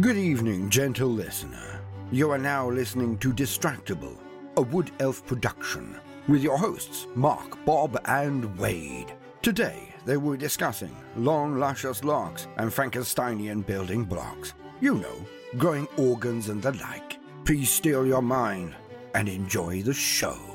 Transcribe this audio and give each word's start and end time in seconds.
Good 0.00 0.16
evening, 0.16 0.70
gentle 0.70 1.10
listener. 1.10 1.82
You 2.10 2.30
are 2.30 2.38
now 2.38 2.66
listening 2.66 3.18
to 3.18 3.30
Distractible, 3.30 4.16
a 4.56 4.62
Wood 4.62 4.90
Elf 5.00 5.26
production, 5.26 6.00
with 6.28 6.42
your 6.42 6.56
hosts, 6.56 7.06
Mark, 7.14 7.62
Bob, 7.66 8.00
and 8.06 8.56
Wade. 8.56 9.12
Today, 9.42 9.94
they 10.06 10.16
were 10.16 10.38
discussing 10.38 10.96
long, 11.14 11.58
luscious 11.58 12.04
locks 12.04 12.46
and 12.56 12.70
Frankensteinian 12.70 13.66
building 13.66 14.02
blocks. 14.02 14.54
You 14.80 14.94
know, 14.94 15.26
growing 15.58 15.86
organs 15.98 16.48
and 16.48 16.62
the 16.62 16.72
like. 16.72 17.18
Please 17.44 17.68
steel 17.68 18.06
your 18.06 18.22
mind 18.22 18.74
and 19.14 19.28
enjoy 19.28 19.82
the 19.82 19.92
show. 19.92 20.51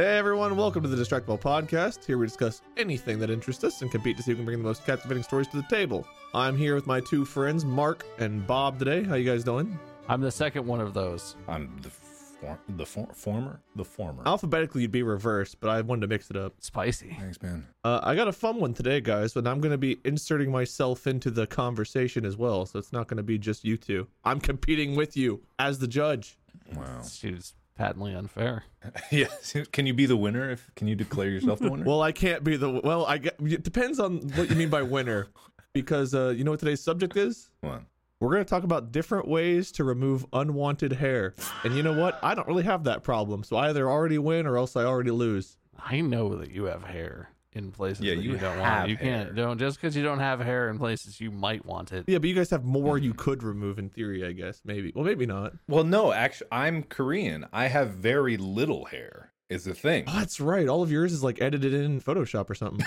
Hey 0.00 0.16
everyone, 0.16 0.56
welcome 0.56 0.80
to 0.84 0.88
the 0.88 0.94
Distractible 0.94 1.40
Podcast. 1.40 2.04
Here 2.04 2.18
we 2.18 2.26
discuss 2.26 2.62
anything 2.76 3.18
that 3.18 3.30
interests 3.30 3.64
us 3.64 3.82
and 3.82 3.90
compete 3.90 4.16
to 4.18 4.22
see 4.22 4.30
who 4.30 4.36
can 4.36 4.44
bring 4.44 4.58
the 4.58 4.62
most 4.62 4.86
captivating 4.86 5.24
stories 5.24 5.48
to 5.48 5.56
the 5.56 5.64
table. 5.64 6.06
I'm 6.32 6.56
here 6.56 6.76
with 6.76 6.86
my 6.86 7.00
two 7.00 7.24
friends, 7.24 7.64
Mark 7.64 8.06
and 8.20 8.46
Bob 8.46 8.78
today. 8.78 9.02
How 9.02 9.16
you 9.16 9.28
guys 9.28 9.42
doing? 9.42 9.76
I'm 10.08 10.20
the 10.20 10.30
second 10.30 10.64
one 10.64 10.80
of 10.80 10.94
those. 10.94 11.34
I'm 11.48 11.76
the 11.82 11.90
for, 11.90 12.56
the 12.76 12.86
for, 12.86 13.08
former, 13.12 13.60
the 13.74 13.84
former. 13.84 14.22
Alphabetically, 14.24 14.82
you'd 14.82 14.92
be 14.92 15.02
reversed, 15.02 15.56
but 15.58 15.68
I 15.68 15.80
wanted 15.80 16.02
to 16.02 16.06
mix 16.06 16.30
it 16.30 16.36
up. 16.36 16.54
Spicy. 16.60 17.16
Thanks, 17.18 17.42
man. 17.42 17.66
Uh, 17.82 17.98
I 18.00 18.14
got 18.14 18.28
a 18.28 18.32
fun 18.32 18.60
one 18.60 18.74
today, 18.74 19.00
guys, 19.00 19.34
and 19.34 19.48
I'm 19.48 19.60
going 19.60 19.72
to 19.72 19.78
be 19.78 19.98
inserting 20.04 20.52
myself 20.52 21.08
into 21.08 21.32
the 21.32 21.48
conversation 21.48 22.24
as 22.24 22.36
well, 22.36 22.66
so 22.66 22.78
it's 22.78 22.92
not 22.92 23.08
going 23.08 23.16
to 23.16 23.24
be 23.24 23.36
just 23.36 23.64
you 23.64 23.76
two. 23.76 24.06
I'm 24.24 24.38
competing 24.38 24.94
with 24.94 25.16
you 25.16 25.42
as 25.58 25.80
the 25.80 25.88
judge. 25.88 26.38
Wow. 26.76 27.02
She 27.02 27.32
was 27.32 27.54
patently 27.78 28.14
unfair. 28.14 28.64
yeah. 29.10 29.28
Can 29.72 29.86
you 29.86 29.94
be 29.94 30.04
the 30.04 30.16
winner? 30.16 30.50
If 30.50 30.70
can 30.74 30.88
you 30.88 30.94
declare 30.94 31.30
yourself 31.30 31.60
the 31.60 31.70
winner? 31.70 31.84
Well, 31.88 32.02
I 32.02 32.12
can't 32.12 32.44
be 32.44 32.56
the 32.56 32.68
well. 32.84 33.06
I 33.06 33.18
get, 33.18 33.36
it 33.40 33.62
depends 33.62 33.98
on 33.98 34.18
what 34.34 34.50
you 34.50 34.56
mean 34.56 34.68
by 34.68 34.82
winner, 34.82 35.28
because 35.72 36.14
uh, 36.14 36.30
you 36.30 36.44
know 36.44 36.50
what 36.50 36.60
today's 36.60 36.82
subject 36.82 37.16
is. 37.16 37.50
What? 37.60 37.82
We're 38.20 38.30
going 38.30 38.44
to 38.44 38.50
talk 38.50 38.64
about 38.64 38.90
different 38.90 39.28
ways 39.28 39.70
to 39.72 39.84
remove 39.84 40.26
unwanted 40.32 40.92
hair. 40.92 41.34
And 41.62 41.76
you 41.76 41.84
know 41.84 41.92
what? 41.92 42.18
I 42.20 42.34
don't 42.34 42.48
really 42.48 42.64
have 42.64 42.82
that 42.84 43.04
problem. 43.04 43.44
So 43.44 43.56
I 43.56 43.68
either 43.68 43.88
already 43.88 44.18
win 44.18 44.44
or 44.44 44.56
else 44.56 44.74
I 44.74 44.82
already 44.84 45.12
lose. 45.12 45.56
I 45.78 46.00
know 46.00 46.34
that 46.34 46.50
you 46.50 46.64
have 46.64 46.82
hair 46.82 47.30
in 47.52 47.72
places 47.72 48.04
Yeah, 48.04 48.14
that 48.14 48.22
you 48.22 48.32
you, 48.32 48.38
don't 48.38 48.58
have 48.58 48.78
want. 48.78 48.90
You 48.90 48.96
hair. 48.96 49.24
can't 49.24 49.34
don't 49.34 49.58
just 49.58 49.80
because 49.80 49.96
you 49.96 50.02
don't 50.02 50.20
have 50.20 50.40
hair 50.40 50.68
in 50.68 50.78
places 50.78 51.20
you 51.20 51.30
might 51.30 51.64
want 51.64 51.92
it. 51.92 52.04
Yeah, 52.06 52.18
but 52.18 52.28
you 52.28 52.34
guys 52.34 52.50
have 52.50 52.64
more 52.64 52.98
you 52.98 53.10
mm-hmm. 53.10 53.18
could 53.18 53.42
remove 53.42 53.78
in 53.78 53.88
theory, 53.88 54.24
I 54.24 54.32
guess. 54.32 54.60
Maybe. 54.64 54.92
Well, 54.94 55.04
maybe 55.04 55.26
not. 55.26 55.54
Well, 55.68 55.84
no. 55.84 56.12
Actually, 56.12 56.48
I'm 56.52 56.82
Korean. 56.82 57.46
I 57.52 57.68
have 57.68 57.90
very 57.90 58.36
little 58.36 58.86
hair. 58.86 59.32
Is 59.48 59.64
the 59.64 59.72
thing. 59.72 60.04
Oh, 60.06 60.18
that's 60.18 60.40
right. 60.40 60.68
All 60.68 60.82
of 60.82 60.92
yours 60.92 61.10
is 61.10 61.24
like 61.24 61.40
edited 61.40 61.72
in 61.72 62.02
Photoshop 62.02 62.50
or 62.50 62.54
something. 62.54 62.86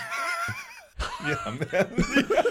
yeah, 1.25 1.57
man. 1.71 1.89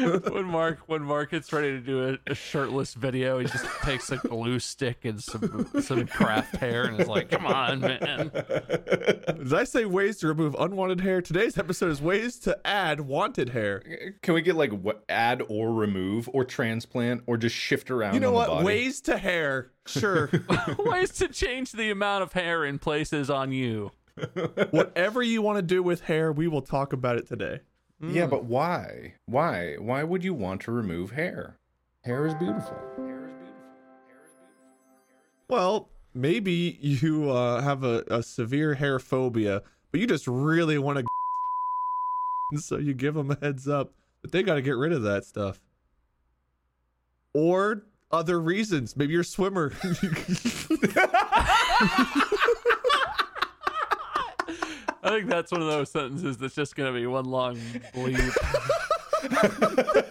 when 0.30 0.44
Mark 0.44 0.80
when 0.86 1.02
Mark 1.02 1.30
gets 1.30 1.52
ready 1.52 1.70
to 1.72 1.80
do 1.80 2.08
a, 2.08 2.30
a 2.30 2.34
shirtless 2.34 2.94
video, 2.94 3.38
he 3.38 3.46
just 3.46 3.64
takes 3.82 4.10
a 4.10 4.16
glue 4.16 4.58
stick 4.58 5.04
and 5.04 5.22
some 5.22 5.68
some 5.80 6.06
craft 6.06 6.56
hair 6.56 6.84
and 6.84 7.00
is 7.00 7.08
like, 7.08 7.30
"Come 7.30 7.46
on, 7.46 7.80
man." 7.80 8.30
Did 8.30 9.54
I 9.54 9.64
say 9.64 9.84
ways 9.84 10.18
to 10.18 10.28
remove 10.28 10.54
unwanted 10.58 11.00
hair? 11.00 11.20
Today's 11.20 11.58
episode 11.58 11.90
is 11.90 12.00
ways 12.00 12.38
to 12.40 12.58
add 12.66 13.00
wanted 13.00 13.50
hair. 13.50 14.14
Can 14.22 14.34
we 14.34 14.42
get 14.42 14.56
like 14.56 14.72
what, 14.72 15.04
add 15.08 15.42
or 15.48 15.72
remove 15.72 16.28
or 16.32 16.44
transplant 16.44 17.22
or 17.26 17.36
just 17.36 17.54
shift 17.54 17.90
around? 17.90 18.14
You 18.14 18.20
know 18.20 18.28
on 18.28 18.32
the 18.32 18.38
what? 18.38 18.48
body? 18.48 18.64
Ways 18.64 19.00
to 19.02 19.18
hair. 19.18 19.72
Sure. 19.86 20.30
Ways 20.78 21.10
to 21.14 21.28
change 21.28 21.72
the 21.72 21.90
amount 21.90 22.22
of 22.22 22.32
hair 22.32 22.64
in 22.64 22.78
places 22.78 23.28
on 23.28 23.50
you. 23.50 23.90
Whatever 24.70 25.22
you 25.22 25.42
want 25.42 25.56
to 25.56 25.62
do 25.62 25.82
with 25.82 26.02
hair, 26.02 26.30
we 26.30 26.46
will 26.46 26.62
talk 26.62 26.92
about 26.92 27.16
it 27.16 27.26
today. 27.26 27.60
Yeah, 28.02 28.26
but 28.26 28.44
why? 28.44 29.14
Why? 29.26 29.76
Why 29.78 30.02
would 30.04 30.24
you 30.24 30.32
want 30.32 30.62
to 30.62 30.72
remove 30.72 31.10
hair? 31.10 31.58
Hair 32.04 32.26
is 32.28 32.34
beautiful. 32.34 32.78
Well, 35.48 35.90
maybe 36.14 36.78
you 36.80 37.30
uh, 37.30 37.60
have 37.60 37.84
a, 37.84 38.04
a 38.10 38.22
severe 38.22 38.74
hair 38.74 38.98
phobia, 38.98 39.62
but 39.92 40.00
you 40.00 40.06
just 40.06 40.26
really 40.26 40.78
want 40.78 40.98
to. 40.98 41.04
So 42.56 42.78
you 42.78 42.94
give 42.94 43.14
them 43.14 43.30
a 43.30 43.38
heads 43.40 43.68
up 43.68 43.94
that 44.22 44.32
they 44.32 44.42
got 44.42 44.54
to 44.54 44.62
get 44.62 44.76
rid 44.76 44.90
of 44.90 45.02
that 45.02 45.24
stuff. 45.24 45.60
Or 47.32 47.84
other 48.10 48.40
reasons. 48.40 48.96
Maybe 48.96 49.12
you're 49.12 49.22
a 49.22 49.24
swimmer. 49.24 49.72
I 55.02 55.10
think 55.10 55.28
that's 55.28 55.50
one 55.50 55.62
of 55.62 55.66
those 55.68 55.90
sentences 55.90 56.36
that's 56.38 56.54
just 56.54 56.76
going 56.76 56.92
to 56.92 56.98
be 56.98 57.06
one 57.06 57.24
long 57.24 57.56
bleep. 57.94 58.36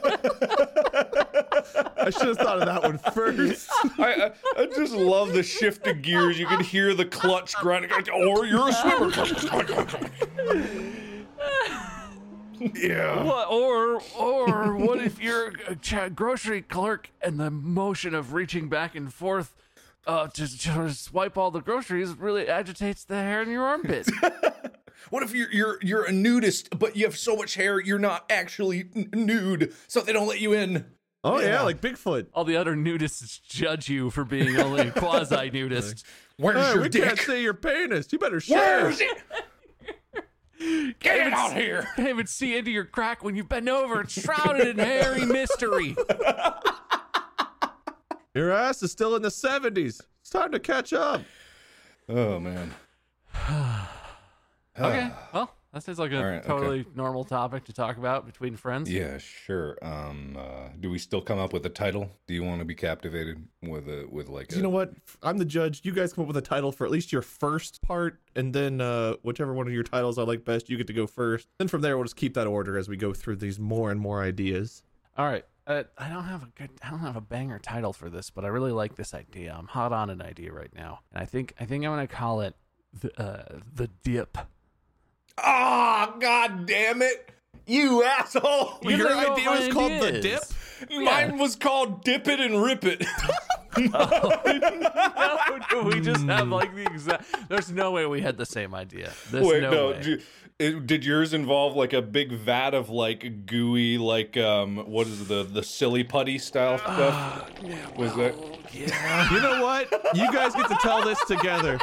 I 2.01 2.09
should 2.11 2.27
have 2.29 2.37
thought 2.37 2.59
of 2.59 2.65
that 2.65 2.81
one 2.83 2.97
first. 3.13 3.69
I, 3.99 4.31
I, 4.57 4.61
I 4.61 4.65
just 4.67 4.93
love 4.93 5.33
the 5.33 5.43
shift 5.43 5.85
of 5.87 6.01
gears. 6.01 6.39
You 6.39 6.47
can 6.47 6.63
hear 6.63 6.93
the 6.93 7.05
clutch 7.05 7.55
grinding. 7.55 7.91
Or 8.11 8.45
you're 8.45 8.69
a 8.69 8.73
swimmer. 8.73 9.11
yeah. 12.75 13.23
What, 13.23 13.47
or 13.51 14.01
or 14.17 14.75
what 14.75 14.99
if 15.01 15.21
you're 15.21 15.53
a 15.67 15.75
ch- 15.75 16.15
grocery 16.15 16.61
clerk 16.61 17.11
and 17.21 17.39
the 17.39 17.51
motion 17.51 18.15
of 18.15 18.33
reaching 18.33 18.69
back 18.69 18.95
and 18.95 19.13
forth 19.13 19.55
uh, 20.07 20.27
to, 20.29 20.57
to 20.59 20.93
swipe 20.93 21.37
all 21.37 21.51
the 21.51 21.61
groceries 21.61 22.11
really 22.17 22.47
agitates 22.47 23.03
the 23.03 23.15
hair 23.15 23.41
in 23.41 23.49
your 23.49 23.63
armpit? 23.63 24.09
What 25.09 25.23
if 25.23 25.33
you're 25.33 25.51
you're 25.51 25.79
you're 25.81 26.03
a 26.03 26.11
nudist, 26.11 26.77
but 26.77 26.95
you 26.95 27.05
have 27.05 27.17
so 27.17 27.35
much 27.35 27.55
hair 27.55 27.79
you're 27.79 27.99
not 27.99 28.25
actually 28.29 28.89
n- 28.95 29.09
nude, 29.13 29.73
so 29.87 30.01
they 30.01 30.13
don't 30.13 30.27
let 30.27 30.39
you 30.41 30.53
in? 30.53 30.85
Oh, 31.23 31.39
yeah, 31.39 31.47
Yeah. 31.47 31.61
like 31.63 31.81
Bigfoot. 31.81 32.27
all 32.33 32.45
the 32.45 32.55
other 32.55 32.75
nudists 32.75 33.41
judge 33.43 33.89
you 33.89 34.09
for 34.09 34.23
being 34.23 34.57
only 34.57 34.89
quasi 34.95 35.49
nudist. 35.51 36.05
Where's 36.37 36.65
Hey, 36.65 36.73
your 36.73 36.81
we 36.83 36.89
dick? 36.89 37.03
can't 37.03 37.19
see 37.19 37.43
your 37.43 37.53
penis. 37.53 38.11
You 38.13 38.19
better 38.19 38.39
share. 38.39 38.83
Where 38.83 38.89
is 38.89 39.01
it? 39.01 39.17
Get 40.99 41.27
it 41.27 41.33
out 41.33 41.53
here! 41.53 41.87
Can't 41.95 42.09
even 42.09 42.27
see 42.27 42.57
into 42.57 42.69
your 42.69 42.83
crack 42.83 43.23
when 43.23 43.33
you 43.35 43.45
bend 43.45 43.69
over. 43.69 44.01
It's 44.01 44.21
shrouded 44.21 44.67
in 44.67 44.77
hairy 44.77 45.25
mystery. 45.25 45.95
Your 48.35 48.51
ass 48.51 48.83
is 48.83 48.91
still 48.91 49.15
in 49.15 49.21
the 49.21 49.29
70s. 49.29 50.01
It's 50.21 50.29
time 50.29 50.51
to 50.51 50.59
catch 50.59 50.93
up. 50.93 51.21
Oh 52.07 52.39
man. 52.39 52.73
Okay, 54.79 55.11
well, 55.33 55.53
that 55.73 55.83
seems 55.83 55.99
like 55.99 56.11
a 56.11 56.17
All 56.17 56.23
right, 56.23 56.37
okay. 56.37 56.47
totally 56.47 56.85
normal 56.95 57.23
topic 57.23 57.65
to 57.65 57.73
talk 57.73 57.97
about 57.97 58.25
between 58.25 58.55
friends. 58.55 58.91
Yeah, 58.91 59.17
sure. 59.19 59.77
Um, 59.81 60.35
uh, 60.39 60.69
do 60.79 60.89
we 60.89 60.97
still 60.97 61.21
come 61.21 61.37
up 61.37 61.53
with 61.53 61.65
a 61.65 61.69
title? 61.69 62.09
Do 62.27 62.33
you 62.33 62.43
want 62.43 62.59
to 62.59 62.65
be 62.65 62.73
captivated 62.73 63.45
with 63.61 63.87
a 63.87 64.07
with 64.09 64.29
like 64.29 64.51
a? 64.51 64.55
You 64.55 64.63
know 64.63 64.69
what? 64.69 64.93
I'm 65.21 65.37
the 65.37 65.45
judge. 65.45 65.81
You 65.83 65.91
guys 65.91 66.11
come 66.13 66.23
up 66.23 66.27
with 66.27 66.37
a 66.37 66.41
title 66.41 66.71
for 66.71 66.85
at 66.85 66.91
least 66.91 67.11
your 67.11 67.21
first 67.21 67.81
part, 67.81 68.19
and 68.35 68.53
then 68.53 68.81
uh, 68.81 69.13
whichever 69.21 69.53
one 69.53 69.67
of 69.67 69.73
your 69.73 69.83
titles 69.83 70.17
I 70.17 70.23
like 70.23 70.43
best, 70.43 70.69
you 70.69 70.77
get 70.77 70.87
to 70.87 70.93
go 70.93 71.05
first. 71.05 71.47
Then 71.59 71.67
from 71.67 71.81
there, 71.81 71.97
we'll 71.97 72.05
just 72.05 72.15
keep 72.15 72.33
that 72.33 72.47
order 72.47 72.77
as 72.77 72.89
we 72.89 72.97
go 72.97 73.13
through 73.13 73.35
these 73.35 73.59
more 73.59 73.91
and 73.91 73.99
more 73.99 74.23
ideas. 74.23 74.83
All 75.17 75.25
right. 75.25 75.45
Uh, 75.67 75.83
I 75.99 76.09
don't 76.09 76.23
have 76.23 76.41
a 76.41 76.47
good, 76.55 76.71
I 76.81 76.89
don't 76.89 76.99
have 77.01 77.15
a 77.15 77.21
banger 77.21 77.59
title 77.59 77.93
for 77.93 78.09
this, 78.09 78.31
but 78.31 78.43
I 78.43 78.47
really 78.47 78.71
like 78.71 78.95
this 78.95 79.13
idea. 79.13 79.55
I'm 79.55 79.67
hot 79.67 79.93
on 79.93 80.09
an 80.09 80.19
idea 80.19 80.51
right 80.51 80.73
now, 80.75 81.01
and 81.13 81.21
I 81.21 81.27
think 81.27 81.53
I 81.59 81.65
think 81.65 81.85
I'm 81.85 81.91
gonna 81.91 82.07
call 82.07 82.41
it 82.41 82.55
the 82.99 83.21
uh, 83.21 83.59
the 83.71 83.87
dip. 84.03 84.35
Ah, 85.43 86.15
god 86.19 86.65
damn 86.65 87.01
it! 87.01 87.29
You 87.65 88.03
asshole! 88.03 88.79
You 88.83 88.97
Your 88.97 89.15
idea 89.15 89.49
was 89.49 89.67
my 89.67 89.71
called 89.73 89.91
idea 89.91 90.11
the 90.11 90.19
dip. 90.21 90.41
is. 90.41 90.55
Mine 90.91 91.37
was 91.37 91.55
called 91.57 92.03
Dip 92.05 92.27
It 92.27 92.39
and 92.39 92.63
Rip 92.63 92.83
It. 92.85 93.05
No, 95.71 95.83
we 95.85 95.99
just 96.01 96.25
have 96.25 96.47
like 96.49 96.73
the 96.75 96.85
exact. 96.85 97.23
There's 97.49 97.71
no 97.71 97.91
way 97.91 98.05
we 98.05 98.21
had 98.21 98.37
the 98.37 98.45
same 98.45 98.73
idea. 98.73 99.11
There's 99.31 99.45
Wait, 99.45 99.61
no, 99.61 99.71
no. 99.71 99.87
way. 99.91 100.01
d- 100.01 100.21
it- 100.57 100.87
did 100.87 101.05
yours 101.05 101.33
involve 101.33 101.75
like 101.75 101.93
a 101.93 102.01
big 102.01 102.31
vat 102.33 102.73
of 102.73 102.89
like 102.89 103.45
gooey, 103.45 103.97
like 103.97 104.35
um, 104.37 104.77
what 104.77 105.07
is 105.07 105.27
the 105.27 105.43
the 105.43 105.63
silly 105.63 106.03
putty 106.03 106.37
style 106.37 106.77
stuff? 106.79 107.49
yeah 107.63 107.75
was 107.97 108.13
that? 108.15 108.35
You 108.73 109.41
know 109.41 109.63
what? 109.63 109.89
You 110.15 110.31
guys 110.31 110.53
get 110.55 110.67
to 110.69 110.77
tell 110.81 111.03
this 111.03 111.23
together. 111.25 111.79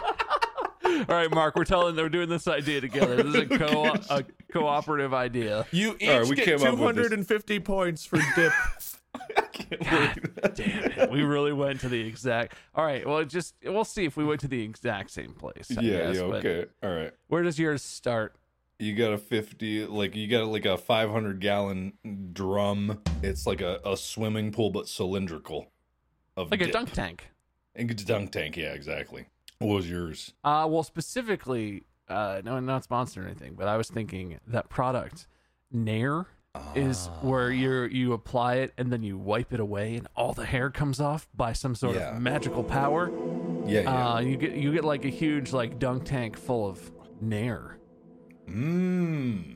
All 0.86 1.04
right, 1.08 1.30
Mark, 1.30 1.56
we're 1.56 1.64
telling. 1.64 1.96
We're 1.96 2.08
doing 2.08 2.28
this 2.28 2.46
idea 2.46 2.80
together. 2.80 3.22
This 3.22 3.26
is 3.26 3.34
a 3.34 3.54
oh 3.66 3.92
co 3.98 4.14
a 4.14 4.24
cooperative 4.52 5.12
idea. 5.12 5.66
You 5.72 5.96
each 5.98 6.08
All 6.08 6.20
right, 6.20 6.28
we 6.28 6.36
get 6.36 6.44
came 6.44 6.54
up 6.66 6.78
with 6.78 6.96
this. 6.96 7.08
250 7.08 7.60
points 7.60 8.04
for 8.06 8.18
dip. 8.34 8.52
Damn 10.54 10.84
it, 10.92 11.10
we 11.10 11.22
really 11.22 11.52
went 11.52 11.80
to 11.80 11.88
the 11.88 12.00
exact. 12.00 12.54
All 12.74 12.84
right, 12.84 13.06
well, 13.06 13.24
just 13.24 13.54
we'll 13.64 13.84
see 13.84 14.04
if 14.04 14.16
we 14.16 14.24
went 14.24 14.40
to 14.42 14.48
the 14.48 14.62
exact 14.62 15.10
same 15.10 15.32
place. 15.32 15.72
I 15.76 15.80
Yeah, 15.80 15.98
guess, 15.98 16.16
yeah, 16.16 16.22
okay, 16.22 16.66
all 16.82 16.90
right. 16.90 17.12
Where 17.28 17.42
does 17.42 17.58
yours 17.58 17.82
start? 17.82 18.36
You 18.78 18.94
got 18.94 19.12
a 19.12 19.18
fifty, 19.18 19.86
like 19.86 20.14
you 20.14 20.28
got 20.28 20.46
like 20.46 20.66
a 20.66 20.76
five 20.76 21.10
hundred 21.10 21.40
gallon 21.40 21.94
drum. 22.32 23.00
It's 23.22 23.46
like 23.46 23.60
a, 23.60 23.80
a 23.84 23.96
swimming 23.96 24.52
pool, 24.52 24.70
but 24.70 24.88
cylindrical. 24.88 25.72
Of 26.36 26.50
Like 26.50 26.60
a 26.60 26.70
dunk 26.70 26.92
tank. 26.92 27.30
A 27.74 27.84
dunk 27.84 28.32
tank, 28.32 28.56
yeah, 28.56 28.72
exactly. 28.72 29.26
What 29.58 29.74
was 29.74 29.90
yours? 29.90 30.34
Uh, 30.44 30.66
well, 30.68 30.82
specifically, 30.82 31.84
uh, 32.08 32.42
no, 32.44 32.60
not 32.60 32.84
sponsored 32.84 33.24
or 33.24 33.26
anything, 33.26 33.54
but 33.54 33.68
I 33.68 33.76
was 33.76 33.88
thinking 33.88 34.38
that 34.46 34.68
product, 34.68 35.26
Nair, 35.72 36.26
is 36.74 37.08
where 37.20 37.50
you 37.50 37.82
you 37.84 38.12
apply 38.14 38.56
it 38.56 38.72
and 38.78 38.90
then 38.90 39.02
you 39.02 39.18
wipe 39.18 39.52
it 39.52 39.60
away 39.60 39.94
and 39.96 40.08
all 40.16 40.32
the 40.32 40.46
hair 40.46 40.70
comes 40.70 41.00
off 41.00 41.28
by 41.34 41.52
some 41.52 41.74
sort 41.74 41.96
Yeah. 41.96 42.16
of 42.16 42.22
magical 42.22 42.64
power. 42.64 43.10
Yeah, 43.66 43.80
yeah. 43.82 44.14
Uh, 44.14 44.18
you 44.20 44.36
get 44.38 44.52
you 44.52 44.72
get 44.72 44.84
like 44.84 45.04
a 45.04 45.10
huge 45.10 45.52
like 45.52 45.78
dunk 45.78 46.04
tank 46.04 46.38
full 46.38 46.66
of 46.66 46.90
Nair. 47.20 47.76
Mmm. 48.48 49.54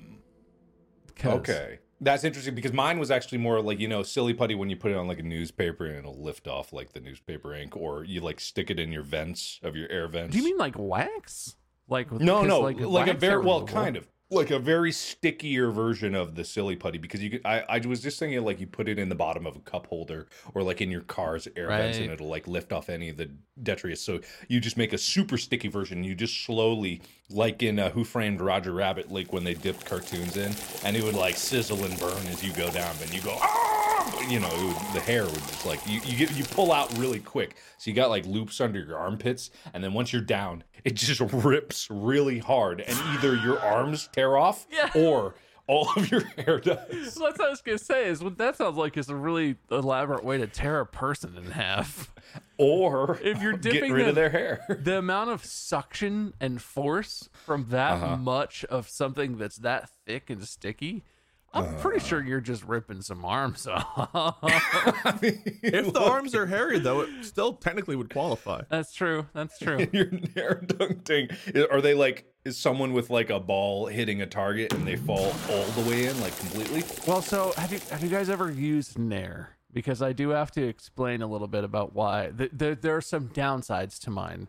Okay. 1.25 1.80
That's 2.01 2.25
interesting 2.25 2.55
because 2.55 2.73
mine 2.73 2.99
was 2.99 3.11
actually 3.11 3.39
more 3.39 3.61
like, 3.61 3.79
you 3.79 3.89
know, 3.89 4.03
silly 4.03 4.33
putty 4.33 4.55
when 4.55 4.71
you 4.71 4.77
put 4.77 4.91
it 4.91 4.97
on 4.97 5.07
like 5.07 5.19
a 5.19 5.23
newspaper 5.23 5.85
and 5.85 5.97
it'll 5.97 6.23
lift 6.23 6.49
off 6.49 6.73
like 6.73 6.93
the 6.93 7.01
newspaper 7.01 7.55
ink 7.55 7.77
or 7.77 8.05
you 8.05 8.21
like 8.21 8.41
stick 8.41 8.71
it 8.71 8.79
in 8.79 8.91
your 8.91 9.03
vents 9.03 9.61
of 9.63 9.77
your 9.77 9.91
air 9.91 10.09
vents. 10.09 10.33
Do 10.33 10.39
you 10.39 10.45
mean 10.45 10.57
like 10.57 10.77
wax? 10.79 11.57
Like 11.89 12.11
No, 12.13 12.43
no, 12.43 12.61
like, 12.61 13.09
a 13.09 13.15
very 13.15 13.45
well, 13.45 13.67
kind 13.67 13.97
of 13.97 14.09
like 14.31 14.51
a 14.51 14.59
very 14.59 14.93
stickier 14.93 15.71
version 15.71 16.15
of 16.15 16.37
the 16.37 16.45
silly 16.45 16.77
putty 16.77 16.99
because 16.99 17.23
you 17.23 17.31
could. 17.31 17.41
I, 17.45 17.65
I 17.69 17.79
was 17.81 18.01
just 18.01 18.19
thinking 18.19 18.43
like 18.45 18.61
you 18.61 18.67
put 18.67 18.89
it 18.89 18.99
in 18.99 19.09
the 19.09 19.15
bottom 19.15 19.47
of 19.47 19.57
a 19.57 19.61
cup 19.61 19.87
holder 19.89 20.29
or 20.55 20.63
like 20.63 20.81
in 20.81 20.91
your 20.91 21.01
car's 21.01 21.49
air 21.57 21.69
vents 21.69 21.99
and 21.99 22.11
it'll 22.11 22.29
like 22.29 22.47
lift 22.47 22.73
off 22.73 22.89
any 22.89 23.09
of 23.09 23.17
the 23.17 23.31
detritus. 23.63 24.01
So 24.01 24.21
you 24.49 24.61
just 24.61 24.77
make 24.77 24.93
a 24.93 24.99
super 24.99 25.37
sticky 25.37 25.69
version. 25.69 26.05
You 26.05 26.15
just 26.15 26.45
slowly, 26.45 27.03
like 27.29 27.63
in 27.63 27.79
uh, 27.79 27.91
Who 27.91 28.05
Framed 28.05 28.41
Roger 28.41 28.73
Rabbit, 28.73 29.11
like 29.11 29.33
when 29.33 29.43
they 29.43 29.55
dipped 29.55 29.85
cartoons 29.85 30.37
in, 30.37 30.53
and 30.85 30.97
it 30.97 31.03
would 31.03 31.15
like 31.15 31.37
sizzle 31.37 31.85
and 31.85 31.99
burn 31.99 32.27
as 32.29 32.45
you 32.45 32.53
go 32.53 32.71
down. 32.71 32.95
And 33.03 33.13
you 33.13 33.21
go 33.23 33.37
ah, 33.41 33.80
you 34.29 34.39
know, 34.41 34.49
would, 34.49 34.77
the 34.95 35.01
hair 35.01 35.25
would 35.25 35.35
just 35.35 35.67
like 35.67 35.81
you 35.87 36.01
you 36.05 36.17
get 36.17 36.37
you 36.37 36.45
pull 36.45 36.73
out 36.73 36.97
really 36.99 37.19
quick. 37.21 37.57
So 37.79 37.91
you 37.91 37.95
got 37.97 38.11
like 38.11 38.27
loops 38.27 38.61
under 38.61 38.81
your 38.81 38.97
armpits, 38.97 39.51
and 39.75 39.83
then 39.83 39.93
once 39.93 40.13
you're 40.13 40.23
down, 40.23 40.65
it 40.85 40.95
just 40.95 41.21
rips 41.33 41.89
really 41.91 42.39
hard, 42.39 42.81
and 42.81 42.97
either 43.15 43.35
your 43.37 43.59
arms 43.61 44.09
tear 44.13 44.37
off 44.37 44.67
Yeah. 44.71 44.91
or 44.95 45.35
all 45.67 45.89
of 45.97 46.11
your 46.11 46.23
hair 46.37 46.59
does. 46.59 47.13
So 47.15 47.25
that's 47.27 47.39
what 47.39 47.43
I 47.43 47.51
was 47.51 47.63
gonna 47.63 47.79
say. 47.79 48.07
Is 48.09 48.23
what 48.25 48.39
that 48.39 48.57
sounds 48.57 48.77
like 48.77 48.97
is 48.97 49.09
a 49.09 49.15
really 49.15 49.57
elaborate 49.71 50.25
way 50.25 50.37
to 50.39 50.47
tear 50.49 50.81
a 50.81 50.87
person 50.87 51.37
in 51.37 51.53
half. 51.53 52.11
Or 52.59 53.19
If 53.23 53.41
you're 53.41 53.53
dipping 53.55 53.93
rid 53.93 54.03
them- 54.03 54.09
of 54.11 54.15
their 54.17 54.31
hair. 54.31 54.79
the 54.83 54.99
amount 54.99 55.31
of 55.31 55.45
suction 55.45 56.35
and 56.41 56.61
force 56.61 57.29
from 57.33 57.67
that 57.71 57.93
Uh-huh. 58.03 58.17
much 58.17 58.65
of 58.67 58.89
something 58.89 59.39
that's 59.39 59.57
that 59.59 59.89
thick 60.07 60.29
and 60.29 60.45
sticky, 60.47 61.03
I'm 61.53 61.75
pretty 61.79 61.99
Uh. 61.99 62.05
sure 62.09 62.23
you're 62.23 62.41
just 62.41 62.65
ripping 62.65 63.03
some 63.03 63.25
arms 63.25 63.67
off. 63.71 64.37
If 65.23 65.93
the 65.93 66.01
arms 66.01 66.35
are 66.35 66.47
hairy, 66.47 66.79
though, 66.79 67.01
it 67.01 67.09
still 67.23 67.55
technically 67.55 67.97
would 67.97 68.11
qualify. 68.11 68.63
that's 68.69 68.93
true. 68.95 69.27
That's 69.35 69.59
true. 69.59 69.87
your 69.93 70.11
hair 70.35 70.63
dunk 70.67 71.05
tank. 71.05 71.33
Are 71.71 71.81
they 71.81 71.95
like 71.95 72.27
is 72.45 72.57
someone 72.57 72.93
with 72.93 73.11
like 73.11 73.29
a 73.31 73.39
ball 73.41 73.87
hitting 73.87 74.23
a 74.23 74.27
target 74.27 74.73
and 74.73 74.87
they 74.87 74.97
fall 74.97 75.33
all 75.51 75.65
the 75.77 75.89
way 75.91 76.07
in, 76.07 76.19
like 76.21 76.37
completely? 76.39 76.83
Well, 77.07 77.21
so 77.23 77.53
have 77.57 77.73
you 77.73 77.81
have 77.91 78.03
you 78.03 78.09
guys 78.09 78.29
ever 78.31 78.51
used 78.51 78.99
Nair? 78.99 79.57
Because 79.73 80.03
I 80.03 80.13
do 80.13 80.31
have 80.31 80.51
to 80.53 80.65
explain 80.67 81.23
a 81.23 81.27
little 81.27 81.47
bit 81.49 81.65
about 81.65 81.95
why. 81.95 82.33
Th- 82.37 82.51
there 82.53 82.75
there 82.75 82.97
are 82.97 83.01
some 83.03 83.29
downsides 83.29 83.99
to 84.01 84.11
mine. 84.11 84.49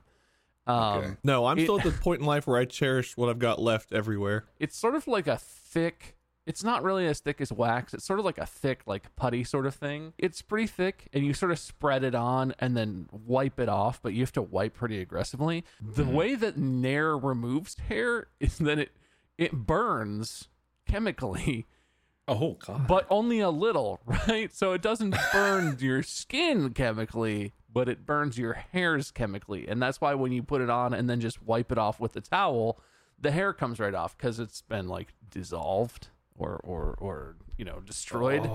Um, 0.68 0.78
Okay. 0.98 1.12
No, 1.24 1.46
I'm 1.48 1.58
It- 1.60 1.64
still 1.64 1.80
at 1.80 1.84
the 1.86 1.92
point 1.92 2.22
in 2.22 2.28
life 2.28 2.48
where 2.48 2.58
I 2.58 2.66
cherish 2.66 3.18
what 3.18 3.30
I've 3.30 3.40
got 3.40 3.60
left 3.60 3.92
everywhere. 3.92 4.46
It's 4.60 4.78
sort 4.78 4.96
of 4.96 5.08
like 5.08 5.28
a 5.28 5.38
thick. 5.38 6.16
It's 6.48 6.64
not 6.64 6.84
really 6.84 7.06
as 7.06 7.20
thick 7.20 7.40
as 7.40 7.52
wax. 7.52 7.94
It's 7.94 8.06
sort 8.06 8.20
of 8.20 8.26
like 8.26 8.40
a 8.40 8.46
thick, 8.46 8.82
like 8.86 9.16
putty 9.16 9.44
sort 9.44 9.66
of 9.66 9.76
thing. 9.76 10.14
It's 10.18 10.42
pretty 10.42 10.68
thick, 10.68 11.08
and 11.14 11.26
you 11.26 11.34
sort 11.34 11.52
of 11.52 11.60
spread 11.60 12.04
it 12.04 12.16
on 12.16 12.54
and 12.60 12.76
then 12.76 13.08
wipe 13.12 13.60
it 13.60 13.70
off. 13.70 14.02
But 14.02 14.14
you 14.14 14.22
have 14.22 14.32
to 14.34 14.42
wipe 14.42 14.74
pretty 14.74 15.00
aggressively. 15.00 15.64
The 15.80 16.04
mm-hmm. 16.04 16.14
way 16.14 16.36
that 16.36 16.58
Nair 16.58 17.18
removes 17.18 17.78
hair 17.88 18.28
is 18.40 18.58
that 18.58 18.80
it 18.80 18.92
it 19.38 19.54
burns 19.54 20.50
chemically 20.88 21.68
Oh 22.28 22.58
god. 22.66 22.88
but 22.88 23.08
only 23.10 23.40
a 23.40 23.50
little, 23.50 24.00
right? 24.06 24.54
So 24.54 24.74
it 24.74 24.82
doesn't 24.82 25.16
burn 25.34 25.78
your 25.80 26.04
skin 26.04 26.74
chemically, 26.74 27.54
but 27.72 27.90
it 27.90 28.06
burns 28.06 28.38
your 28.38 28.54
hairs 28.54 29.12
chemically. 29.12 29.68
And 29.68 29.82
that's 29.82 30.02
why 30.02 30.14
when 30.14 30.32
you 30.32 30.44
put 30.44 30.62
it 30.62 30.70
on 30.70 30.94
and 30.94 31.10
then 31.10 31.20
just 31.20 31.44
wipe 31.44 31.72
it 31.72 31.78
off 31.78 32.00
with 32.00 32.16
a 32.16 32.22
towel, 32.22 32.80
the 33.20 33.32
hair 33.32 33.54
comes 33.54 33.80
right 33.80 33.94
off 33.94 34.18
because 34.18 34.40
it's 34.40 34.62
been 34.62 34.88
like 34.88 35.14
dissolved 35.30 36.10
or 36.42 36.60
or 36.64 36.96
or 37.00 37.36
you 37.58 37.66
know 37.66 37.80
destroyed. 37.86 38.50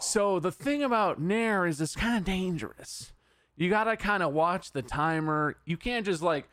So 0.00 0.38
the 0.38 0.52
thing 0.52 0.82
about 0.82 1.20
Nair 1.20 1.66
is 1.66 1.80
it's 1.80 1.96
kind 1.96 2.16
of 2.16 2.24
dangerous. 2.24 3.12
You 3.56 3.68
gotta 3.68 3.96
kind 3.96 4.22
of 4.22 4.32
watch 4.32 4.72
the 4.72 4.82
timer. 4.82 5.56
You 5.64 5.76
can't 5.76 6.06
just 6.06 6.22
like 6.22 6.48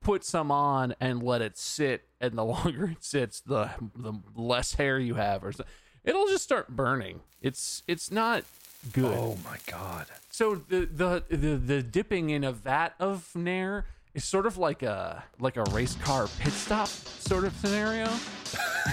put 0.00 0.24
some 0.24 0.50
on 0.50 0.94
and 1.00 1.22
let 1.22 1.40
it 1.40 1.56
sit, 1.56 2.08
and 2.20 2.36
the 2.36 2.44
longer 2.54 2.86
it 2.90 3.04
sits, 3.04 3.40
the 3.40 3.70
the 3.94 4.14
less 4.34 4.74
hair 4.74 4.98
you 4.98 5.14
have, 5.14 5.44
or 5.44 5.52
so. 5.52 5.64
it'll 6.04 6.26
just 6.26 6.44
start 6.44 6.68
burning. 6.68 7.20
It's 7.40 7.84
it's 7.86 8.10
not 8.10 8.44
good. 8.92 9.16
Oh 9.16 9.38
my 9.44 9.58
god. 9.66 10.06
So 10.30 10.56
the, 10.56 10.86
the 10.86 11.24
the 11.28 11.56
the 11.56 11.82
dipping 11.82 12.30
in 12.30 12.42
a 12.42 12.52
vat 12.52 12.94
of 12.98 13.34
Nair 13.36 13.86
is 14.18 14.24
sort 14.24 14.46
of 14.46 14.58
like 14.58 14.82
a 14.82 15.22
like 15.38 15.56
a 15.56 15.62
race 15.70 15.94
car 16.02 16.28
pit 16.40 16.52
stop 16.52 16.88
sort 16.88 17.44
of 17.44 17.54
scenario. 17.56 18.08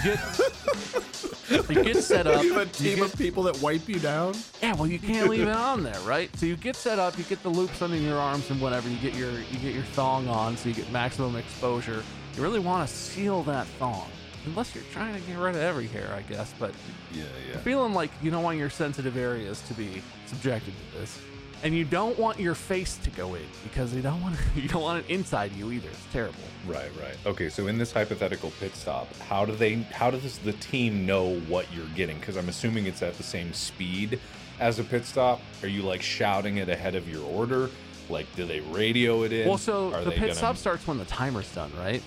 You 0.04 0.12
get, 0.14 1.70
you 1.76 1.82
get 1.84 1.96
set 2.02 2.26
up. 2.26 2.42
You 2.44 2.54
have 2.54 2.68
a 2.68 2.70
team 2.72 2.98
get- 2.98 3.12
of 3.12 3.18
people 3.18 3.42
that 3.44 3.60
wipe 3.60 3.88
you 3.88 3.98
down. 3.98 4.34
yeah, 4.62 4.74
well, 4.74 4.86
you 4.86 4.98
can't 5.00 5.28
leave 5.28 5.42
it 5.48 5.56
on 5.56 5.82
there, 5.82 5.98
right? 6.00 6.34
So 6.38 6.46
you 6.46 6.56
get 6.56 6.76
set 6.76 6.98
up, 6.98 7.18
you 7.18 7.24
get 7.24 7.42
the 7.42 7.48
loops 7.48 7.82
under 7.82 7.96
your 7.96 8.18
arms 8.18 8.48
and 8.50 8.60
whatever. 8.60 8.88
You 8.88 8.98
get 8.98 9.14
your 9.14 9.32
you 9.32 9.58
get 9.60 9.74
your 9.74 9.82
thong 9.94 10.28
on, 10.28 10.56
so 10.56 10.68
you 10.68 10.74
get 10.74 10.90
maximum 10.92 11.34
exposure. 11.36 12.02
You 12.36 12.42
really 12.42 12.60
want 12.60 12.88
to 12.88 12.94
seal 12.94 13.42
that 13.44 13.66
thong, 13.80 14.08
unless 14.44 14.74
you're 14.74 14.84
trying 14.92 15.14
to 15.14 15.20
get 15.26 15.36
rid 15.38 15.56
of 15.56 15.60
every 15.62 15.88
hair, 15.88 16.08
I 16.14 16.22
guess. 16.22 16.54
But 16.58 16.72
Yeah, 17.12 17.24
yeah. 17.50 17.58
feeling 17.58 17.94
like 17.94 18.10
you 18.22 18.30
don't 18.30 18.44
want 18.44 18.58
your 18.58 18.70
sensitive 18.70 19.16
areas 19.16 19.60
to 19.62 19.74
be 19.74 20.02
subjected 20.26 20.74
to 20.92 20.98
this, 20.98 21.18
and 21.62 21.74
you 21.74 21.84
don't 21.84 22.18
want 22.18 22.38
your 22.38 22.54
face 22.54 22.96
to 22.98 23.10
go 23.10 23.34
in 23.34 23.44
because 23.62 23.94
you 23.94 24.02
don't 24.02 24.20
want 24.22 24.36
you 24.56 24.68
don't 24.68 24.82
want 24.82 25.04
it 25.04 25.10
inside 25.10 25.52
you 25.52 25.72
either. 25.72 25.88
It's 25.88 26.12
terrible. 26.12 26.38
Right, 26.66 26.90
right. 27.00 27.16
Okay, 27.26 27.48
so 27.48 27.66
in 27.66 27.78
this 27.78 27.92
hypothetical 27.92 28.52
pit 28.60 28.74
stop, 28.74 29.12
how 29.28 29.44
do 29.44 29.54
they 29.54 29.74
how 29.92 30.10
does 30.10 30.38
the 30.38 30.52
team 30.54 31.06
know 31.06 31.36
what 31.40 31.66
you're 31.72 31.86
getting? 31.94 32.18
Because 32.18 32.36
I'm 32.36 32.48
assuming 32.48 32.86
it's 32.86 33.02
at 33.02 33.16
the 33.16 33.22
same 33.22 33.52
speed 33.52 34.20
as 34.60 34.78
a 34.78 34.84
pit 34.84 35.04
stop. 35.04 35.40
Are 35.62 35.68
you 35.68 35.82
like 35.82 36.02
shouting 36.02 36.58
it 36.58 36.68
ahead 36.68 36.94
of 36.94 37.08
your 37.08 37.24
order? 37.24 37.70
Like, 38.08 38.26
do 38.36 38.46
they 38.46 38.60
radio 38.60 39.24
it 39.24 39.32
in? 39.32 39.48
Well, 39.48 39.58
so 39.58 39.92
Are 39.92 40.04
the 40.04 40.12
pit 40.12 40.20
gonna- 40.20 40.34
stop 40.34 40.56
starts 40.56 40.86
when 40.86 40.98
the 40.98 41.04
timer's 41.06 41.52
done, 41.52 41.72
right? 41.78 42.02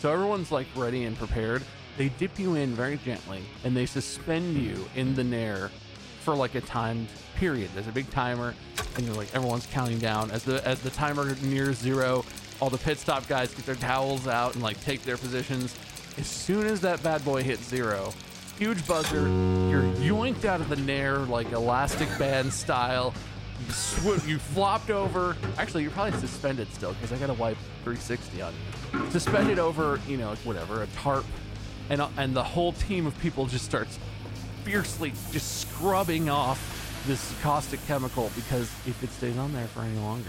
So 0.00 0.12
everyone's 0.12 0.50
like 0.52 0.66
ready 0.76 1.04
and 1.04 1.16
prepared. 1.18 1.62
They 1.98 2.08
dip 2.10 2.38
you 2.38 2.54
in 2.54 2.74
very 2.74 2.96
gently 2.98 3.42
and 3.64 3.76
they 3.76 3.84
suspend 3.84 4.56
you 4.56 4.88
in 4.94 5.14
the 5.16 5.24
nair 5.24 5.70
for 6.28 6.36
like 6.36 6.54
a 6.54 6.60
timed 6.60 7.08
period. 7.36 7.70
There's 7.72 7.86
a 7.86 7.92
big 7.92 8.10
timer, 8.10 8.54
and 8.96 9.06
you're 9.06 9.14
like 9.14 9.34
everyone's 9.34 9.64
counting 9.64 9.98
down 9.98 10.30
as 10.30 10.42
the 10.42 10.66
as 10.68 10.78
the 10.82 10.90
timer 10.90 11.34
nears 11.40 11.78
zero. 11.78 12.22
All 12.60 12.68
the 12.68 12.76
pit 12.76 12.98
stop 12.98 13.26
guys 13.28 13.54
get 13.54 13.64
their 13.64 13.76
towels 13.76 14.28
out 14.28 14.52
and 14.52 14.62
like 14.62 14.78
take 14.82 15.02
their 15.04 15.16
positions. 15.16 15.74
As 16.18 16.26
soon 16.26 16.66
as 16.66 16.82
that 16.82 17.02
bad 17.02 17.24
boy 17.24 17.42
hits 17.42 17.66
zero, 17.66 18.12
huge 18.58 18.86
buzzer, 18.86 19.22
you're 19.70 19.84
yoinked 20.04 20.44
out 20.44 20.60
of 20.60 20.68
the 20.68 20.76
nair 20.76 21.20
like 21.20 21.50
elastic 21.52 22.10
band 22.18 22.52
style. 22.52 23.14
You, 23.66 23.72
sw- 23.72 24.26
you 24.26 24.38
flopped 24.38 24.90
over. 24.90 25.34
Actually, 25.56 25.84
you're 25.84 25.92
probably 25.92 26.20
suspended 26.20 26.70
still 26.74 26.92
because 26.92 27.10
I 27.10 27.16
got 27.16 27.28
to 27.28 27.40
wipe 27.40 27.56
360 27.84 28.42
on 28.42 28.52
you. 28.52 29.10
Suspended 29.10 29.58
over, 29.58 29.98
you 30.06 30.18
know, 30.18 30.34
whatever, 30.44 30.82
a 30.82 30.86
tarp 30.88 31.24
and 31.90 32.00
uh, 32.00 32.08
and 32.16 32.34
the 32.34 32.44
whole 32.44 32.72
team 32.72 33.06
of 33.06 33.18
people 33.20 33.46
just 33.46 33.64
starts 33.64 33.98
fiercely 34.68 35.10
just 35.32 35.62
scrubbing 35.62 36.28
off 36.28 37.02
this 37.06 37.32
caustic 37.40 37.80
chemical 37.86 38.30
because 38.36 38.70
if 38.86 39.02
it 39.02 39.08
stays 39.12 39.38
on 39.38 39.50
there 39.54 39.66
for 39.68 39.80
any 39.80 39.98
longer, 40.00 40.28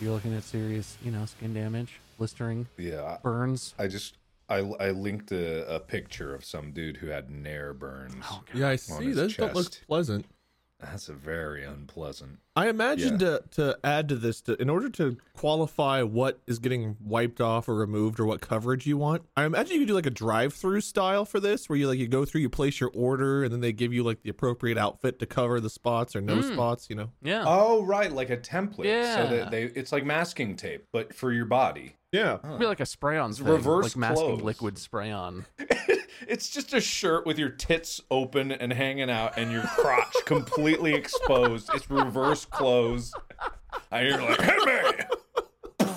you're 0.00 0.10
looking 0.10 0.34
at 0.34 0.42
serious, 0.42 0.96
you 1.04 1.10
know, 1.10 1.26
skin 1.26 1.52
damage, 1.52 2.00
blistering, 2.16 2.66
Yeah, 2.78 3.18
burns. 3.22 3.74
I 3.78 3.88
just 3.88 4.16
I 4.48 4.60
I 4.80 4.92
linked 4.92 5.32
a, 5.32 5.74
a 5.74 5.80
picture 5.80 6.34
of 6.34 6.46
some 6.46 6.72
dude 6.72 6.96
who 6.96 7.08
had 7.08 7.28
nair 7.28 7.74
burns. 7.74 8.24
Oh, 8.30 8.42
yeah, 8.54 8.70
I 8.70 8.76
see. 8.76 9.04
his 9.04 9.16
Those 9.16 9.36
don't 9.36 9.54
look 9.54 9.70
pleasant. 9.86 10.24
That's 10.80 11.10
a 11.10 11.12
very 11.12 11.62
unpleasant. 11.62 12.38
I 12.54 12.68
imagine 12.68 13.12
Yeah. 13.14 13.18
to 13.18 13.42
to 13.52 13.78
add 13.82 14.08
to 14.10 14.14
this, 14.16 14.42
to, 14.42 14.60
in 14.60 14.68
order 14.68 14.90
to 14.90 15.16
qualify 15.34 16.02
what 16.02 16.40
is 16.46 16.58
getting 16.58 16.96
wiped 17.02 17.40
off 17.40 17.66
or 17.68 17.74
removed 17.74 18.20
or 18.20 18.26
what 18.26 18.42
coverage 18.42 18.86
you 18.86 18.98
want, 18.98 19.22
I 19.36 19.44
imagine 19.44 19.72
you 19.74 19.80
could 19.80 19.88
do 19.88 19.94
like 19.94 20.04
a 20.06 20.10
drive-through 20.10 20.82
style 20.82 21.24
for 21.24 21.40
this, 21.40 21.68
where 21.68 21.78
you 21.78 21.88
like 21.88 21.98
you 21.98 22.08
go 22.08 22.24
through, 22.26 22.42
you 22.42 22.50
place 22.50 22.78
your 22.78 22.90
order, 22.94 23.42
and 23.42 23.52
then 23.52 23.60
they 23.60 23.72
give 23.72 23.92
you 23.94 24.02
like 24.02 24.22
the 24.22 24.28
appropriate 24.28 24.76
outfit 24.76 25.18
to 25.20 25.26
cover 25.26 25.60
the 25.60 25.70
spots 25.70 26.14
or 26.14 26.20
no 26.20 26.36
Mm. 26.36 26.52
spots. 26.52 26.90
You 26.90 26.96
know, 26.96 27.08
Yeah. 27.22 27.44
Oh, 27.46 27.82
right, 27.84 28.12
like 28.12 28.28
a 28.28 28.36
template. 28.36 28.84
So 28.84 29.22
Yeah. 29.22 29.26
that 29.26 29.50
they 29.50 29.62
it's 29.64 29.90
like 29.92 30.04
masking 30.04 30.54
tape, 30.56 30.84
but 30.92 31.14
for 31.14 31.32
your 31.32 31.46
body. 31.46 31.96
yeah. 32.12 32.36
It'd 32.44 32.58
be 32.58 32.66
like 32.66 32.80
a 32.80 32.86
spray 32.86 33.16
on 33.16 33.32
thing, 33.32 33.46
reverse 33.46 33.84
like 33.84 33.96
masking 33.96 34.26
clothes. 34.26 34.42
liquid 34.42 34.76
spray 34.78 35.10
on. 35.10 35.46
It's 36.28 36.48
just 36.50 36.72
a 36.72 36.80
shirt 36.80 37.26
with 37.26 37.36
your 37.36 37.48
tits 37.48 38.00
open 38.10 38.52
and 38.52 38.72
hanging 38.72 39.10
out 39.10 39.36
and 39.36 39.50
your 39.50 39.62
crotch 39.64 40.14
completely 40.24 40.94
exposed. 40.94 41.68
It's 41.74 41.90
reverse 41.90 42.41
clothes. 42.44 43.12
And 43.90 44.08
you're 44.08 44.22
like, 44.22 44.40
hey 44.40 44.56
man. 44.64 45.88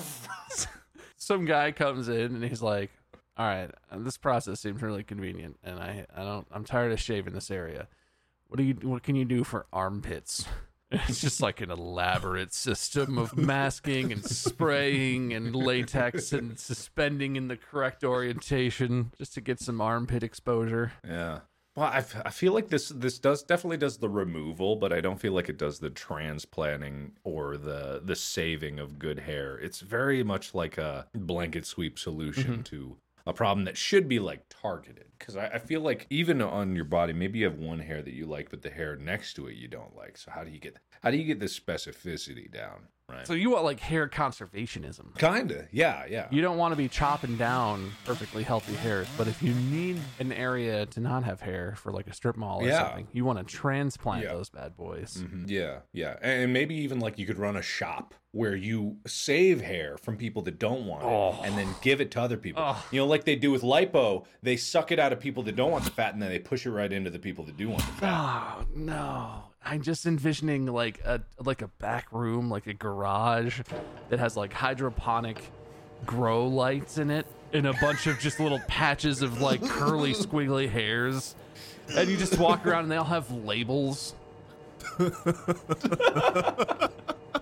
Some 1.16 1.44
guy 1.44 1.72
comes 1.72 2.08
in 2.08 2.36
and 2.36 2.44
he's 2.44 2.62
like, 2.62 2.90
"All 3.36 3.46
right, 3.46 3.70
this 3.96 4.16
process 4.16 4.60
seems 4.60 4.80
really 4.80 5.02
convenient, 5.02 5.58
and 5.64 5.80
I 5.80 6.06
I 6.14 6.22
don't 6.22 6.46
I'm 6.52 6.64
tired 6.64 6.92
of 6.92 7.00
shaving 7.00 7.34
this 7.34 7.50
area. 7.50 7.88
What 8.46 8.58
do 8.58 8.62
you 8.62 8.74
what 8.82 9.02
can 9.02 9.16
you 9.16 9.24
do 9.24 9.42
for 9.44 9.66
armpits?" 9.72 10.44
It's 10.92 11.20
just 11.20 11.42
like 11.42 11.60
an 11.60 11.70
elaborate 11.72 12.54
system 12.54 13.18
of 13.18 13.36
masking 13.36 14.12
and 14.12 14.24
spraying 14.24 15.32
and 15.32 15.52
latex 15.54 16.32
and 16.32 16.56
suspending 16.60 17.34
in 17.34 17.48
the 17.48 17.56
correct 17.56 18.04
orientation 18.04 19.10
just 19.18 19.34
to 19.34 19.40
get 19.40 19.58
some 19.58 19.80
armpit 19.80 20.22
exposure. 20.22 20.92
Yeah. 21.04 21.40
Well, 21.76 21.90
I, 21.92 21.98
f- 21.98 22.22
I 22.24 22.30
feel 22.30 22.54
like 22.54 22.68
this 22.68 22.88
this 22.88 23.18
does 23.18 23.42
definitely 23.42 23.76
does 23.76 23.98
the 23.98 24.08
removal, 24.08 24.76
but 24.76 24.94
I 24.94 25.02
don't 25.02 25.20
feel 25.20 25.34
like 25.34 25.50
it 25.50 25.58
does 25.58 25.78
the 25.78 25.90
transplanting 25.90 27.12
or 27.22 27.58
the 27.58 28.00
the 28.02 28.16
saving 28.16 28.78
of 28.78 28.98
good 28.98 29.20
hair. 29.20 29.58
It's 29.58 29.80
very 29.80 30.24
much 30.24 30.54
like 30.54 30.78
a 30.78 31.06
blanket 31.14 31.66
sweep 31.66 31.98
solution 31.98 32.52
mm-hmm. 32.52 32.62
to 32.62 32.96
a 33.26 33.34
problem 33.34 33.66
that 33.66 33.76
should 33.76 34.08
be 34.08 34.18
like 34.18 34.46
targeted. 34.48 35.04
Because 35.18 35.36
I, 35.36 35.48
I 35.48 35.58
feel 35.58 35.82
like 35.82 36.06
even 36.08 36.40
on 36.40 36.74
your 36.74 36.86
body, 36.86 37.12
maybe 37.12 37.40
you 37.40 37.44
have 37.44 37.58
one 37.58 37.80
hair 37.80 38.00
that 38.00 38.14
you 38.14 38.24
like, 38.24 38.48
but 38.48 38.62
the 38.62 38.70
hair 38.70 38.96
next 38.96 39.34
to 39.34 39.46
it 39.46 39.56
you 39.56 39.68
don't 39.68 39.94
like. 39.94 40.16
So 40.16 40.30
how 40.30 40.44
do 40.44 40.50
you 40.50 40.58
get 40.58 40.78
how 41.02 41.10
do 41.10 41.18
you 41.18 41.24
get 41.24 41.40
this 41.40 41.58
specificity 41.58 42.50
down? 42.50 42.88
Right. 43.08 43.24
So 43.24 43.34
you 43.34 43.50
want 43.50 43.62
like 43.64 43.78
hair 43.78 44.08
conservationism. 44.08 45.16
Kinda, 45.16 45.68
yeah, 45.70 46.06
yeah. 46.10 46.26
You 46.32 46.42
don't 46.42 46.56
want 46.56 46.72
to 46.72 46.76
be 46.76 46.88
chopping 46.88 47.36
down 47.36 47.92
perfectly 48.04 48.42
healthy 48.42 48.74
hairs, 48.74 49.06
but 49.16 49.28
if 49.28 49.40
you 49.44 49.54
need 49.54 50.00
an 50.18 50.32
area 50.32 50.86
to 50.86 50.98
not 51.00 51.22
have 51.22 51.40
hair 51.40 51.74
for 51.76 51.92
like 51.92 52.08
a 52.08 52.12
strip 52.12 52.36
mall 52.36 52.62
or 52.64 52.66
Yeah. 52.66 52.88
something, 52.88 53.06
you 53.12 53.24
want 53.24 53.38
to 53.38 53.44
transplant 53.44 54.24
Yeah. 54.24 54.32
those 54.32 54.50
bad 54.50 54.76
boys. 54.76 55.18
Mhm. 55.24 55.44
Yeah, 55.48 55.80
yeah, 55.92 56.16
and 56.20 56.46
and 56.46 56.52
maybe 56.52 56.74
even 56.74 56.98
like 56.98 57.16
you 57.18 57.26
could 57.26 57.38
run 57.38 57.56
a 57.56 57.62
shop 57.62 58.12
where 58.32 58.54
you 58.56 58.96
save 59.06 59.60
hair 59.62 59.96
from 59.98 60.16
people 60.16 60.42
that 60.42 60.58
don't 60.58 60.84
want 60.86 61.02
it, 61.04 61.46
and 61.48 61.56
then 61.56 61.74
give 61.82 62.00
it 62.00 62.10
to 62.10 62.20
other 62.20 62.36
people. 62.36 62.76
You 62.90 63.00
know, 63.00 63.06
like 63.06 63.24
they 63.24 63.36
do 63.36 63.50
with 63.52 63.62
lipo, 63.62 64.26
they 64.42 64.56
suck 64.56 64.90
it 64.92 64.98
out 64.98 65.12
of 65.12 65.20
people 65.20 65.42
that 65.44 65.54
don't 65.56 65.70
want 65.70 65.84
the 65.84 65.90
fat, 65.92 66.12
and 66.12 66.20
then 66.22 66.28
they 66.28 66.38
push 66.40 66.66
it 66.66 66.70
right 66.70 66.92
into 66.92 67.08
the 67.10 67.18
people 67.20 67.44
that 67.44 67.56
do 67.56 67.68
want 67.68 67.80
the 67.86 67.92
fat. 67.92 68.10
Oh 68.58 68.64
no! 68.74 69.44
I'm 69.68 69.82
just 69.82 70.06
envisioning 70.06 70.66
like 70.66 71.00
a 71.04 71.20
like 71.44 71.60
a 71.60 71.66
back 71.66 72.12
room, 72.12 72.48
like 72.48 72.68
a 72.68 72.74
garage 72.74 73.62
that 74.10 74.20
has 74.20 74.36
like 74.36 74.52
hydroponic 74.52 75.42
grow 76.04 76.46
lights 76.46 76.98
in 76.98 77.10
it, 77.10 77.26
and 77.52 77.66
a 77.66 77.72
bunch 77.72 78.06
of 78.06 78.16
just 78.20 78.38
little 78.38 78.60
patches 78.68 79.22
of 79.22 79.40
like 79.40 79.60
curly, 79.66 80.12
squiggly 80.14 80.70
hairs, 80.70 81.34
and 81.96 82.08
you 82.08 82.16
just 82.16 82.38
walk 82.38 82.64
around 82.64 82.84
and 82.84 82.92
they 82.92 82.96
all 82.96 83.04
have 83.04 83.28
labels. 83.32 84.14
this 84.98 85.10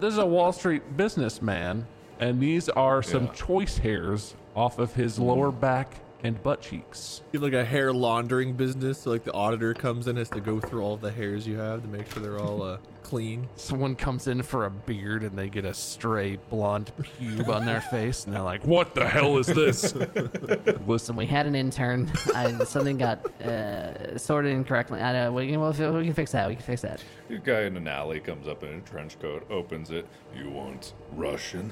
is 0.01 0.17
a 0.17 0.25
Wall 0.25 0.53
Street 0.53 0.97
businessman, 0.97 1.87
and 2.21 2.41
these 2.41 2.71
are 2.71 3.03
some 3.03 3.31
choice 3.33 3.77
hairs 3.77 4.35
off 4.57 4.79
of 4.79 4.95
his 4.95 5.19
lower 5.19 5.53
back 5.53 5.95
and 6.25 6.43
butt 6.43 6.63
cheeks. 6.63 7.21
You 7.33 7.39
have 7.39 7.45
like 7.45 7.53
a 7.53 7.65
hair 7.65 7.93
laundering 7.93 8.55
business, 8.55 9.03
so 9.03 9.11
like 9.11 9.25
the 9.25 9.33
auditor 9.33 9.75
comes 9.75 10.09
in 10.09 10.17
has 10.17 10.31
to 10.31 10.41
go 10.41 10.59
through 10.59 10.83
all 10.83 10.97
the 10.97 11.11
hairs 11.11 11.47
you 11.47 11.59
have 11.59 11.83
to 11.83 11.89
make 11.89 12.11
sure 12.11 12.23
they're 12.23 12.41
all 12.41 12.63
uh, 12.63 12.79
clean. 13.03 13.47
someone 13.57 13.95
comes 13.95 14.27
in 14.27 14.43
for 14.43 14.65
a 14.65 14.71
beard 14.71 15.23
and 15.23 15.37
they 15.39 15.51
get 15.51 15.67
a 15.67 15.75
stray 15.75 16.37
blonde 16.49 16.91
pube 17.21 17.49
on 17.49 17.67
their 17.67 17.81
face 17.93 18.25
and 18.25 18.35
they're 18.35 18.43
like, 18.43 18.65
"What 18.67 18.95
the 18.95 19.07
hell 19.07 19.37
is 19.37 19.47
this?" 19.47 19.95
Listen, 20.87 21.15
we 21.15 21.27
had 21.27 21.47
an 21.47 21.55
intern. 21.55 22.11
I, 22.35 22.65
something 22.65 22.97
got 22.97 23.25
uh, 23.43 24.17
sorted 24.17 24.53
incorrectly. 24.53 25.01
I 25.01 25.13
know. 25.13 25.33
We 25.33 25.49
can, 25.49 25.61
we'll, 25.61 25.73
we 25.73 26.07
can 26.07 26.15
fix 26.15 26.33
that. 26.33 26.49
We 26.49 26.55
can 26.55 26.65
fix 26.65 26.81
that. 26.81 27.05
A 27.29 27.37
guy 27.37 27.63
in 27.63 27.77
an 27.77 27.87
alley 27.87 28.21
comes 28.21 28.49
up 28.49 28.63
in 28.65 28.71
a 28.71 28.81
trench 28.81 29.19
coat, 29.21 29.47
opens 29.51 29.91
it. 29.91 30.07
You 30.35 30.49
want 30.49 30.95
Russian? 31.13 31.71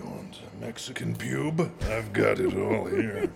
You 0.00 0.06
want 0.06 0.40
Mexican 0.60 1.14
pube? 1.14 1.70
I've 1.88 2.12
got 2.12 2.40
it 2.40 2.56
all 2.56 2.86
here. 2.86 3.30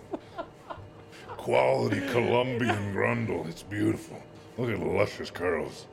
Quality 1.47 2.01
Colombian 2.09 2.93
grundle. 2.93 3.49
It's 3.49 3.63
beautiful. 3.63 4.21
Look 4.59 4.69
at 4.69 4.81
the 4.81 4.85
luscious 4.85 5.31
curls. 5.31 5.87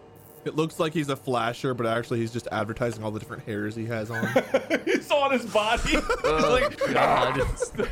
It 0.46 0.56
looks 0.56 0.80
like 0.80 0.94
he's 0.94 1.10
a 1.10 1.16
flasher, 1.16 1.76
but 1.76 1.86
actually 1.86 2.22
he's 2.22 2.34
just 2.34 2.48
advertising 2.52 3.04
all 3.04 3.12
the 3.12 3.20
different 3.20 3.44
hairs 3.44 3.76
he 3.76 3.86
has 3.86 4.10
on. 4.10 4.32
it's 4.34 5.12
on 5.12 5.32
his 5.32 5.46
body. 5.46 5.98
like, 6.24 6.82
oh, 6.82 6.92
God. 6.92 7.40
Ah! 7.40 7.86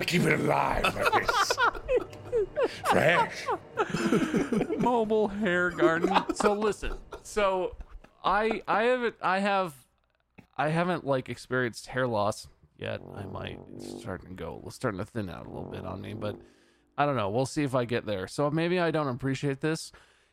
I 0.00 0.04
keep 0.04 0.22
it 0.22 0.40
alive 0.40 0.84
like 0.84 1.26
this. 1.26 1.52
Fresh. 2.90 3.46
Mobile 4.78 5.28
hair 5.28 5.68
garden. 5.68 6.16
So 6.34 6.54
listen. 6.54 6.94
So 7.24 7.76
I 8.24 8.62
I 8.66 8.84
haven't 8.84 9.16
I 9.20 9.40
have 9.40 9.74
I 10.56 10.70
haven't 10.70 11.06
like 11.06 11.28
experienced 11.28 11.88
hair 11.88 12.06
loss 12.06 12.48
yet. 12.78 13.02
I 13.14 13.26
might. 13.26 13.58
It's 13.76 14.00
starting 14.00 14.28
to 14.28 14.34
go. 14.34 14.62
It's 14.64 14.76
starting 14.76 14.98
to 14.98 15.04
thin 15.04 15.28
out 15.28 15.44
a 15.44 15.50
little 15.50 15.70
bit 15.70 15.84
on 15.84 16.00
me, 16.00 16.14
but 16.14 16.36
I 16.96 17.06
don't 17.06 17.16
know. 17.16 17.30
We'll 17.30 17.46
see 17.46 17.62
if 17.62 17.74
I 17.74 17.84
get 17.84 18.06
there. 18.06 18.26
So 18.26 18.50
maybe 18.50 18.78
I 18.78 18.90
don't 18.90 19.08
appreciate 19.08 19.60
this. 19.60 19.92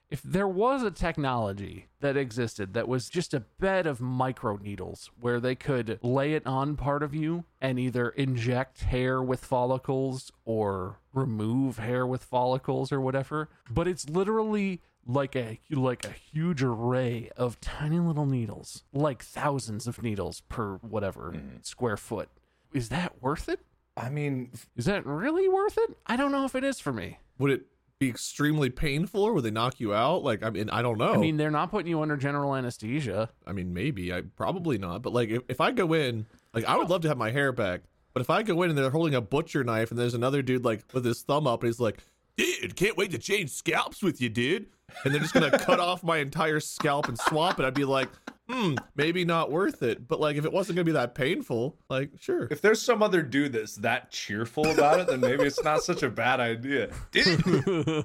If 0.09 0.23
there 0.23 0.47
was 0.47 0.81
a 0.81 0.89
technology 0.89 1.87
that 1.99 2.17
existed 2.17 2.73
that 2.73 2.87
was 2.87 3.09
just 3.09 3.33
a 3.35 3.41
bed 3.41 3.85
of 3.85 4.01
micro 4.01 4.57
needles 4.57 5.11
where 5.19 5.39
they 5.39 5.53
could 5.53 5.99
lay 6.01 6.33
it 6.33 6.47
on 6.47 6.75
part 6.75 7.03
of 7.03 7.13
you 7.13 7.45
and 7.61 7.79
either 7.79 8.09
inject 8.09 8.81
hair 8.81 9.21
with 9.21 9.45
follicles 9.45 10.31
or 10.45 10.97
remove 11.13 11.77
hair 11.77 12.07
with 12.07 12.23
follicles 12.23 12.91
or 12.91 12.99
whatever, 12.99 13.49
but 13.69 13.87
it's 13.87 14.09
literally 14.09 14.81
like 15.05 15.35
a 15.35 15.59
like 15.69 16.05
a 16.05 16.11
huge 16.11 16.63
array 16.63 17.29
of 17.37 17.61
tiny 17.61 17.99
little 17.99 18.25
needles, 18.25 18.83
like 18.91 19.23
thousands 19.23 19.85
of 19.85 20.01
needles 20.01 20.41
per 20.49 20.77
whatever 20.77 21.33
mm-hmm. 21.35 21.57
square 21.61 21.97
foot. 21.97 22.29
Is 22.73 22.89
that 22.89 23.21
worth 23.21 23.47
it? 23.47 23.59
I 23.99 24.09
mean, 24.09 24.51
Is 24.75 24.85
that 24.85 25.05
really 25.05 25.49
worth 25.49 25.77
it? 25.77 25.97
I 26.05 26.15
don't 26.15 26.31
know 26.31 26.45
if 26.45 26.55
it 26.55 26.63
is 26.63 26.79
for 26.79 26.93
me. 26.93 27.19
Would 27.37 27.51
it 27.51 27.65
be 27.99 28.07
extremely 28.07 28.69
painful, 28.69 29.21
or 29.21 29.33
would 29.33 29.43
they 29.43 29.51
knock 29.51 29.79
you 29.79 29.93
out? 29.93 30.23
Like, 30.23 30.41
I 30.41 30.49
mean, 30.49 30.69
I 30.69 30.81
don't 30.81 30.97
know. 30.97 31.13
I 31.13 31.17
mean, 31.17 31.35
they're 31.35 31.51
not 31.51 31.69
putting 31.69 31.87
you 31.87 32.01
under 32.01 32.15
general 32.15 32.55
anesthesia. 32.55 33.29
I 33.45 33.51
mean, 33.51 33.73
maybe. 33.73 34.13
I 34.13 34.21
probably 34.21 34.77
not. 34.77 35.01
But 35.01 35.13
like, 35.13 35.29
if, 35.29 35.43
if 35.49 35.59
I 35.61 35.71
go 35.71 35.93
in, 35.93 36.25
like, 36.53 36.65
I 36.65 36.77
would 36.77 36.87
oh. 36.87 36.91
love 36.91 37.01
to 37.01 37.09
have 37.09 37.17
my 37.17 37.31
hair 37.31 37.51
back. 37.51 37.81
But 38.13 38.21
if 38.21 38.29
I 38.29 38.41
go 38.41 38.63
in 38.63 38.69
and 38.69 38.77
they're 38.77 38.89
holding 38.89 39.15
a 39.15 39.21
butcher 39.21 39.63
knife, 39.63 39.91
and 39.91 39.99
there's 39.99 40.13
another 40.13 40.41
dude 40.41 40.65
like 40.65 40.83
with 40.93 41.05
his 41.05 41.21
thumb 41.21 41.45
up, 41.45 41.61
and 41.61 41.67
he's 41.67 41.79
like, 41.79 41.99
"Dude, 42.37 42.75
can't 42.75 42.97
wait 42.97 43.11
to 43.11 43.17
change 43.17 43.51
scalps 43.51 44.01
with 44.01 44.19
you, 44.19 44.29
dude," 44.29 44.67
and 45.03 45.13
they're 45.13 45.21
just 45.21 45.33
gonna 45.33 45.57
cut 45.59 45.79
off 45.79 46.03
my 46.03 46.17
entire 46.17 46.59
scalp 46.59 47.07
and 47.07 47.19
swap 47.19 47.59
it, 47.59 47.65
I'd 47.65 47.73
be 47.75 47.85
like, 47.85 48.09
"Hmm, 48.49 48.75
maybe 48.95 49.25
not 49.25 49.51
worth 49.51 49.83
it." 49.83 50.07
But 50.07 50.19
like, 50.19 50.35
if 50.37 50.45
it 50.45 50.51
wasn't 50.51 50.77
gonna 50.77 50.85
be 50.85 50.91
that 50.93 51.13
painful, 51.15 51.77
like, 51.89 52.11
sure. 52.19 52.47
if 52.49 52.61
there's 52.61 52.81
some 52.81 53.03
other 53.03 53.21
dude 53.21 53.53
that's 53.53 53.75
that 53.77 54.11
cheerful 54.11 54.65
about 54.69 54.99
it, 54.99 55.07
then 55.07 55.19
maybe 55.21 55.43
it's 55.43 55.63
not 55.63 55.83
such 55.83 56.03
a 56.03 56.09
bad 56.09 56.39
idea. 56.39 56.89
Dude, 57.11 57.43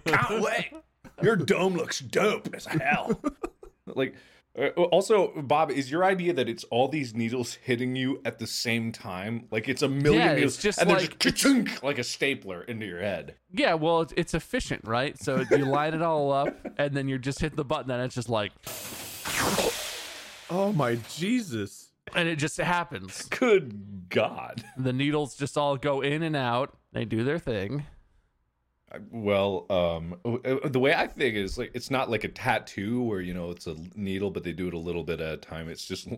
can't 0.04 0.42
wait. 0.42 0.72
Your 1.22 1.36
dome 1.36 1.74
looks 1.74 2.00
dope 2.00 2.52
as 2.54 2.66
hell. 2.66 3.20
Like, 3.86 4.14
uh, 4.58 4.68
also, 4.68 5.32
Bob, 5.42 5.70
is 5.70 5.90
your 5.90 6.04
idea 6.04 6.32
that 6.32 6.48
it's 6.48 6.64
all 6.64 6.88
these 6.88 7.14
needles 7.14 7.54
hitting 7.54 7.96
you 7.96 8.20
at 8.24 8.38
the 8.38 8.46
same 8.46 8.92
time? 8.92 9.46
Like 9.50 9.68
it's 9.68 9.82
a 9.82 9.88
million 9.88 10.22
Yeah, 10.22 10.30
it's 10.32 10.36
needles, 10.36 10.56
just 10.58 10.78
and 10.80 10.90
like- 10.90 11.18
they're 11.18 11.32
just 11.32 11.82
like 11.82 11.98
a 11.98 12.04
stapler 12.04 12.62
into 12.62 12.86
your 12.86 13.00
head. 13.00 13.34
Yeah, 13.52 13.74
well, 13.74 14.00
it's, 14.02 14.14
it's 14.16 14.34
efficient, 14.34 14.82
right? 14.84 15.18
So 15.18 15.44
you 15.50 15.64
line 15.66 15.94
it 15.94 16.02
all 16.02 16.32
up, 16.32 16.56
and 16.78 16.94
then 16.96 17.08
you 17.08 17.18
just 17.18 17.40
hit 17.40 17.56
the 17.56 17.64
button, 17.64 17.90
and 17.90 18.02
it's 18.02 18.14
just 18.14 18.28
like, 18.28 18.52
Oh 20.50 20.72
my 20.72 20.96
Jesus! 21.10 21.90
and 22.14 22.28
it 22.28 22.36
just 22.36 22.56
happens. 22.58 23.26
Good 23.28 24.08
God. 24.08 24.64
The 24.76 24.92
needles 24.92 25.36
just 25.36 25.56
all 25.56 25.76
go 25.76 26.00
in 26.00 26.22
and 26.22 26.36
out. 26.36 26.76
They 26.92 27.04
do 27.04 27.24
their 27.24 27.38
thing. 27.38 27.84
Well, 29.10 29.66
um, 29.70 30.16
uh, 30.24 30.68
the 30.68 30.78
way 30.78 30.94
I 30.94 31.08
think 31.08 31.34
is 31.34 31.58
like 31.58 31.72
it's 31.74 31.90
not 31.90 32.10
like 32.10 32.22
a 32.22 32.28
tattoo 32.28 33.02
where 33.02 33.20
you 33.20 33.34
know 33.34 33.50
it's 33.50 33.66
a 33.66 33.74
needle, 33.96 34.30
but 34.30 34.44
they 34.44 34.52
do 34.52 34.68
it 34.68 34.74
a 34.74 34.78
little 34.78 35.02
bit 35.02 35.20
at 35.20 35.32
a 35.32 35.36
time. 35.36 35.68
It's 35.68 35.84
just 35.84 36.08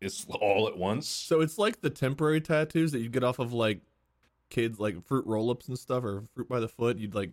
it's 0.00 0.26
all 0.28 0.68
at 0.68 0.78
once. 0.78 1.08
So 1.08 1.40
it's 1.40 1.58
like 1.58 1.80
the 1.80 1.90
temporary 1.90 2.40
tattoos 2.40 2.92
that 2.92 3.00
you 3.00 3.08
get 3.08 3.24
off 3.24 3.40
of 3.40 3.52
like 3.52 3.80
kids 4.48 4.78
like 4.78 5.04
fruit 5.06 5.26
roll-ups 5.26 5.68
and 5.68 5.78
stuff 5.78 6.04
or 6.04 6.24
fruit 6.34 6.48
by 6.48 6.60
the 6.60 6.68
foot. 6.68 6.98
You'd 6.98 7.14
like 7.16 7.32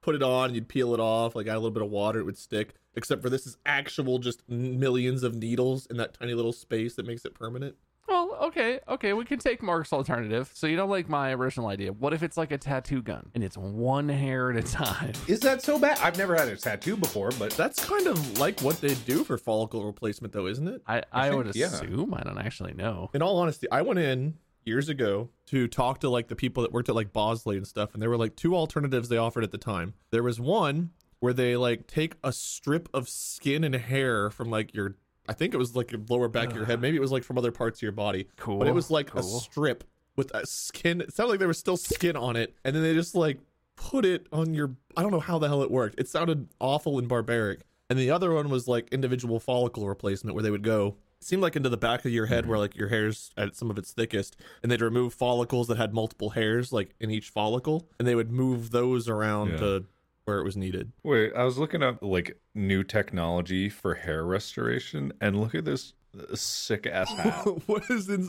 put 0.00 0.14
it 0.14 0.22
on, 0.22 0.54
you'd 0.54 0.68
peel 0.68 0.94
it 0.94 1.00
off, 1.00 1.34
like 1.34 1.48
add 1.48 1.54
a 1.54 1.58
little 1.58 1.70
bit 1.72 1.82
of 1.82 1.90
water, 1.90 2.20
it 2.20 2.24
would 2.24 2.38
stick. 2.38 2.74
Except 2.96 3.22
for 3.22 3.30
this 3.30 3.46
is 3.46 3.56
actual 3.66 4.18
just 4.18 4.48
millions 4.48 5.22
of 5.22 5.34
needles 5.34 5.86
in 5.86 5.96
that 5.98 6.14
tiny 6.14 6.34
little 6.34 6.52
space 6.52 6.94
that 6.94 7.06
makes 7.06 7.24
it 7.24 7.34
permanent. 7.34 7.76
Well, 8.08 8.36
okay, 8.40 8.78
okay, 8.88 9.12
we 9.14 9.24
can 9.24 9.38
take 9.38 9.62
Mark's 9.62 9.92
alternative. 9.92 10.50
So 10.54 10.66
you 10.66 10.76
don't 10.76 10.90
like 10.90 11.08
my 11.08 11.34
original 11.34 11.66
idea. 11.66 11.92
What 11.92 12.12
if 12.12 12.22
it's 12.22 12.36
like 12.36 12.52
a 12.52 12.58
tattoo 12.58 13.02
gun 13.02 13.30
and 13.34 13.42
it's 13.42 13.56
one 13.56 14.08
hair 14.08 14.50
at 14.50 14.56
a 14.56 14.62
time? 14.62 15.12
Is 15.26 15.40
that 15.40 15.62
so 15.62 15.78
bad? 15.78 15.98
I've 16.00 16.16
never 16.16 16.36
had 16.36 16.48
a 16.48 16.56
tattoo 16.56 16.96
before, 16.96 17.30
but 17.38 17.50
That's 17.52 17.84
kind 17.84 18.06
of 18.06 18.38
like 18.38 18.60
what 18.60 18.80
they 18.80 18.94
do 18.94 19.24
for 19.24 19.38
follicle 19.38 19.84
replacement 19.84 20.32
though, 20.32 20.46
isn't 20.46 20.68
it? 20.68 20.82
I, 20.86 21.02
I, 21.12 21.30
think- 21.30 21.44
would 21.44 21.56
yeah. 21.56 21.66
assume. 21.66 22.14
I 22.14 22.22
don't 22.22 22.38
actually 22.38 22.74
know. 22.74 23.10
in 23.12 23.22
all 23.22 23.38
honesty, 23.38 23.68
I 23.70 23.82
went 23.82 23.98
in 23.98 24.34
years 24.64 24.88
ago 24.88 25.30
to 25.46 25.68
talk 25.68 26.00
to 26.00 26.10
like 26.10 26.28
the 26.28 26.36
people 26.36 26.62
that 26.62 26.72
worked 26.72 26.88
at 26.88 26.94
like 26.94 27.12
Bosley 27.12 27.56
and 27.56 27.66
stuff, 27.66 27.92
and 27.92 28.02
there 28.02 28.10
were 28.10 28.16
like 28.16 28.36
two 28.36 28.54
alternatives 28.54 29.08
they 29.08 29.16
offered 29.16 29.44
at 29.44 29.52
the 29.52 29.58
time. 29.58 29.94
There 30.10 30.22
was 30.22 30.40
one 30.40 30.90
where 31.20 31.32
they 31.32 31.56
like 31.56 31.86
take 31.86 32.14
a 32.22 32.32
strip 32.32 32.88
of 32.94 33.08
skin 33.08 33.64
and 33.64 33.74
hair 33.74 34.30
from 34.30 34.50
like 34.50 34.74
your 34.74 34.94
I 35.28 35.32
think 35.32 35.54
it 35.54 35.56
was 35.56 35.74
like 35.74 35.90
your 35.90 36.00
lower 36.08 36.28
back 36.28 36.50
of 36.50 36.56
your 36.56 36.66
head. 36.66 36.80
Maybe 36.80 36.96
it 36.96 37.00
was 37.00 37.10
like 37.12 37.24
from 37.24 37.36
other 37.36 37.50
parts 37.50 37.78
of 37.78 37.82
your 37.82 37.92
body. 37.92 38.28
Cool, 38.36 38.58
But 38.58 38.68
it 38.68 38.74
was 38.74 38.90
like 38.90 39.12
a 39.14 39.22
strip 39.22 39.82
with 40.14 40.32
a 40.34 40.46
skin. 40.46 41.00
It 41.00 41.12
sounded 41.12 41.30
like 41.32 41.38
there 41.40 41.48
was 41.48 41.58
still 41.58 41.76
skin 41.76 42.16
on 42.16 42.36
it. 42.36 42.54
And 42.64 42.76
then 42.76 42.82
they 42.82 42.94
just 42.94 43.14
like 43.16 43.38
put 43.74 44.04
it 44.04 44.26
on 44.32 44.54
your 44.54 44.76
I 44.96 45.02
don't 45.02 45.10
know 45.10 45.20
how 45.20 45.38
the 45.38 45.48
hell 45.48 45.62
it 45.62 45.70
worked. 45.70 45.98
It 45.98 46.08
sounded 46.08 46.48
awful 46.60 46.98
and 46.98 47.08
barbaric. 47.08 47.62
And 47.90 47.98
the 47.98 48.10
other 48.10 48.32
one 48.34 48.50
was 48.50 48.66
like 48.68 48.88
individual 48.92 49.40
follicle 49.40 49.88
replacement 49.88 50.34
where 50.34 50.42
they 50.42 50.50
would 50.50 50.62
go 50.64 50.96
it 51.18 51.24
seemed 51.24 51.40
like 51.42 51.56
into 51.56 51.68
the 51.70 51.76
back 51.78 52.04
of 52.04 52.10
your 52.12 52.26
head 52.26 52.46
where 52.46 52.58
like 52.58 52.76
your 52.76 52.88
hair's 52.88 53.30
at 53.38 53.56
some 53.56 53.70
of 53.70 53.78
its 53.78 53.92
thickest 53.92 54.36
and 54.62 54.70
they'd 54.70 54.82
remove 54.82 55.14
follicles 55.14 55.66
that 55.68 55.76
had 55.78 55.94
multiple 55.94 56.30
hairs 56.30 56.72
like 56.74 56.94
in 57.00 57.10
each 57.10 57.30
follicle 57.30 57.88
and 57.98 58.06
they 58.06 58.14
would 58.14 58.30
move 58.30 58.70
those 58.70 59.08
around 59.08 59.52
Yeah. 59.52 59.56
to 59.56 59.84
where 60.26 60.38
it 60.38 60.44
was 60.44 60.56
needed. 60.56 60.92
wait, 61.04 61.32
I 61.34 61.44
was 61.44 61.56
looking 61.56 61.82
up 61.82 61.98
like 62.02 62.38
new 62.54 62.82
technology 62.82 63.68
for 63.70 63.94
hair 63.94 64.24
restoration, 64.24 65.12
and 65.20 65.40
look 65.40 65.54
at 65.54 65.64
this 65.64 65.94
sick 66.34 66.86
ass 66.86 67.10
hat. 67.12 67.44
what 67.66 67.84
is 67.90 68.08
in 68.08 68.28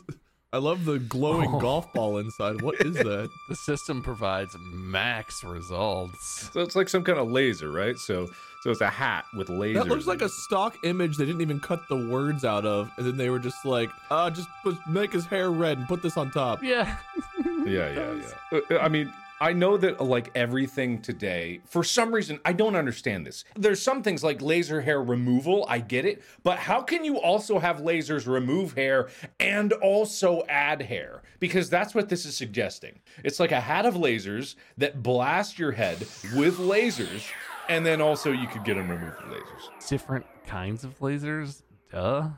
I 0.54 0.60
love 0.60 0.86
the 0.86 0.98
glowing 1.00 1.54
Oh. 1.54 1.60
golf 1.60 1.92
ball 1.94 2.20
inside. 2.20 2.62
What 2.62 2.76
is 2.86 2.94
that? 2.96 3.30
The 3.50 3.56
system 3.56 4.02
provides 4.02 4.56
max 4.72 5.44
results. 5.44 6.50
so 6.54 6.62
it's 6.62 6.76
like 6.76 6.88
some 6.88 7.04
kind 7.04 7.18
of 7.20 7.30
laser, 7.30 7.70
right? 7.72 7.98
So 7.98 8.28
so 8.64 8.72
it's 8.72 8.82
a 8.82 8.90
hat 8.90 9.26
with 9.36 9.48
lasers. 9.50 9.74
That 9.76 9.88
looks 9.88 10.06
like 10.08 10.22
a 10.22 10.30
stock 10.30 10.78
image 10.84 11.18
they 11.18 11.26
didn't 11.26 11.42
even 11.42 11.60
cut 11.60 11.82
the 11.90 11.96
words 12.08 12.46
out 12.46 12.66
of 12.66 12.92
and 12.98 13.06
then 13.08 13.18
they 13.18 13.30
were 13.32 13.40
just 13.40 13.66
like, 13.66 13.90
uh 14.12 14.30
just 14.30 14.48
make 14.88 15.12
his 15.14 15.26
hair 15.26 15.50
red 15.52 15.80
and 15.80 15.88
put 15.88 16.02
this 16.04 16.16
on 16.16 16.30
top. 16.32 16.62
Yeah. 16.64 16.96
yeah, 17.66 17.90
yeah, 17.90 18.14
yeah. 18.52 18.60
Uh, 18.72 18.78
I 18.80 18.88
mean, 18.88 19.12
I 19.40 19.54
know 19.54 19.78
that 19.78 20.02
like 20.02 20.32
everything 20.34 21.00
today, 21.00 21.62
for 21.66 21.84
some 21.84 22.14
reason, 22.14 22.40
I 22.44 22.54
don't 22.54 22.76
understand 22.76 23.26
this. 23.26 23.44
There's 23.56 23.82
some 23.82 24.02
things 24.02 24.24
like 24.24 24.42
laser 24.42 24.82
hair 24.82 25.02
removal, 25.04 25.66
I 25.70 25.78
get 25.80 26.06
it, 26.06 26.24
but 26.44 26.58
how 26.58 26.82
can 26.82 27.06
you 27.06 27.22
also 27.22 27.60
have 27.60 27.78
lasers 27.78 28.26
remove 28.26 28.74
hair 28.74 29.10
and 29.40 29.74
also 29.74 30.42
add 30.50 30.82
hair? 30.82 31.22
Because 31.40 31.70
that's 31.70 31.94
what 31.94 32.10
this 32.10 32.26
is 32.26 32.36
suggesting. 32.36 33.00
It's 33.24 33.40
like 33.40 33.52
a 33.52 33.62
hat 33.62 33.86
of 33.86 33.94
lasers 33.94 34.56
that 34.78 35.04
blast 35.04 35.60
your 35.60 35.72
head 35.72 36.00
with 36.36 36.58
lasers, 36.58 37.30
and 37.70 37.86
then 37.86 38.02
also 38.02 38.32
you 38.32 38.48
could 38.48 38.64
get 38.64 38.74
them 38.74 38.90
removed 38.90 39.22
with 39.22 39.38
lasers. 39.38 39.88
Different 39.88 40.26
kinds 40.48 40.84
of 40.84 40.98
lasers. 40.98 41.62
Duh. 41.92 42.30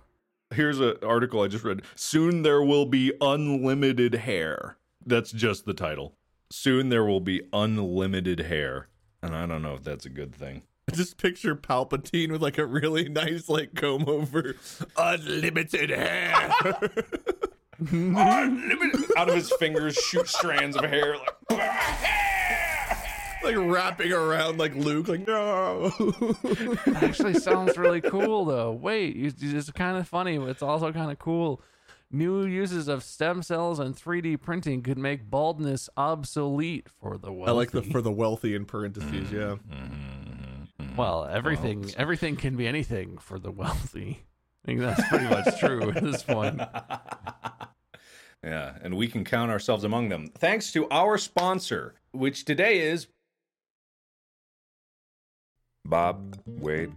Here's 0.54 0.82
an 0.82 0.96
article 1.04 1.44
I 1.44 1.48
just 1.48 1.64
read. 1.64 1.84
Soon 1.96 2.42
there 2.42 2.62
will 2.62 2.88
be 2.88 3.14
unlimited 3.22 4.16
hair. 4.16 4.78
That's 5.06 5.32
just 5.32 5.66
the 5.66 5.74
title. 5.74 6.16
Soon 6.52 6.90
there 6.90 7.06
will 7.06 7.20
be 7.20 7.42
unlimited 7.54 8.40
hair. 8.42 8.88
And 9.22 9.36
I 9.36 9.46
don't 9.46 9.62
know 9.62 9.74
if 9.76 9.84
that's 9.84 10.06
a 10.06 10.10
good 10.10 10.34
thing. 10.34 10.64
Just 10.94 11.18
picture 11.18 11.56
Palpatine 11.56 12.32
with 12.32 12.42
like 12.42 12.58
a 12.58 12.66
really 12.66 13.08
nice 13.10 13.48
like 13.50 13.76
comb 13.76 14.06
over 14.08 14.56
unlimited 14.98 15.90
hair. 15.92 16.52
Unlimited. 17.80 19.06
Out 19.16 19.30
of 19.30 19.36
his 19.36 19.52
fingers 19.54 19.96
shoot 19.96 20.28
strands 20.28 20.76
of 20.76 20.84
hair 20.86 21.16
like 21.18 21.60
like 23.44 23.56
wrapping 23.58 24.12
around 24.12 24.58
like 24.58 24.76
Luke, 24.76 25.08
like 25.08 25.26
no. 25.28 25.90
That 25.90 27.00
actually 27.04 27.36
sounds 27.36 27.78
really 27.78 28.02
cool, 28.02 28.44
though. 28.46 28.72
Wait, 28.74 29.16
you- 29.16 29.32
it's 29.40 29.72
kind 29.72 29.98
of 29.98 30.08
funny, 30.08 30.38
but 30.38 30.50
it's 30.50 30.62
also 30.64 30.92
kind 30.92 31.10
of 31.12 31.20
cool. 31.20 31.62
New 32.12 32.44
uses 32.44 32.88
of 32.88 33.04
stem 33.04 33.44
cells 33.44 33.80
and 33.80 33.96
3D 33.96 34.42
printing 34.42 34.82
could 34.82 34.98
make 34.98 35.30
baldness 35.30 35.90
obsolete 35.96 36.88
for 36.90 37.18
the 37.18 37.32
wealthy. 37.32 37.50
I 37.50 37.54
like 37.54 37.72
the 37.72 37.84
for 37.84 38.02
the 38.02 38.12
wealthy 38.12 38.56
in 38.56 38.66
parentheses. 38.66 39.32
Yeah, 39.32 39.58
mm-hmm, 39.72 40.64
mm-hmm. 40.82 40.96
well, 40.96 41.26
everything 41.26 41.92
everything 41.98 42.36
can 42.36 42.56
be 42.56 42.68
anything 42.68 43.20
for 43.20 43.38
the 43.38 43.52
wealthy. 43.52 44.26
I 44.64 44.66
think 44.66 44.80
that's 44.80 45.08
pretty 45.08 45.26
much 45.26 45.60
true 45.60 45.92
at 45.92 46.04
this 46.04 46.24
point. 46.24 46.62
Yeah, 48.44 48.78
and 48.82 48.96
we 48.96 49.08
can 49.08 49.26
count 49.26 49.52
ourselves 49.52 49.84
among 49.84 50.10
them. 50.10 50.30
Thanks 50.38 50.72
to 50.72 50.88
our 50.90 51.18
sponsor, 51.18 51.96
which 52.12 52.46
today 52.46 52.80
is 52.80 53.08
Bob, 55.90 56.38
Wade, 56.46 56.92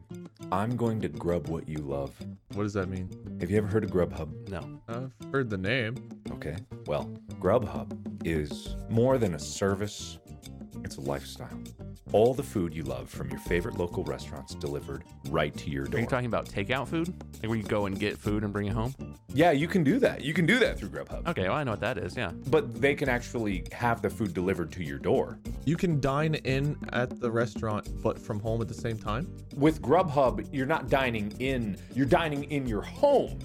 I'm 0.51 0.77
going 0.77 1.01
to 1.01 1.09
grub 1.09 1.49
what 1.49 1.68
you 1.68 1.79
love. 1.79 2.14
what 2.53 2.64
does 2.64 2.75
that 2.75 2.88
mean? 2.88 3.09
Have 3.40 3.51
you 3.51 3.57
ever 3.57 3.66
heard 3.66 3.85
of 3.85 3.90
Grubhub? 3.90 4.49
No. 4.51 4.81
I've 4.88 5.12
heard 5.33 5.49
the 5.49 5.57
name. 5.57 5.97
Okay. 6.33 6.57
Well, 6.87 7.11
Grubhub 7.40 7.97
is 8.27 8.77
more 8.90 9.16
than 9.18 9.35
a 9.35 9.38
service, 9.38 10.18
it's 10.85 10.97
a 10.97 11.01
lifestyle. 11.01 11.59
All 12.12 12.35
the 12.35 12.42
food 12.42 12.75
you 12.75 12.83
love 12.83 13.09
from 13.09 13.31
your 13.31 13.38
favorite 13.38 13.79
local 13.79 14.05
restaurants 14.05 14.55
delivered 14.55 15.05
right 15.31 15.57
to 15.57 15.71
your 15.71 15.87
door. 15.87 15.99
Are 15.99 16.03
you 16.03 16.07
talking 16.09 16.27
about 16.27 16.47
takeout 16.47 16.87
food? 16.88 17.09
Like 17.40 17.49
where 17.49 17.57
you 17.57 17.62
go 17.64 17.87
and 17.87 17.99
get 17.99 18.18
food 18.18 18.45
and 18.45 18.53
bring 18.53 18.66
it 18.66 18.75
home? 18.75 18.95
Yeah, 19.33 19.53
you 19.53 19.66
can 19.66 19.83
do 19.83 19.99
that. 20.01 20.21
You 20.21 20.35
can 20.35 20.45
do 20.45 20.59
that 20.59 20.79
through 20.79 20.90
Grubhub. 20.90 21.27
Okay, 21.29 21.45
well 21.45 21.55
I 21.55 21.64
know 21.64 21.71
what 21.71 21.81
that 21.81 21.97
is. 21.97 22.14
Yeah. 22.14 22.33
but 22.51 22.79
they 22.83 22.95
can 22.95 23.09
actually 23.09 23.64
have 23.73 24.03
the 24.03 24.11
food 24.11 24.35
delivered 24.35 24.71
to 24.73 24.85
your 24.85 24.99
door. 24.99 25.38
You 25.64 25.77
can 25.79 26.01
dine 26.01 26.35
in 26.35 26.77
at 26.92 27.18
the 27.18 27.31
restaurant, 27.31 27.88
but 28.03 28.18
from 28.18 28.40
home 28.40 28.61
at 28.61 28.68
the 28.68 28.71
same 28.74 28.98
time. 28.98 29.35
With 29.56 29.82
Grubhub, 29.82 30.48
you're 30.52 30.66
not 30.66 30.88
dining 30.88 31.32
in, 31.38 31.76
you're 31.94 32.06
dining 32.06 32.44
in 32.44 32.66
your 32.66 32.82
home. 32.82 33.38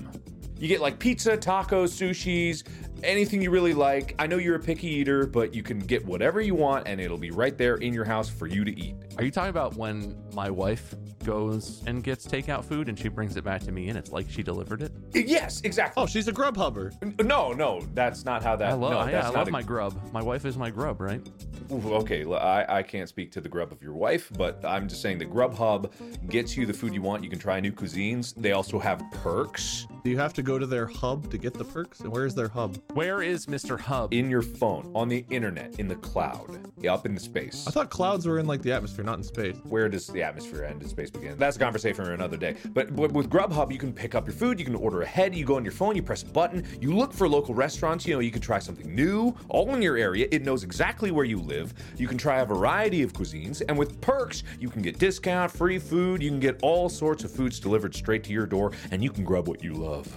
You 0.59 0.67
get 0.67 0.81
like 0.81 0.97
pizza, 0.97 1.37
tacos, 1.37 1.91
sushis, 1.93 2.63
anything 3.03 3.41
you 3.41 3.51
really 3.51 3.73
like. 3.73 4.15
I 4.19 4.27
know 4.27 4.37
you're 4.37 4.55
a 4.55 4.59
picky 4.59 4.87
eater, 4.87 5.25
but 5.25 5.53
you 5.53 5.63
can 5.63 5.79
get 5.79 6.05
whatever 6.05 6.41
you 6.41 6.55
want 6.55 6.87
and 6.87 6.99
it'll 6.99 7.17
be 7.17 7.31
right 7.31 7.57
there 7.57 7.75
in 7.75 7.93
your 7.93 8.05
house 8.05 8.29
for 8.29 8.47
you 8.47 8.63
to 8.63 8.79
eat. 8.79 8.95
Are 9.17 9.23
you 9.23 9.31
talking 9.31 9.49
about 9.49 9.75
when 9.75 10.15
my 10.33 10.49
wife 10.49 10.95
goes 11.23 11.83
and 11.87 12.03
gets 12.03 12.25
takeout 12.25 12.63
food 12.63 12.87
and 12.89 12.97
she 12.97 13.09
brings 13.09 13.35
it 13.35 13.43
back 13.43 13.61
to 13.61 13.71
me 13.71 13.89
and 13.89 13.97
it's 13.97 14.11
like 14.11 14.29
she 14.29 14.43
delivered 14.43 14.81
it? 14.81 14.91
Yes, 15.13 15.61
exactly. 15.61 16.01
Oh, 16.01 16.05
she's 16.07 16.27
a 16.27 16.31
grub 16.31 16.55
hubber. 16.55 16.91
No, 17.23 17.51
no, 17.53 17.81
that's 17.93 18.23
not 18.25 18.43
how 18.43 18.55
that. 18.55 18.69
I 18.69 18.73
love, 18.73 18.91
no, 18.91 18.99
yeah, 19.05 19.11
that's 19.21 19.27
I 19.27 19.39
love 19.39 19.47
a- 19.47 19.51
my 19.51 19.63
grub. 19.63 19.99
My 20.13 20.21
wife 20.23 20.45
is 20.45 20.57
my 20.57 20.69
grub, 20.69 21.01
right? 21.01 21.21
Ooh, 21.71 21.95
Okay, 21.95 22.25
I 22.25 22.81
can't 22.81 23.09
speak 23.09 23.31
to 23.33 23.41
the 23.41 23.49
grub 23.49 23.71
of 23.73 23.81
your 23.81 23.93
wife, 23.93 24.31
but 24.37 24.63
I'm 24.63 24.87
just 24.87 25.01
saying 25.01 25.17
the 25.17 25.25
Grubhub 25.25 25.91
gets 26.29 26.55
you 26.55 26.65
the 26.65 26.73
food 26.73 26.93
you 26.93 27.01
want. 27.01 27.23
You 27.23 27.29
can 27.29 27.39
try 27.39 27.59
new 27.59 27.73
cuisines. 27.73 28.33
They 28.35 28.53
also 28.53 28.79
have 28.79 29.03
perks 29.11 29.85
Do 30.03 30.09
you 30.09 30.17
have 30.17 30.33
to 30.35 30.41
go 30.43 30.57
to 30.57 30.65
their 30.65 30.85
hub 30.87 31.29
to 31.31 31.37
get 31.37 31.53
the 31.53 31.65
perks? 31.65 31.99
And 31.99 32.11
where 32.11 32.25
is 32.25 32.33
their 32.35 32.47
hub? 32.47 32.77
Where 32.97 33.21
is 33.21 33.45
Mr. 33.45 33.79
Hub? 33.79 34.11
in 34.11 34.27
your 34.27 34.41
phone, 34.41 34.91
on 34.95 35.07
the 35.07 35.23
internet, 35.29 35.79
in 35.79 35.87
the 35.87 35.97
cloud, 35.97 36.57
up 36.89 37.05
in 37.05 37.13
the 37.13 37.19
space. 37.19 37.67
I 37.67 37.69
thought 37.69 37.91
clouds 37.91 38.25
were 38.25 38.39
in 38.39 38.47
like 38.47 38.63
the 38.63 38.71
atmosphere, 38.71 39.05
not 39.05 39.19
in 39.19 39.23
space. 39.23 39.55
Where 39.65 39.87
does 39.87 40.07
the 40.07 40.23
atmosphere 40.23 40.63
end 40.63 40.81
and 40.81 40.89
space 40.89 41.11
begin? 41.11 41.37
That's 41.37 41.57
a 41.57 41.59
conversation 41.59 42.03
for 42.03 42.13
another 42.13 42.37
day. 42.37 42.55
But, 42.73 42.95
but 42.95 43.11
with 43.11 43.29
Grubhub, 43.29 43.71
you 43.71 43.77
can 43.77 43.93
pick 43.93 44.15
up 44.15 44.25
your 44.25 44.33
food, 44.33 44.57
you 44.57 44.65
can 44.65 44.73
order 44.73 45.03
ahead, 45.03 45.35
you 45.35 45.45
go 45.45 45.57
on 45.57 45.63
your 45.63 45.73
phone, 45.73 45.95
you 45.95 46.01
press 46.01 46.23
a 46.23 46.25
button, 46.25 46.65
you 46.81 46.91
look 46.91 47.13
for 47.13 47.29
local 47.29 47.53
restaurants, 47.53 48.07
you 48.07 48.15
know, 48.15 48.19
you 48.19 48.31
can 48.31 48.41
try 48.41 48.57
something 48.57 48.95
new, 48.95 49.35
all 49.49 49.75
in 49.75 49.81
your 49.83 49.97
area. 49.97 50.27
It 50.31 50.43
knows 50.43 50.63
exactly 50.63 51.11
where 51.11 51.25
you 51.25 51.37
live. 51.39 51.75
You 51.97 52.07
can 52.07 52.17
try 52.17 52.39
a 52.39 52.45
variety 52.45 53.03
of 53.03 53.13
cuisines, 53.13 53.61
and 53.69 53.77
with 53.77 54.01
perks, 54.01 54.41
you 54.59 54.69
can 54.69 54.81
get 54.81 54.97
discount, 54.97 55.51
free 55.51 55.77
food, 55.77 56.23
you 56.23 56.31
can 56.31 56.39
get 56.39 56.57
all 56.63 56.89
sorts 56.89 57.23
of 57.23 57.29
foods 57.29 57.59
delivered 57.59 57.93
straight 57.93 58.23
to 58.23 58.33
your 58.33 58.47
door, 58.47 58.71
and 58.89 59.03
you 59.03 59.11
can 59.11 59.23
grub 59.23 59.47
what 59.47 59.63
you 59.63 59.73
love. 59.73 60.07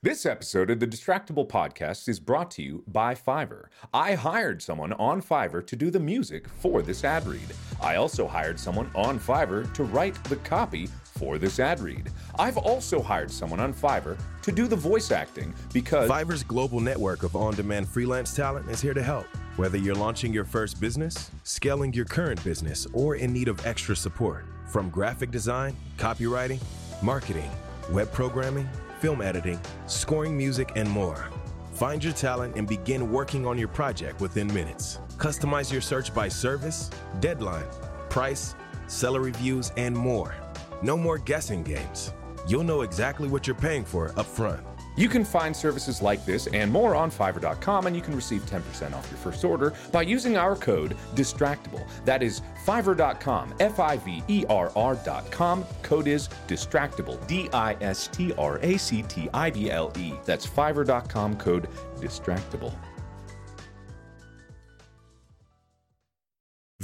This 0.00 0.26
episode 0.26 0.70
of 0.70 0.78
the 0.78 0.86
Distractible 0.86 1.48
Podcast 1.48 2.08
is 2.08 2.20
brought 2.20 2.52
to 2.52 2.62
you 2.62 2.84
by 2.86 3.16
Fiverr. 3.16 3.64
I 3.92 4.14
hired 4.14 4.62
someone 4.62 4.92
on 4.92 5.20
Fiverr 5.20 5.66
to 5.66 5.74
do 5.74 5.90
the 5.90 5.98
music 5.98 6.48
for 6.48 6.82
this 6.82 7.02
ad 7.02 7.26
read. 7.26 7.52
I 7.82 7.96
also 7.96 8.28
hired 8.28 8.60
someone 8.60 8.92
on 8.94 9.18
Fiverr 9.18 9.74
to 9.74 9.82
write 9.82 10.14
the 10.26 10.36
copy 10.36 10.86
for 10.86 11.36
this 11.36 11.58
ad 11.58 11.80
read. 11.80 12.12
I've 12.38 12.58
also 12.58 13.02
hired 13.02 13.32
someone 13.32 13.58
on 13.58 13.74
Fiverr 13.74 14.16
to 14.42 14.52
do 14.52 14.68
the 14.68 14.76
voice 14.76 15.10
acting 15.10 15.52
because 15.72 16.08
Fiverr's 16.08 16.44
global 16.44 16.78
network 16.78 17.24
of 17.24 17.34
on 17.34 17.54
demand 17.54 17.88
freelance 17.88 18.36
talent 18.36 18.70
is 18.70 18.80
here 18.80 18.94
to 18.94 19.02
help. 19.02 19.26
Whether 19.56 19.78
you're 19.78 19.96
launching 19.96 20.32
your 20.32 20.44
first 20.44 20.80
business, 20.80 21.32
scaling 21.42 21.92
your 21.92 22.04
current 22.04 22.44
business, 22.44 22.86
or 22.92 23.16
in 23.16 23.32
need 23.32 23.48
of 23.48 23.66
extra 23.66 23.96
support, 23.96 24.44
from 24.68 24.90
graphic 24.90 25.32
design, 25.32 25.74
copywriting, 25.96 26.62
marketing, 27.02 27.50
web 27.90 28.12
programming, 28.12 28.68
film 29.00 29.22
editing, 29.22 29.60
scoring 29.86 30.36
music, 30.36 30.72
and 30.76 30.88
more. 30.88 31.28
Find 31.72 32.02
your 32.02 32.12
talent 32.12 32.56
and 32.56 32.66
begin 32.66 33.12
working 33.12 33.46
on 33.46 33.56
your 33.56 33.68
project 33.68 34.20
within 34.20 34.52
minutes. 34.52 34.98
Customize 35.16 35.70
your 35.72 35.80
search 35.80 36.12
by 36.14 36.28
service, 36.28 36.90
deadline, 37.20 37.66
price, 38.10 38.54
seller 38.88 39.20
reviews, 39.20 39.72
and 39.76 39.96
more. 39.96 40.34
No 40.82 40.96
more 40.96 41.18
guessing 41.18 41.62
games. 41.62 42.12
You'll 42.46 42.64
know 42.64 42.82
exactly 42.82 43.28
what 43.28 43.46
you're 43.46 43.56
paying 43.56 43.84
for 43.84 44.10
upfront. 44.10 44.67
You 44.98 45.08
can 45.08 45.24
find 45.24 45.54
services 45.54 46.02
like 46.02 46.26
this 46.26 46.48
and 46.48 46.72
more 46.72 46.96
on 46.96 47.08
Fiverr.com, 47.08 47.86
and 47.86 47.94
you 47.94 48.02
can 48.02 48.16
receive 48.16 48.44
10% 48.46 48.94
off 48.94 49.08
your 49.08 49.18
first 49.18 49.44
order 49.44 49.72
by 49.92 50.02
using 50.02 50.36
our 50.36 50.56
code 50.56 50.96
DISTRACTIBLE. 51.14 51.86
That 52.04 52.20
is 52.20 52.42
Fiverr.com, 52.66 53.54
F 53.60 53.78
I 53.78 53.96
V 53.98 54.24
E 54.26 54.44
R 54.48 54.72
R.com. 54.74 55.64
Code 55.84 56.08
is 56.08 56.28
DISTRACTIBLE, 56.48 57.16
D 57.28 57.48
I 57.52 57.76
S 57.80 58.08
T 58.08 58.32
R 58.36 58.58
A 58.60 58.76
C 58.76 59.02
T 59.02 59.28
I 59.32 59.50
B 59.50 59.70
L 59.70 59.92
E. 59.96 60.14
That's 60.24 60.44
Fiverr.com, 60.44 61.36
code 61.36 61.68
DISTRACTIBLE. 62.00 62.74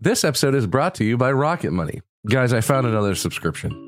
This 0.00 0.22
episode 0.22 0.54
is 0.54 0.68
brought 0.68 0.94
to 0.96 1.04
you 1.04 1.16
by 1.16 1.32
Rocket 1.32 1.72
Money. 1.72 2.02
Guys, 2.28 2.52
I 2.52 2.60
found 2.60 2.86
another 2.86 3.16
subscription. 3.16 3.87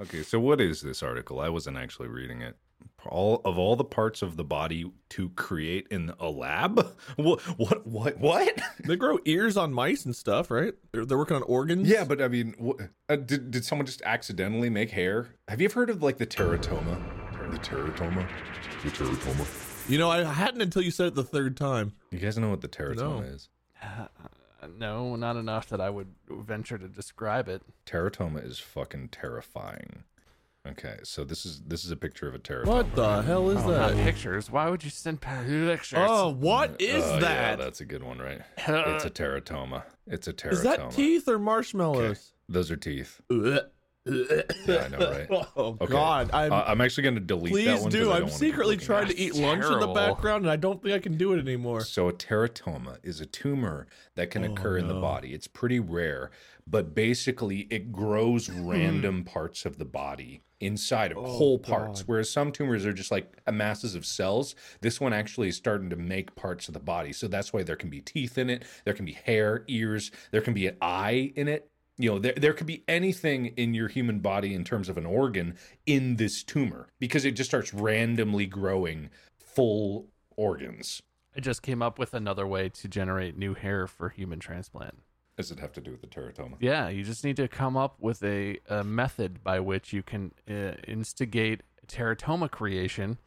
Okay, 0.00 0.22
so 0.22 0.38
what 0.38 0.60
is 0.60 0.80
this 0.80 1.02
article? 1.02 1.40
I 1.40 1.48
wasn't 1.48 1.76
actually 1.76 2.08
reading 2.08 2.40
it. 2.40 2.56
All 3.06 3.40
of 3.44 3.58
all 3.58 3.74
the 3.74 3.84
parts 3.84 4.22
of 4.22 4.36
the 4.36 4.44
body 4.44 4.90
to 5.10 5.28
create 5.30 5.88
in 5.90 6.12
a 6.20 6.28
lab? 6.28 6.94
What? 7.16 7.40
What? 7.58 7.86
What? 7.86 8.18
What? 8.18 8.60
They 8.84 8.94
grow 8.96 9.18
ears 9.24 9.56
on 9.56 9.72
mice 9.72 10.04
and 10.04 10.14
stuff, 10.14 10.50
right? 10.50 10.72
They're, 10.92 11.04
they're 11.04 11.18
working 11.18 11.36
on 11.36 11.42
organs. 11.42 11.88
Yeah, 11.88 12.04
but 12.04 12.22
I 12.22 12.28
mean, 12.28 12.54
wh- 12.64 12.80
uh, 13.10 13.16
did 13.16 13.50
did 13.50 13.64
someone 13.64 13.86
just 13.86 14.02
accidentally 14.02 14.70
make 14.70 14.90
hair? 14.90 15.28
Have 15.48 15.60
you 15.60 15.64
ever 15.66 15.80
heard 15.80 15.90
of 15.90 16.02
like 16.02 16.18
the 16.18 16.26
teratoma? 16.26 16.96
The 17.50 17.58
teratoma. 17.58 18.28
The 18.84 18.90
teratoma. 18.90 19.90
You 19.90 19.98
know, 19.98 20.10
I 20.10 20.22
hadn't 20.22 20.60
until 20.60 20.82
you 20.82 20.90
said 20.92 21.08
it 21.08 21.14
the 21.16 21.24
third 21.24 21.56
time. 21.56 21.92
You 22.12 22.18
guys 22.20 22.38
know 22.38 22.50
what 22.50 22.60
the 22.60 22.68
teratoma 22.68 22.96
No. 22.96 23.20
is? 23.22 23.48
No, 24.66 25.14
not 25.16 25.36
enough 25.36 25.68
that 25.68 25.80
I 25.80 25.90
would 25.90 26.14
venture 26.28 26.78
to 26.78 26.88
describe 26.88 27.48
it. 27.48 27.62
Teratoma 27.86 28.44
is 28.44 28.58
fucking 28.58 29.08
terrifying. 29.10 30.04
Okay, 30.66 30.96
so 31.02 31.24
this 31.24 31.46
is 31.46 31.62
this 31.62 31.84
is 31.84 31.90
a 31.90 31.96
picture 31.96 32.28
of 32.28 32.34
a 32.34 32.38
teratoma. 32.38 32.66
What 32.66 32.94
the 32.94 33.22
hell 33.22 33.48
is 33.50 33.58
Oh, 33.64 33.70
not 33.70 33.94
that? 33.94 34.04
pictures. 34.04 34.50
Why 34.50 34.68
would 34.68 34.84
you 34.84 34.90
send 34.90 35.20
pictures? 35.20 35.94
Oh, 35.94 36.30
what 36.30 36.72
uh, 36.72 36.76
is 36.80 37.04
Oh, 37.04 37.14
Yeah, 37.14 37.20
that? 37.20 37.58
that's 37.58 37.80
a 37.80 37.84
good 37.84 38.02
one, 38.02 38.18
right? 38.18 38.42
It's 38.56 39.04
a 39.04 39.10
teratoma. 39.10 39.84
It's 40.06 40.28
a 40.28 40.32
teratoma. 40.32 40.52
Is 40.52 40.62
that 40.64 40.90
teeth 40.90 41.28
or 41.28 41.38
marshmallows? 41.38 42.32
Those 42.48 42.70
are 42.70 42.76
teeth. 42.76 43.20
Ugh. 43.30 43.60
Yeah, 44.66 44.84
I 44.84 44.88
know, 44.88 44.98
right? 44.98 45.28
Oh 45.56 45.76
Okay. 45.80 45.92
God! 45.92 46.30
I'm, 46.32 46.52
Uh, 46.52 46.64
I'm 46.66 46.80
actually 46.80 47.02
going 47.04 47.14
to 47.16 47.20
delete 47.20 47.52
that 47.52 47.76
please 47.76 47.82
one. 47.82 47.92
'cause 47.92 48.00
do. 48.00 48.12
I 48.12 48.20
don't 48.20 48.28
I'm 48.30 48.34
secretly 48.34 48.76
trying 48.76 49.06
to 49.08 49.14
it. 49.14 49.18
eat 49.18 49.34
lunch 49.34 49.64
in 49.64 49.80
the 49.80 49.86
background, 49.88 50.44
and 50.44 50.50
I 50.50 50.56
don't 50.56 50.82
think 50.82 50.94
I 50.94 50.98
can 50.98 51.16
do 51.16 51.32
it 51.34 51.38
anymore. 51.40 51.82
So 51.82 52.08
a 52.08 52.12
teratoma 52.12 52.98
is 53.02 53.20
a 53.20 53.26
tumor 53.26 53.86
that 54.14 54.30
can 54.30 54.44
Oh, 54.44 54.52
occur 54.52 54.78
in 54.78 54.88
the 54.88 54.94
body. 54.94 55.34
It's 55.34 55.46
pretty 55.46 55.80
rare, 55.80 56.30
but 56.66 56.94
basically 56.94 57.60
it 57.70 57.92
grows 57.92 58.48
random 58.50 59.24
parts 59.24 59.64
of 59.64 59.78
the 59.78 59.84
body 59.84 60.42
inside 60.60 61.12
of 61.12 61.18
whole 61.18 61.58
parts. 61.58 62.00
Oh, 62.00 62.02
God. 62.02 62.08
Whereas 62.08 62.30
some 62.30 62.50
tumors 62.50 62.84
are 62.84 62.92
just 62.92 63.12
like 63.12 63.32
masses 63.50 63.94
of 63.94 64.04
cells. 64.04 64.56
This 64.80 65.00
one 65.00 65.12
actually 65.12 65.48
is 65.48 65.56
starting 65.56 65.88
to 65.90 65.96
make 65.96 66.34
parts 66.34 66.66
of 66.66 66.74
the 66.74 66.80
body. 66.80 67.12
So 67.12 67.28
that's 67.28 67.52
why 67.52 67.62
there 67.62 67.76
can 67.76 67.90
be 67.90 68.00
teeth 68.00 68.36
in 68.38 68.50
it, 68.50 68.64
there 68.84 68.94
can 68.94 69.04
be 69.04 69.12
hair, 69.12 69.64
ears, 69.68 70.10
there 70.32 70.40
can 70.40 70.54
be 70.54 70.66
an 70.66 70.76
eye 70.80 71.32
in 71.36 71.46
it. 71.46 71.67
You 72.00 72.12
know, 72.12 72.18
there, 72.20 72.34
there 72.36 72.52
could 72.52 72.66
be 72.68 72.84
anything 72.86 73.46
in 73.56 73.74
your 73.74 73.88
human 73.88 74.20
body 74.20 74.54
in 74.54 74.62
terms 74.64 74.88
of 74.88 74.96
an 74.96 75.04
organ 75.04 75.56
in 75.84 76.16
this 76.16 76.44
tumor 76.44 76.88
because 77.00 77.24
it 77.24 77.32
just 77.32 77.50
starts 77.50 77.74
randomly 77.74 78.46
growing 78.46 79.10
full 79.38 80.06
organs. 80.36 81.02
I 81.36 81.40
just 81.40 81.62
came 81.62 81.82
up 81.82 81.98
with 81.98 82.14
another 82.14 82.46
way 82.46 82.68
to 82.68 82.88
generate 82.88 83.36
new 83.36 83.54
hair 83.54 83.86
for 83.88 84.08
human 84.10 84.38
transplant. 84.38 84.94
Does 85.36 85.50
it 85.50 85.58
have 85.58 85.72
to 85.72 85.80
do 85.80 85.90
with 85.90 86.00
the 86.00 86.06
teratoma? 86.06 86.54
Yeah, 86.60 86.88
you 86.88 87.02
just 87.04 87.24
need 87.24 87.36
to 87.36 87.48
come 87.48 87.76
up 87.76 87.96
with 88.00 88.22
a, 88.22 88.58
a 88.68 88.82
method 88.84 89.42
by 89.42 89.60
which 89.60 89.92
you 89.92 90.02
can 90.02 90.32
uh, 90.48 90.72
instigate 90.86 91.62
teratoma 91.86 92.50
creation. 92.50 93.18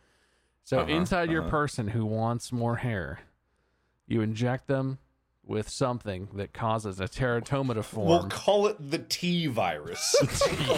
So 0.63 0.79
Uh-huh, 0.79 0.91
inside 0.91 1.29
your 1.29 1.41
uh-huh. 1.43 1.51
person 1.51 1.87
who 1.89 2.05
wants 2.05 2.51
more 2.51 2.77
hair, 2.77 3.21
you 4.07 4.21
inject 4.21 4.67
them 4.67 4.99
with 5.45 5.67
something 5.69 6.29
that 6.35 6.53
causes 6.53 6.99
a 6.99 7.05
teratoma 7.05 7.73
to 7.73 7.83
form. 7.83 8.07
We'll 8.07 8.29
call 8.29 8.67
it 8.67 8.77
the 8.79 8.99
T 8.99 9.47
virus. 9.47 10.15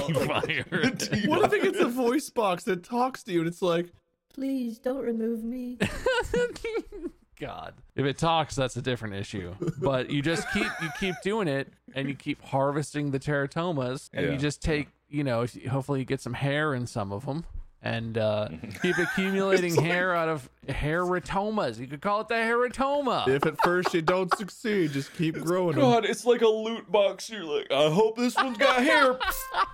virus. 0.10 1.10
What 1.28 1.44
if 1.46 1.54
it 1.54 1.64
gets 1.64 1.80
a 1.80 1.88
voice 1.90 2.30
box 2.30 2.64
that 2.66 2.84
talks 2.84 3.24
to 3.24 3.32
you, 3.32 3.40
and 3.40 3.48
it's 3.48 3.62
like, 3.62 3.92
Please 4.34 4.80
don't 4.80 5.04
remove 5.04 5.44
me. 5.44 5.78
God. 7.40 7.74
If 7.96 8.06
it 8.06 8.18
talks, 8.18 8.56
that's 8.56 8.76
a 8.78 8.82
different 8.82 9.16
issue. 9.16 9.54
But 9.80 10.10
you 10.10 10.22
just 10.22 10.50
keep 10.52 10.66
you 10.82 10.90
keep 11.00 11.16
doing 11.24 11.48
it 11.48 11.72
and 11.94 12.08
you 12.08 12.16
keep 12.16 12.42
harvesting 12.42 13.12
the 13.12 13.20
teratomas 13.20 14.10
and 14.14 14.26
Yeah. 14.26 14.32
you 14.32 14.38
just 14.38 14.62
take, 14.62 14.88
you 15.10 15.24
know, 15.24 15.46
hopefully 15.70 16.00
you 16.00 16.06
get 16.06 16.22
some 16.22 16.34
hair 16.34 16.74
in 16.74 16.88
some 16.88 17.12
of 17.12 17.26
them 17.26 17.46
and 17.84 18.18
uh, 18.18 18.48
keep 18.82 18.98
accumulating 18.98 19.76
hair 19.76 20.16
out 20.16 20.30
of 20.30 20.50
hairatomas. 20.68 21.78
You 21.80 21.88
could 21.88 22.02
call 22.02 22.22
it 22.22 22.30
the 22.30 22.36
hairotoma. 22.36 23.28
If 23.28 23.46
at 23.46 23.58
first 23.62 23.94
you 23.94 24.02
don't 24.02 24.36
succeed, 24.38 24.94
just 24.94 25.14
keep 25.14 25.38
growing 25.40 25.76
them. 25.76 25.82
God, 25.82 26.06
it's 26.06 26.26
like 26.26 26.42
a 26.42 26.48
loot 26.48 26.90
box. 26.92 27.30
You're 27.30 27.44
like, 27.44 27.72
I 27.72 27.90
hope 27.90 28.16
this 28.18 28.36
one's 28.36 28.58
got 28.58 28.82
hair. 28.82 29.20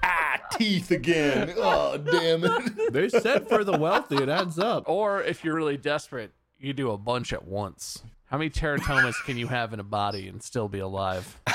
ah, 0.03 0.39
teeth 0.53 0.91
again. 0.91 1.53
Oh, 1.57 1.97
damn 1.97 2.43
it. 2.43 2.73
They 2.91 3.07
said 3.07 3.47
for 3.47 3.63
the 3.63 3.77
wealthy, 3.77 4.15
it 4.15 4.29
adds 4.29 4.57
up. 4.57 4.89
Or 4.89 5.21
if 5.21 5.43
you're 5.43 5.55
really 5.55 5.77
desperate, 5.77 6.31
you 6.57 6.73
do 6.73 6.89
a 6.91 6.97
bunch 6.97 7.31
at 7.33 7.47
once. 7.47 8.01
How 8.25 8.37
many 8.37 8.49
teratomas 8.49 9.13
can 9.25 9.37
you 9.37 9.47
have 9.47 9.73
in 9.73 9.79
a 9.79 9.83
body 9.83 10.27
and 10.27 10.41
still 10.41 10.67
be 10.67 10.79
alive? 10.79 11.39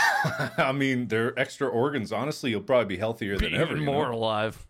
I 0.56 0.72
mean, 0.72 1.08
they're 1.08 1.38
extra 1.38 1.68
organs. 1.68 2.12
Honestly, 2.12 2.50
you'll 2.50 2.62
probably 2.62 2.86
be 2.86 2.96
healthier 2.96 3.36
than 3.36 3.50
Be 3.50 3.56
ever. 3.56 3.64
even 3.72 3.80
you 3.80 3.86
know? 3.86 3.92
more 3.92 4.10
alive. 4.10 4.64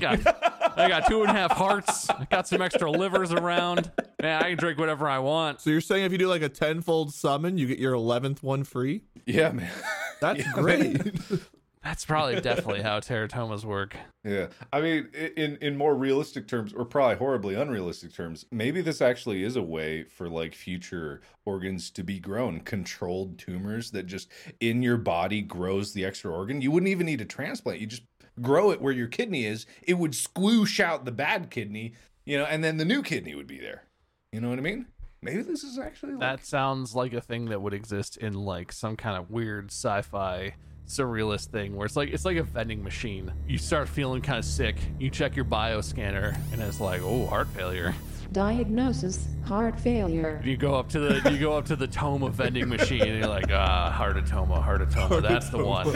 got, 0.00 0.20
I 0.76 0.88
got 0.88 1.06
two 1.08 1.22
and 1.22 1.30
a 1.30 1.32
half 1.32 1.52
hearts. 1.52 2.08
I 2.10 2.26
got 2.30 2.46
some 2.46 2.60
extra 2.60 2.90
livers 2.90 3.32
around. 3.32 3.90
Man, 4.20 4.42
I 4.42 4.50
can 4.50 4.58
drink 4.58 4.78
whatever 4.78 5.08
I 5.08 5.18
want. 5.18 5.60
So 5.60 5.70
you're 5.70 5.80
saying 5.80 6.04
if 6.04 6.12
you 6.12 6.18
do 6.18 6.28
like 6.28 6.42
a 6.42 6.48
tenfold 6.48 7.14
summon, 7.14 7.58
you 7.58 7.66
get 7.66 7.78
your 7.78 7.94
eleventh 7.94 8.42
one 8.42 8.64
free? 8.64 9.02
Yeah, 9.26 9.52
man. 9.52 9.70
That's 10.20 10.50
great. 10.52 11.00
That's 11.86 12.04
probably 12.04 12.40
definitely 12.40 12.82
how 12.82 12.98
teratomas 12.98 13.64
work. 13.64 13.96
Yeah, 14.24 14.48
I 14.72 14.80
mean, 14.80 15.08
in 15.36 15.56
in 15.60 15.78
more 15.78 15.94
realistic 15.94 16.48
terms, 16.48 16.72
or 16.72 16.84
probably 16.84 17.14
horribly 17.14 17.54
unrealistic 17.54 18.12
terms, 18.12 18.44
maybe 18.50 18.80
this 18.80 19.00
actually 19.00 19.44
is 19.44 19.54
a 19.54 19.62
way 19.62 20.02
for 20.02 20.28
like 20.28 20.52
future 20.56 21.20
organs 21.44 21.92
to 21.92 22.02
be 22.02 22.18
grown, 22.18 22.58
controlled 22.60 23.38
tumors 23.38 23.92
that 23.92 24.06
just 24.06 24.32
in 24.58 24.82
your 24.82 24.96
body 24.96 25.42
grows 25.42 25.92
the 25.92 26.04
extra 26.04 26.32
organ. 26.32 26.60
You 26.60 26.72
wouldn't 26.72 26.90
even 26.90 27.06
need 27.06 27.20
a 27.20 27.24
transplant. 27.24 27.78
You 27.78 27.86
just 27.86 28.02
grow 28.40 28.70
it 28.70 28.80
where 28.80 28.92
your 28.92 29.08
kidney 29.08 29.44
is. 29.44 29.66
It 29.82 29.94
would 29.94 30.12
squoosh 30.12 30.80
out 30.80 31.04
the 31.04 31.12
bad 31.12 31.50
kidney, 31.50 31.94
you 32.24 32.38
know, 32.38 32.44
and 32.44 32.62
then 32.62 32.76
the 32.76 32.84
new 32.84 33.02
kidney 33.02 33.34
would 33.34 33.46
be 33.46 33.58
there. 33.58 33.84
You 34.32 34.40
know 34.40 34.48
what 34.48 34.58
I 34.58 34.62
mean? 34.62 34.86
Maybe 35.22 35.42
this 35.42 35.64
is 35.64 35.78
actually 35.78 36.12
like, 36.12 36.20
That 36.20 36.46
sounds 36.46 36.94
like 36.94 37.12
a 37.12 37.20
thing 37.20 37.46
that 37.46 37.60
would 37.62 37.72
exist 37.72 38.16
in 38.16 38.34
like 38.34 38.70
some 38.72 38.96
kind 38.96 39.16
of 39.16 39.30
weird 39.30 39.70
sci-fi 39.70 40.54
surrealist 40.86 41.46
thing 41.46 41.74
where 41.74 41.84
it's 41.84 41.96
like 41.96 42.10
it's 42.10 42.24
like 42.24 42.36
a 42.36 42.42
vending 42.42 42.82
machine. 42.82 43.32
You 43.48 43.58
start 43.58 43.88
feeling 43.88 44.22
kind 44.22 44.38
of 44.38 44.44
sick. 44.44 44.76
You 44.98 45.10
check 45.10 45.34
your 45.34 45.44
bioscanner 45.44 46.38
and 46.52 46.60
it's 46.60 46.80
like, 46.80 47.02
"Oh, 47.02 47.26
heart 47.26 47.48
failure." 47.48 47.94
Diagnosis 48.32 49.26
heart 49.44 49.78
failure. 49.78 50.40
You 50.44 50.56
go 50.56 50.74
up 50.74 50.88
to 50.90 50.98
the 50.98 51.30
you 51.30 51.38
go 51.38 51.56
up 51.56 51.66
to 51.66 51.76
the 51.76 51.86
Toma 51.86 52.30
vending 52.30 52.68
machine 52.68 53.02
and 53.02 53.18
you're 53.18 53.28
like, 53.28 53.50
"Ah, 53.50 53.96
heartotoma, 53.96 54.62
heartotoma. 54.64 55.22
That's 55.22 55.48
the 55.50 55.64
one." 55.64 55.86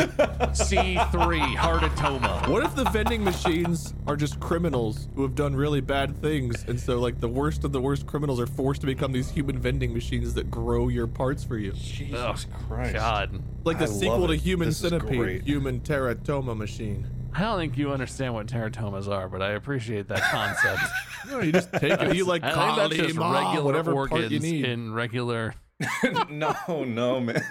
C3 0.55 1.57
heartotoma. 1.57 2.49
What 2.49 2.65
if 2.65 2.75
the 2.77 2.85
vending 2.91 3.25
machines 3.25 3.93
are 4.07 4.17
just 4.17 4.39
criminals 4.41 5.09
who 5.15 5.23
have 5.23 5.35
done 5.35 5.55
really 5.57 5.81
bad 5.81 6.17
things, 6.23 6.65
and 6.69 6.79
so 6.79 7.01
like 7.01 7.21
the 7.21 7.29
worst 7.29 7.65
of 7.65 7.73
the 7.73 7.81
worst 7.81 8.07
criminals 8.07 8.41
are 8.41 8.47
forced 8.47 8.81
to 8.83 8.87
become 8.87 9.13
these 9.13 9.31
human 9.31 9.59
vending 9.59 9.93
machines 9.93 10.35
that 10.35 10.51
grow 10.51 10.89
your 10.89 11.07
parts 11.07 11.43
for 11.45 11.59
you? 11.59 11.73
Jesus 11.73 12.47
Christ. 12.69 12.95
God. 12.95 13.43
Like 13.65 13.79
the 13.79 13.85
I 13.85 13.89
sequel 13.89 14.29
to. 14.29 14.37
Human 14.37 14.69
This 14.69 14.79
Centipede. 14.79 15.43
Human 15.43 15.81
Teratoma 15.81 16.57
Machine. 16.57 17.07
I 17.35 17.41
don't 17.43 17.59
think 17.59 17.79
you 17.79 17.93
understand 17.93 18.35
what 18.35 18.47
teratomas 18.47 19.09
are, 19.09 19.29
but 19.29 19.43
I 19.43 19.51
appreciate 19.53 20.09
that 20.09 20.23
concept. 20.23 20.83
No, 21.29 21.41
you 21.41 21.53
just 21.53 21.71
take 21.75 22.01
it. 22.01 22.17
You 22.17 22.25
like 22.25 22.43
I 22.43 22.55
think 22.55 22.77
that's 22.77 23.09
just 23.09 23.19
Ma, 23.19 23.51
regular 23.51 23.63
whatever 23.63 23.93
organs 23.93 24.21
part 24.23 24.33
you 24.33 24.41
need. 24.41 24.65
in 24.65 24.91
regular 24.93 25.55
no, 26.31 26.85
no, 26.85 27.21
man. 27.21 27.43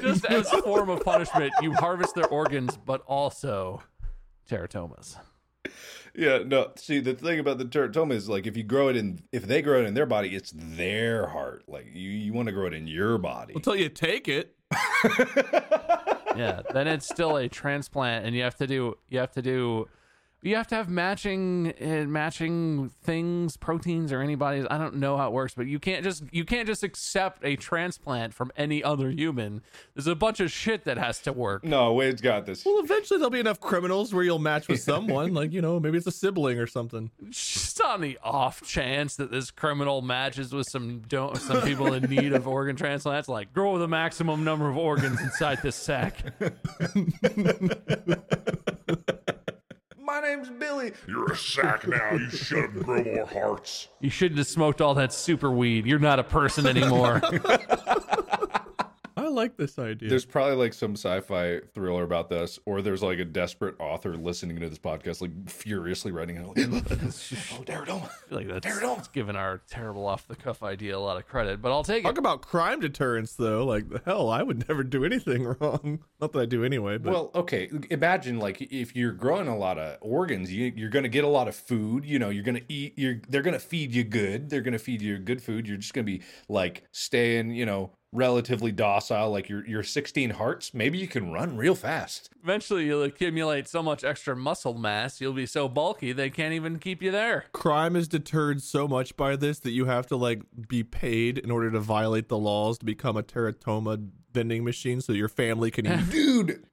just 0.00 0.24
as 0.24 0.52
a 0.52 0.62
form 0.62 0.88
of 0.90 1.04
punishment, 1.04 1.52
you 1.62 1.72
harvest 1.74 2.14
their 2.14 2.26
organs, 2.26 2.76
but 2.76 3.02
also 3.06 3.82
teratomas. 4.48 5.16
Yeah, 6.14 6.38
no. 6.44 6.72
See, 6.76 7.00
the 7.00 7.14
thing 7.14 7.38
about 7.38 7.58
the 7.58 7.64
teratoma 7.64 8.12
is 8.12 8.28
like 8.28 8.46
if 8.46 8.56
you 8.56 8.62
grow 8.62 8.88
it 8.88 8.96
in, 8.96 9.22
if 9.32 9.46
they 9.46 9.62
grow 9.62 9.80
it 9.80 9.86
in 9.86 9.94
their 9.94 10.06
body, 10.06 10.34
it's 10.34 10.52
their 10.54 11.28
heart. 11.28 11.64
Like 11.68 11.86
you, 11.92 12.10
you 12.10 12.32
want 12.32 12.46
to 12.46 12.52
grow 12.52 12.66
it 12.66 12.74
in 12.74 12.86
your 12.86 13.18
body. 13.18 13.54
Until 13.54 13.76
you 13.76 13.88
take 13.88 14.28
it. 14.28 14.56
Yeah, 16.36 16.62
then 16.72 16.86
it's 16.86 17.06
still 17.06 17.36
a 17.36 17.48
transplant, 17.48 18.24
and 18.24 18.34
you 18.34 18.42
have 18.42 18.54
to 18.56 18.66
do 18.66 18.96
you 19.08 19.18
have 19.18 19.32
to 19.32 19.42
do 19.42 19.88
you 20.42 20.56
have 20.56 20.66
to 20.68 20.74
have 20.74 20.88
matching 20.88 21.74
uh, 21.80 22.08
matching 22.08 22.90
things, 23.02 23.56
proteins 23.56 24.12
or 24.12 24.22
anybody's. 24.22 24.66
I 24.70 24.78
don't 24.78 24.96
know 24.96 25.16
how 25.16 25.28
it 25.28 25.32
works, 25.32 25.54
but 25.54 25.66
you 25.66 25.78
can't 25.78 26.02
just 26.02 26.24
you 26.30 26.44
can't 26.44 26.66
just 26.66 26.82
accept 26.82 27.44
a 27.44 27.56
transplant 27.56 28.32
from 28.32 28.50
any 28.56 28.82
other 28.82 29.10
human. 29.10 29.62
There's 29.94 30.06
a 30.06 30.14
bunch 30.14 30.40
of 30.40 30.50
shit 30.50 30.84
that 30.84 30.96
has 30.96 31.18
to 31.20 31.32
work. 31.32 31.64
No, 31.64 31.92
Wade's 31.92 32.22
got 32.22 32.46
this. 32.46 32.64
Well, 32.64 32.80
eventually 32.82 33.18
there'll 33.18 33.30
be 33.30 33.40
enough 33.40 33.60
criminals 33.60 34.14
where 34.14 34.24
you'll 34.24 34.38
match 34.38 34.68
with 34.68 34.80
someone. 34.80 35.34
like 35.40 35.52
you 35.52 35.60
know, 35.60 35.78
maybe 35.78 35.98
it's 35.98 36.06
a 36.06 36.12
sibling 36.12 36.58
or 36.58 36.66
something. 36.66 37.10
Just 37.28 37.80
on 37.82 38.00
the 38.00 38.18
off 38.22 38.62
chance 38.62 39.16
that 39.16 39.30
this 39.30 39.50
criminal 39.50 40.00
matches 40.00 40.54
with 40.54 40.68
some 40.68 41.00
don't 41.00 41.36
some 41.36 41.60
people 41.62 41.92
in 41.92 42.04
need 42.04 42.32
of 42.32 42.48
organ 42.48 42.76
transplants, 42.76 43.28
like 43.28 43.52
grow 43.52 43.78
the 43.78 43.88
maximum 43.88 44.44
number 44.44 44.70
of 44.70 44.78
organs 44.78 45.20
inside 45.20 45.60
this 45.62 45.76
sack. 45.76 46.24
My 50.10 50.18
name's 50.18 50.50
Billy. 50.50 50.90
You're 51.06 51.30
a 51.30 51.36
sack 51.36 51.86
now. 51.86 52.14
You 52.14 52.30
should 52.30 52.82
grow 52.82 53.00
more 53.00 53.26
hearts. 53.26 53.86
You 54.00 54.10
shouldn't 54.10 54.38
have 54.38 54.48
smoked 54.48 54.80
all 54.80 54.94
that 54.94 55.12
super 55.12 55.52
weed. 55.52 55.86
You're 55.86 56.00
not 56.00 56.18
a 56.18 56.24
person 56.24 56.66
anymore. 56.66 57.22
I 59.20 59.28
like 59.28 59.56
this 59.56 59.78
idea. 59.78 60.08
There's 60.08 60.24
probably 60.24 60.56
like 60.56 60.72
some 60.72 60.92
sci-fi 60.92 61.60
thriller 61.74 62.04
about 62.04 62.30
this, 62.30 62.58
or 62.64 62.80
there's 62.80 63.02
like 63.02 63.18
a 63.18 63.24
desperate 63.24 63.74
author 63.78 64.16
listening 64.16 64.58
to 64.60 64.68
this 64.68 64.78
podcast, 64.78 65.20
like 65.20 65.50
furiously 65.50 66.10
writing 66.10 66.36
it. 66.36 66.46
Like, 66.46 66.58
oh, 66.58 67.62
Daredoma. 67.64 68.04
I 68.04 68.28
feel 68.28 68.38
like 68.38 68.48
that's, 68.48 68.80
that's 68.80 69.08
giving 69.08 69.36
our 69.36 69.60
terrible 69.68 70.06
off 70.06 70.26
the 70.26 70.36
cuff 70.36 70.62
idea 70.62 70.96
a 70.96 70.98
lot 70.98 71.18
of 71.18 71.26
credit, 71.26 71.60
but 71.60 71.70
I'll 71.70 71.84
take 71.84 72.02
Talk 72.02 72.12
it. 72.12 72.14
Talk 72.14 72.18
about 72.18 72.42
crime 72.42 72.80
deterrence, 72.80 73.34
though. 73.34 73.66
Like 73.66 73.84
hell, 74.04 74.30
I 74.30 74.42
would 74.42 74.66
never 74.68 74.82
do 74.82 75.04
anything 75.04 75.44
wrong. 75.60 76.00
Not 76.20 76.32
that 76.32 76.40
I 76.40 76.46
do 76.46 76.64
anyway, 76.64 76.96
but 76.96 77.12
Well, 77.12 77.30
okay. 77.34 77.70
Imagine 77.90 78.38
like 78.38 78.62
if 78.62 78.96
you're 78.96 79.12
growing 79.12 79.48
a 79.48 79.56
lot 79.56 79.78
of 79.78 79.98
organs, 80.00 80.50
you, 80.50 80.72
you're 80.74 80.90
going 80.90 81.02
to 81.02 81.08
get 81.10 81.24
a 81.24 81.28
lot 81.28 81.46
of 81.46 81.54
food. 81.54 82.04
You 82.06 82.18
know, 82.18 82.30
you're 82.30 82.44
going 82.44 82.56
to 82.56 82.72
eat. 82.72 82.94
You're 82.96 83.20
they're 83.28 83.42
going 83.42 83.54
to 83.54 83.60
feed 83.60 83.94
you 83.94 84.04
good. 84.04 84.48
They're 84.48 84.62
going 84.62 84.72
to 84.72 84.78
feed 84.78 85.02
you 85.02 85.18
good 85.18 85.42
food. 85.42 85.68
You're 85.68 85.76
just 85.76 85.92
going 85.92 86.06
to 86.06 86.10
be 86.18 86.22
like 86.48 86.84
staying, 86.92 87.52
you 87.52 87.66
know, 87.66 87.92
relatively 88.12 88.72
docile. 88.72 89.30
Like 89.30 89.48
your 89.48 89.66
your 89.66 89.82
16 89.82 90.30
hearts. 90.30 90.74
Maybe 90.74 90.98
you 90.98 91.08
can 91.08 91.32
run 91.32 91.56
real 91.56 91.74
fast. 91.74 92.30
Eventually, 92.42 92.86
you'll 92.86 93.02
accumulate 93.02 93.68
so 93.68 93.82
much 93.82 94.04
extra 94.04 94.34
muscle 94.34 94.74
mass, 94.74 95.20
you'll 95.20 95.32
be 95.32 95.46
so 95.46 95.68
bulky 95.68 96.12
they 96.12 96.30
can't 96.30 96.54
even 96.54 96.78
keep 96.78 97.02
you 97.02 97.10
there. 97.10 97.44
crime 97.52 97.96
is 97.96 98.08
deterred 98.08 98.62
so 98.62 98.88
much 98.88 99.16
by 99.16 99.36
this 99.36 99.58
that 99.60 99.70
you 99.72 99.84
have 99.86 100.06
to 100.06 100.16
like 100.16 100.42
be 100.68 100.82
paid 100.82 101.38
in 101.38 101.50
order 101.50 101.70
to 101.70 101.80
violate 101.80 102.28
the 102.28 102.38
laws 102.38 102.78
to 102.78 102.84
become 102.84 103.16
a 103.16 103.22
teratoma 103.22 104.08
vending 104.32 104.64
machine, 104.64 105.00
so 105.00 105.12
your 105.12 105.28
family 105.28 105.70
can 105.70 105.86
eat. 105.86 106.10
Dude, 106.10 106.64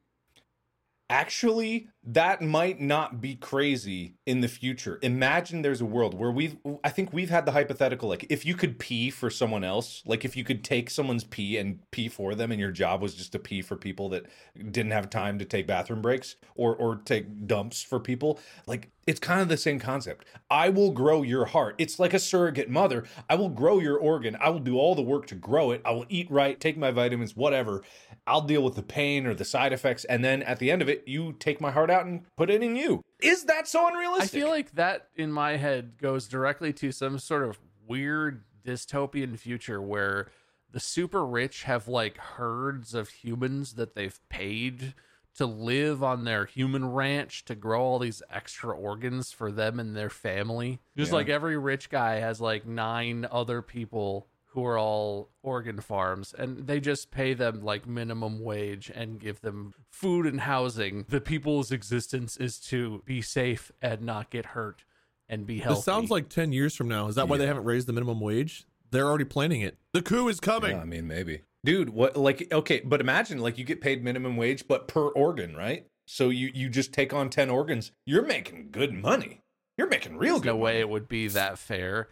actually, 1.10 1.88
that 2.10 2.42
might 2.42 2.80
not 2.80 3.20
be 3.20 3.36
crazy 3.36 4.16
in 4.26 4.40
the 4.40 4.48
future. 4.48 4.98
Imagine 5.02 5.62
there's 5.62 5.82
a 5.82 5.86
world 5.86 6.14
where 6.14 6.32
we've, 6.32 6.56
I 6.82 6.90
think 6.90 7.12
we've 7.12 7.30
had 7.30 7.46
the 7.46 7.52
hypothetical 7.52 8.08
like 8.08 8.26
if 8.30 8.46
you 8.46 8.56
could 8.56 8.80
pee 8.80 9.10
for 9.10 9.30
someone 9.30 9.66
else, 9.66 10.04
like 10.06 10.24
if 10.24 10.38
you 10.38 10.46
could 10.46 10.64
take 10.64 10.90
someone's 10.90 11.26
pee 11.26 11.58
and 11.58 11.80
pee 11.92 12.08
for 12.08 12.34
them, 12.34 12.50
and 12.50 12.62
your 12.62 12.72
job 12.72 13.02
was 13.02 13.14
just 13.14 13.34
to 13.34 13.40
pee 13.40 13.62
for 13.62 13.76
people 13.76 14.08
that 14.10 14.26
didn't 14.56 14.92
have 14.92 15.10
time 15.10 15.38
to 15.40 15.46
take 15.46 15.68
bathroom 15.68 16.02
breaks 16.02 16.38
or, 16.56 16.74
or 16.74 16.96
take 16.96 17.46
dumps 17.46 17.84
for 17.84 18.00
people, 18.00 18.40
like 18.68 18.90
it's 19.08 19.22
kind 19.22 19.40
of 19.40 19.48
the 19.48 19.58
same 19.58 19.80
concept. 19.80 20.26
I 20.50 20.68
will 20.68 20.92
grow 20.92 21.24
your 21.24 21.46
heart. 21.46 21.76
It's 21.78 21.98
like 21.98 22.14
a 22.14 22.20
surrogate 22.20 22.70
mother. 22.70 23.06
I 23.30 23.36
will 23.36 23.48
grow 23.48 23.80
your 23.80 23.98
organ. 23.98 24.38
I 24.40 24.50
will 24.50 24.60
do 24.60 24.78
all 24.78 24.96
the 24.96 25.02
work 25.02 25.28
to 25.28 25.36
grow 25.36 25.72
it. 25.72 25.82
I 25.86 25.92
will 25.92 26.06
eat 26.10 26.30
right, 26.30 26.60
take 26.60 26.78
my 26.78 26.92
vitamins, 26.92 27.36
whatever. 27.36 27.84
I'll 28.28 28.42
deal 28.42 28.62
with 28.62 28.76
the 28.76 28.84
pain 28.84 29.26
or 29.26 29.34
the 29.34 29.46
side 29.46 29.72
effects. 29.72 30.04
And 30.06 30.26
then 30.26 30.44
at 30.44 30.60
the 30.60 30.70
end 30.70 30.82
of 30.82 30.90
it, 30.90 31.04
you 31.08 31.34
take 31.40 31.62
my 31.62 31.72
heart 31.72 31.90
out 31.90 31.97
and 32.06 32.24
put 32.36 32.50
it 32.50 32.62
in 32.62 32.76
you. 32.76 33.04
Is 33.20 33.46
that 33.46 33.68
so 33.68 33.88
unrealistic? 33.88 34.38
I 34.38 34.42
feel 34.42 34.50
like 34.50 34.72
that 34.76 35.10
in 35.16 35.32
my 35.32 35.58
head 35.58 35.98
goes 35.98 36.28
directly 36.28 36.74
to 36.74 36.92
some 36.92 37.20
sort 37.20 37.44
of 37.44 37.60
weird 37.88 38.44
dystopian 38.66 39.38
future 39.40 39.82
where 39.82 40.28
the 40.72 40.80
super 40.80 41.26
rich 41.26 41.64
have 41.64 41.88
like 41.88 42.18
herds 42.18 42.94
of 42.94 43.10
humans 43.10 43.74
that 43.76 43.96
they've 43.96 44.20
paid 44.30 44.94
to 45.36 45.46
live 45.46 46.04
on 46.04 46.24
their 46.24 46.46
human 46.46 46.92
ranch 46.92 47.46
to 47.46 47.56
grow 47.56 47.82
all 47.82 48.00
these 48.00 48.24
extra 48.30 48.76
organs 48.76 49.32
for 49.32 49.52
them 49.52 49.80
and 49.80 49.96
their 49.96 50.10
family. 50.10 50.80
Just 50.98 51.12
like 51.12 51.30
every 51.30 51.58
rich 51.58 51.90
guy 51.90 52.16
has 52.16 52.42
like 52.42 52.66
nine 52.66 53.26
other 53.32 53.62
people 53.62 54.28
who 54.58 54.66
are 54.66 54.80
all 54.80 55.30
organ 55.44 55.80
farms 55.80 56.34
and 56.36 56.66
they 56.66 56.80
just 56.80 57.12
pay 57.12 57.36
them 57.36 57.64
like 57.64 57.86
minimum 57.86 58.44
wage 58.44 58.92
and 58.96 59.20
give 59.20 59.40
them 59.42 59.72
food 59.92 60.26
and 60.26 60.42
housing. 60.42 61.06
The 61.10 61.22
people's 61.22 61.72
existence 61.72 62.36
is 62.38 62.58
to 62.62 63.04
be 63.06 63.22
safe 63.22 63.72
and 63.84 64.02
not 64.02 64.32
get 64.32 64.48
hurt 64.48 64.84
and 65.30 65.46
be 65.46 65.60
healthy. 65.60 65.78
This 65.78 65.86
sounds 65.86 66.10
like 66.10 66.28
ten 66.28 66.52
years 66.52 66.74
from 66.74 66.88
now. 66.88 67.08
Is 67.08 67.14
that 67.16 67.28
why 67.28 67.38
they 67.38 67.46
haven't 67.46 67.66
raised 67.66 67.88
the 67.88 67.94
minimum 67.94 68.20
wage? 68.20 68.66
They're 68.90 69.06
already 69.06 69.26
planning 69.26 69.62
it. 69.62 69.78
The 69.94 70.02
coup 70.02 70.28
is 70.28 70.40
coming. 70.40 70.72
Yeah, 70.72 70.82
I 70.82 70.86
mean, 70.86 71.06
maybe. 71.06 71.42
Dude, 71.64 71.90
what, 71.90 72.18
like, 72.18 72.52
okay, 72.52 72.82
but 72.84 73.00
imagine, 73.00 73.38
like, 73.38 73.60
you 73.60 73.64
get 73.64 73.80
paid 73.80 74.04
minimum 74.04 74.38
wage, 74.38 74.68
but 74.68 74.88
per 74.88 75.10
organ, 75.10 75.56
right? 75.56 75.86
So 76.08 76.30
you 76.30 76.50
you 76.52 76.68
just 76.70 76.94
take 76.94 77.14
on 77.14 77.30
10 77.30 77.52
organs. 77.52 77.92
You're 78.08 78.26
making 78.26 78.70
good 78.72 78.92
money. 78.92 79.42
You're 79.78 79.90
making 79.90 80.18
real 80.18 80.36
There's 80.36 80.42
good 80.42 80.48
no 80.48 80.56
way 80.56 80.80
it 80.80 80.90
would 80.90 81.08
be 81.08 81.28
that 81.28 81.60
fair. 81.60 82.08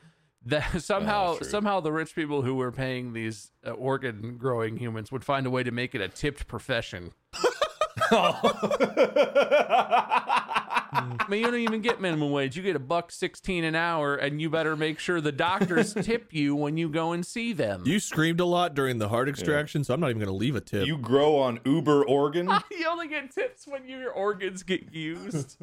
That 0.46 0.82
somehow, 0.84 1.38
true. 1.38 1.48
somehow, 1.48 1.80
the 1.80 1.92
rich 1.92 2.16
people 2.16 2.42
who 2.44 2.56
were 2.56 2.72
paying 2.72 3.14
these 3.14 3.52
uh, 3.66 3.72
organ 3.72 4.38
growing 4.38 4.78
humans 4.78 5.12
would 5.12 5.24
find 5.24 5.46
a 5.46 5.50
way 5.50 5.64
to 5.64 5.72
make 5.72 5.96
it 5.96 6.02
a 6.02 6.08
tipped 6.08 6.48
profession. 6.48 7.12
I 10.98 11.26
mean, 11.28 11.42
you 11.42 11.52
don't 11.52 11.60
even 11.60 11.82
get 11.82 12.00
minimum 12.00 12.32
wage. 12.32 12.56
You 12.56 12.64
get 12.64 12.76
a 12.76 12.80
buck 12.80 13.12
sixteen 13.12 13.64
an 13.64 13.76
hour, 13.76 14.16
and 14.16 14.40
you 14.40 14.50
better 14.50 14.76
make 14.76 15.00
sure 15.00 15.20
the 15.20 15.32
doctors 15.32 15.94
tip 16.02 16.34
you 16.34 16.56
when 16.56 16.78
you 16.78 16.90
go 16.90 17.12
and 17.12 17.26
see 17.26 17.52
them. 17.52 17.84
You 17.86 18.00
screamed 18.00 18.40
a 18.40 18.46
lot 18.46 18.76
during 18.76 19.00
the 19.00 19.10
heart 19.10 19.28
extraction, 19.28 19.84
so 19.84 19.94
I'm 19.94 20.00
not 20.00 20.10
even 20.12 20.20
going 20.20 20.32
to 20.32 20.38
leave 20.38 20.56
a 20.56 20.62
tip. 20.62 20.86
You 20.86 20.98
grow 20.98 21.38
on 21.38 21.60
Uber 21.66 22.06
organ. 22.06 22.50
You 22.72 22.88
only 22.88 23.08
get 23.08 23.32
tips 23.32 23.68
when 23.68 23.88
your 23.88 24.12
organs 24.12 24.64
get 24.64 24.94
used. 24.94 25.58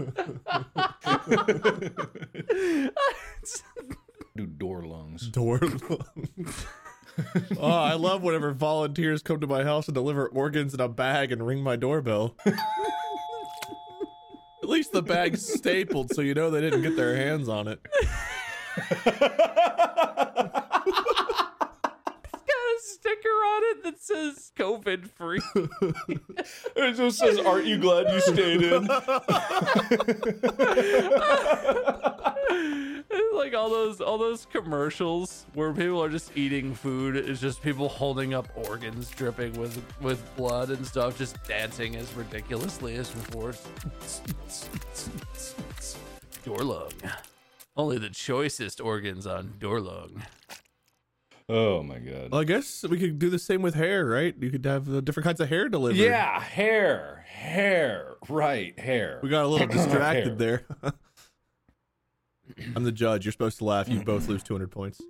Do 4.37 4.47
door 4.47 4.83
lungs. 4.83 5.29
door. 5.29 5.61
lungs. 5.61 6.67
oh, 7.59 7.69
I 7.69 7.95
love 7.95 8.23
whenever 8.23 8.53
volunteers 8.53 9.23
come 9.23 9.41
to 9.41 9.47
my 9.47 9.65
house 9.65 9.89
and 9.89 9.95
deliver 9.95 10.29
organs 10.29 10.73
in 10.73 10.81
a 10.81 10.89
bag 10.89 11.33
and 11.33 11.47
ring 11.47 11.63
my 11.63 11.77
doorbell. 11.77 12.37
At 12.47 12.55
least 14.69 14.93
the 14.93 15.03
bag's 15.03 15.47
stapled, 15.47 16.15
so 16.15 16.23
you 16.23 16.35
know 16.35 16.51
they 16.51 16.61
didn't 16.61 16.83
get 16.83 16.97
their 16.97 17.17
hands 17.17 17.49
on 17.49 17.69
it. 17.69 17.81
sticker 22.83 23.29
on 23.29 23.63
it 23.65 23.85
that 23.85 24.01
says 24.01 24.53
COVID 24.57 25.11
free. 25.11 25.41
It 26.75 26.95
just 26.95 27.19
says, 27.19 27.39
"Aren't 27.39 27.67
you 27.67 27.79
glad 27.79 28.13
you 28.13 28.21
stayed 28.21 28.63
in?" 28.63 28.87
like 33.35 33.55
all 33.55 33.71
those 33.71 34.01
all 34.01 34.19
those 34.19 34.47
commercials 34.47 35.47
where 35.55 35.73
people 35.73 36.03
are 36.03 36.09
just 36.09 36.37
eating 36.37 36.75
food 36.75 37.17
it's 37.17 37.41
just 37.41 37.63
people 37.63 37.89
holding 37.89 38.35
up 38.35 38.49
organs 38.55 39.11
dripping 39.11 39.53
with 39.55 39.83
with 40.01 40.37
blood 40.37 40.71
and 40.71 40.87
stuff 40.87 41.19
just 41.19 41.43
dancing 41.45 41.97
as 41.97 42.13
ridiculously 42.15 42.97
as 42.97 43.11
before 43.11 43.53
Dorlung. 46.45 46.93
Only 47.77 47.99
the 47.99 48.11
choicest 48.11 48.81
organs 48.81 49.27
on 49.27 49.55
Dorlung. 49.59 50.23
Oh 51.49 51.83
my 51.83 51.99
god. 51.99 52.31
Well, 52.31 52.41
I 52.41 52.45
guess 52.45 52.85
we 52.89 52.99
could 52.99 53.19
do 53.19 53.29
the 53.31 53.39
same 53.39 53.63
with 53.63 53.75
hair, 53.75 54.07
right? 54.07 54.35
You 54.41 54.51
could 54.51 54.65
have 54.65 54.93
uh, 54.93 55.01
different 55.01 55.25
kinds 55.25 55.41
of 55.41 55.49
hair 55.49 55.69
delivered. 55.69 55.97
Yeah, 55.99 56.41
hair, 56.41 57.25
hair, 57.29 58.15
right, 58.29 58.79
hair. 58.79 59.21
We 59.23 59.29
got 59.29 59.45
a 59.45 59.49
little 59.49 59.67
distracted 59.79 60.39
there. 60.39 60.65
I'm 62.77 62.85
the 62.85 62.93
judge. 62.93 63.25
You're 63.25 63.33
supposed 63.33 63.59
to 63.59 63.65
laugh. 63.65 63.89
You 63.89 64.01
both 64.01 64.29
lose 64.29 64.43
200 64.43 64.71
points. 64.71 65.01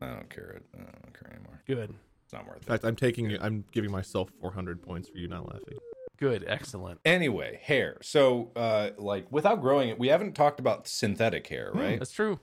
I 0.00 0.06
don't 0.08 0.28
care. 0.30 0.60
I 0.74 0.78
don't 0.78 1.18
care 1.18 1.32
anymore. 1.34 1.62
Good. 1.66 1.94
It's 2.24 2.32
not 2.32 2.46
worth 2.46 2.56
In 2.56 2.62
it. 2.62 2.66
fact, 2.66 2.84
I'm 2.84 2.96
taking. 2.96 3.36
I'm 3.40 3.64
giving 3.72 3.90
myself 3.90 4.30
400 4.40 4.82
points 4.82 5.08
for 5.08 5.18
you 5.18 5.28
not 5.28 5.46
laughing. 5.46 5.78
Good. 6.18 6.44
Excellent. 6.46 7.00
Anyway, 7.04 7.60
hair. 7.62 7.98
So, 8.02 8.50
uh, 8.56 8.90
like, 8.98 9.30
without 9.30 9.60
growing 9.60 9.88
it, 9.90 9.98
we 9.98 10.08
haven't 10.08 10.34
talked 10.34 10.60
about 10.60 10.86
synthetic 10.88 11.46
hair, 11.46 11.70
right? 11.74 11.98
That's 11.98 12.12
true. 12.12 12.40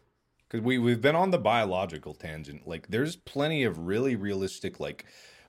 Because 0.54 0.63
we 0.63 0.78
we've 0.78 1.02
been 1.02 1.16
on 1.16 1.32
the 1.32 1.39
biological 1.39 2.13
tangent. 2.13 2.68
Like, 2.68 2.88
there's 2.88 3.16
plenty 3.16 3.63
of 3.63 3.80
really 3.80 4.16
realistic 4.16 4.80
like 4.80 5.06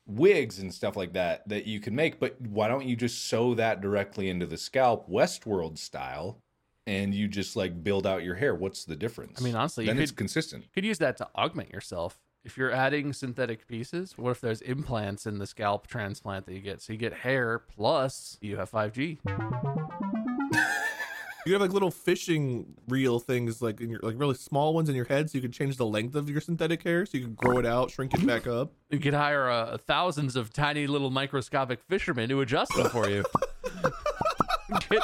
wigs 0.06 0.58
and 0.58 0.72
stuff 0.72 0.96
like 0.96 1.12
that 1.12 1.46
that 1.48 1.66
you 1.66 1.78
can 1.78 1.94
make. 1.94 2.18
But 2.18 2.40
why 2.40 2.68
don't 2.68 2.86
you 2.86 2.96
just 2.96 3.28
sew 3.28 3.54
that 3.54 3.82
directly 3.82 4.30
into 4.30 4.46
the 4.46 4.56
scalp, 4.56 5.08
Westworld 5.10 5.76
style, 5.76 6.38
and 6.86 7.14
you 7.14 7.28
just 7.28 7.54
like 7.54 7.84
build 7.84 8.06
out 8.06 8.24
your 8.24 8.36
hair? 8.36 8.54
What's 8.54 8.86
the 8.86 8.96
difference? 8.96 9.38
I 9.38 9.44
mean, 9.44 9.54
honestly, 9.54 9.84
then 9.84 9.98
it's 9.98 10.10
consistent. 10.10 10.64
You 10.64 10.70
could 10.74 10.86
use 10.86 10.98
that 10.98 11.18
to 11.18 11.28
augment 11.36 11.70
yourself. 11.70 12.18
If 12.42 12.56
you're 12.56 12.72
adding 12.72 13.12
synthetic 13.12 13.66
pieces, 13.66 14.16
what 14.16 14.30
if 14.30 14.40
there's 14.40 14.60
implants 14.62 15.26
in 15.26 15.38
the 15.38 15.46
scalp 15.46 15.86
transplant 15.86 16.46
that 16.46 16.54
you 16.54 16.60
get? 16.60 16.80
So 16.80 16.94
you 16.94 16.98
get 16.98 17.12
hair 17.12 17.58
plus 17.58 18.38
you 18.40 18.56
have 18.56 18.70
5G. 18.70 20.23
You 21.46 21.52
have 21.52 21.60
like 21.60 21.72
little 21.72 21.90
fishing 21.90 22.74
reel 22.88 23.20
things, 23.20 23.60
like 23.60 23.80
in 23.82 23.90
your 23.90 24.00
like 24.02 24.14
really 24.18 24.34
small 24.34 24.72
ones 24.72 24.88
in 24.88 24.94
your 24.96 25.04
head, 25.04 25.28
so 25.30 25.36
you 25.36 25.42
can 25.42 25.52
change 25.52 25.76
the 25.76 25.84
length 25.86 26.14
of 26.14 26.30
your 26.30 26.40
synthetic 26.40 26.82
hair, 26.82 27.04
so 27.04 27.18
you 27.18 27.24
can 27.24 27.34
grow 27.34 27.58
it 27.58 27.66
out, 27.66 27.90
shrink 27.90 28.14
it 28.14 28.26
back 28.26 28.46
up. 28.46 28.72
You 28.90 28.98
could 28.98 29.12
hire 29.14 29.50
uh, 29.50 29.76
thousands 29.76 30.36
of 30.36 30.52
tiny 30.52 30.86
little 30.86 31.10
microscopic 31.10 31.80
fishermen 31.82 32.28
to 32.30 32.40
adjust 32.40 32.74
them 32.74 32.88
for 32.88 33.08
you. 33.10 33.24
get, 34.88 35.02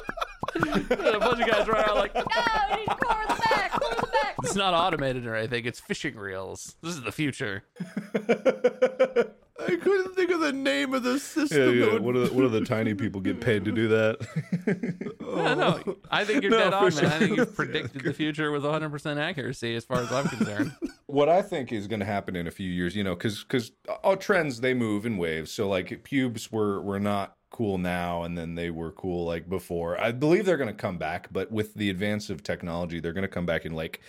get 0.89 1.15
a 1.15 1.19
bunch 1.19 1.41
of 1.43 1.49
guys 1.49 1.69
right 1.69 1.87
out 1.87 1.97
like, 1.97 2.15
No, 2.15 2.23
you 2.71 2.77
need 2.79 2.87
to 2.87 2.97
the 3.29 3.41
back, 3.51 3.73
core 3.73 3.95
the 4.01 4.07
back. 4.07 4.35
it's 4.43 4.55
not 4.55 4.73
automated 4.73 5.27
or 5.27 5.35
anything. 5.35 5.67
It's 5.67 5.79
fishing 5.81 6.17
reels. 6.17 6.77
This 6.83 6.95
is 6.95 7.03
the 7.03 7.13
future. 7.13 7.65
I 9.67 9.77
couldn't 9.77 10.15
think 10.15 10.31
of 10.31 10.41
the 10.41 10.53
name 10.53 10.95
of 10.95 11.03
the 11.03 11.19
system. 11.19 11.59
Yeah, 11.79 11.87
yeah. 11.87 11.93
would- 11.95 12.03
What 12.03 12.15
do 12.15 12.27
the, 12.27 12.35
what 12.35 12.43
do 12.43 12.49
the 12.49 12.65
tiny 12.65 12.95
people 13.03 13.21
get 13.21 13.41
paid 13.41 13.65
to 13.65 13.73
do 13.73 13.89
that? 13.89 15.07
Yeah, 15.31 15.55
no, 15.55 15.97
I 16.11 16.25
think 16.25 16.43
you're 16.43 16.51
No, 16.51 16.59
dead 16.59 16.75
on, 16.75 16.91
for 16.91 17.03
man. 17.03 17.13
I 17.13 17.19
think 17.21 17.37
you've 17.37 17.55
predicted 17.55 18.03
the 18.03 18.13
future 18.13 18.51
with 18.51 18.65
100% 18.65 19.17
accuracy 19.21 19.77
as 19.77 19.85
far 19.85 19.99
as 19.99 20.11
I'm 20.11 20.27
concerned. 20.27 20.73
what 21.07 21.29
I 21.29 21.41
think 21.41 21.73
is 21.73 21.87
going 21.87 22.01
to 22.01 22.07
happen 22.07 22.35
in 22.35 22.49
a 22.49 22.51
few 22.51 22.69
years, 22.69 22.97
you 22.97 23.05
know, 23.05 23.15
because 23.15 23.45
because 23.45 23.71
uh, 23.89 23.93
all 24.03 24.17
trends 24.17 24.61
they 24.61 24.75
move 24.75 25.07
in 25.07 25.19
waves. 25.19 25.53
So 25.53 25.69
like 25.69 26.03
pubes 26.03 26.51
were 26.51 26.83
were 26.83 26.99
not 26.99 27.37
cool 27.61 27.77
now, 27.77 28.23
and 28.23 28.39
then 28.39 28.55
they 28.55 28.71
were 28.71 28.91
cool 28.91 29.27
like 29.27 29.47
before. 29.47 30.01
I 30.01 30.13
believe 30.13 30.47
they're 30.47 30.57
going 30.57 30.69
to 30.69 30.73
come 30.73 30.97
back, 30.97 31.29
but 31.31 31.53
with 31.53 31.75
the 31.75 31.91
advance 31.91 32.31
of 32.31 32.43
technology, 32.43 33.01
they're 33.01 33.13
going 33.13 33.21
to 33.21 33.29
come 33.29 33.45
back 33.45 33.67
in 33.67 33.73
like 33.75 34.01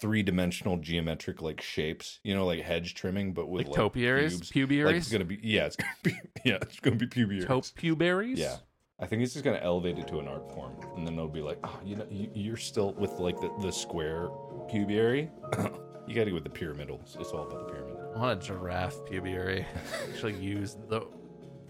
three 0.00 0.22
dimensional 0.22 0.76
geometric 0.76 1.42
like 1.42 1.60
shapes. 1.60 2.20
You 2.22 2.36
know, 2.36 2.46
like 2.46 2.60
hedge 2.60 2.94
trimming, 2.94 3.34
but 3.34 3.48
with 3.48 3.62
Like 3.62 3.68
like, 3.70 3.76
topiaries? 3.76 4.48
pubes. 4.50 4.72
Like 4.84 4.94
it's 4.94 5.10
going 5.10 5.22
to 5.22 5.24
be 5.24 5.40
yeah, 5.42 5.66
it's 5.66 5.74
going 5.76 5.92
to 6.04 6.10
be 6.10 6.20
yeah, 6.44 6.58
it's 6.62 6.78
going 6.78 6.96
to 6.96 7.04
be 7.04 7.08
pubiaries. 7.08 7.46
Taupe 7.46 7.74
puberries? 7.74 8.38
Yeah. 8.38 8.58
I 9.00 9.06
think 9.06 9.22
it's 9.22 9.32
just 9.32 9.44
going 9.44 9.58
to 9.58 9.64
elevate 9.64 9.98
it 9.98 10.06
to 10.06 10.20
an 10.20 10.28
art 10.28 10.48
form. 10.54 10.76
And 10.96 11.04
then 11.04 11.14
it'll 11.14 11.26
be 11.26 11.40
like, 11.40 11.58
oh, 11.64 11.80
you 11.84 11.96
know, 11.96 12.06
you, 12.10 12.30
you're 12.32 12.56
still 12.56 12.92
with 12.92 13.18
like 13.18 13.40
the, 13.40 13.50
the 13.60 13.72
square 13.72 14.28
pubiary. 14.68 15.30
you 16.06 16.14
got 16.14 16.24
to 16.24 16.30
go 16.30 16.34
with 16.34 16.44
the 16.44 16.50
pyramidal. 16.50 17.00
It's, 17.02 17.16
it's 17.16 17.30
all 17.30 17.48
about 17.48 17.66
the 17.66 17.72
pyramid. 17.72 17.96
I 18.14 18.18
want 18.18 18.40
a 18.40 18.46
giraffe 18.46 18.94
pubiary. 19.08 19.66
Actually, 20.12 20.34
use 20.34 20.76
the, 20.88 21.08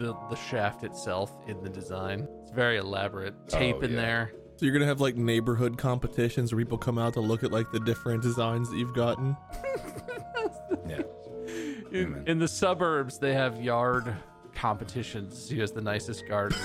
the 0.01 0.15
the 0.31 0.35
shaft 0.37 0.83
itself 0.83 1.31
in 1.47 1.63
the 1.63 1.69
design. 1.69 2.27
It's 2.43 2.51
very 2.51 2.79
elaborate. 2.79 3.35
Tape 3.49 3.77
Oh, 3.79 3.83
in 3.83 3.91
yeah. 3.93 3.97
there. 4.01 4.33
So 4.57 4.67
you're 4.67 4.73
gonna 4.73 4.87
have 4.87 5.01
like 5.01 5.17
neighborhood 5.17 5.79
competitions 5.79 6.53
where 6.53 6.59
people 6.65 6.79
come 6.79 6.99
out 6.99 7.13
to 7.15 7.21
look 7.21 7.45
at 7.45 7.53
like 7.53 7.71
the 7.71 7.81
different 7.81 8.23
designs 8.23 8.71
that 8.71 8.77
you've 8.79 8.95
gotten. 8.95 9.37
Yeah. 10.89 11.03
In, 11.93 12.23
in 12.27 12.39
the 12.39 12.49
suburbs, 12.49 13.19
they 13.19 13.33
have 13.35 13.61
yard 13.63 14.15
competitions. 14.61 15.49
Who 15.49 15.59
has 15.61 15.73
the 15.73 15.81
nicest 15.81 16.29
garden? 16.29 16.59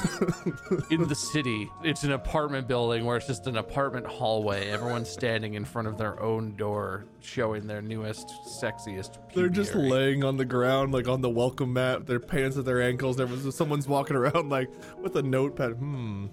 in 0.91 1.07
the 1.07 1.15
city, 1.15 1.71
it's 1.81 2.03
an 2.03 2.11
apartment 2.11 2.67
building 2.67 3.05
where 3.05 3.15
it's 3.15 3.25
just 3.25 3.47
an 3.47 3.55
apartment 3.55 4.05
hallway. 4.05 4.67
Everyone's 4.67 5.09
standing 5.09 5.53
in 5.53 5.63
front 5.63 5.87
of 5.87 5.97
their 5.97 6.21
own 6.21 6.57
door, 6.57 7.05
showing 7.21 7.67
their 7.67 7.81
newest, 7.81 8.27
sexiest. 8.61 9.17
They're 9.33 9.47
just 9.47 9.75
laying 9.75 10.25
on 10.25 10.35
the 10.35 10.43
ground, 10.43 10.91
like 10.91 11.07
on 11.07 11.21
the 11.21 11.29
welcome 11.29 11.71
mat, 11.71 12.05
their 12.05 12.19
pants 12.19 12.57
at 12.57 12.65
their 12.65 12.81
ankles. 12.81 13.15
There 13.15 13.27
was 13.27 13.55
someone's 13.55 13.87
walking 13.87 14.17
around 14.17 14.49
like 14.49 14.69
with 15.01 15.15
a 15.15 15.23
notepad. 15.23 15.71
Hmm. 15.71 16.25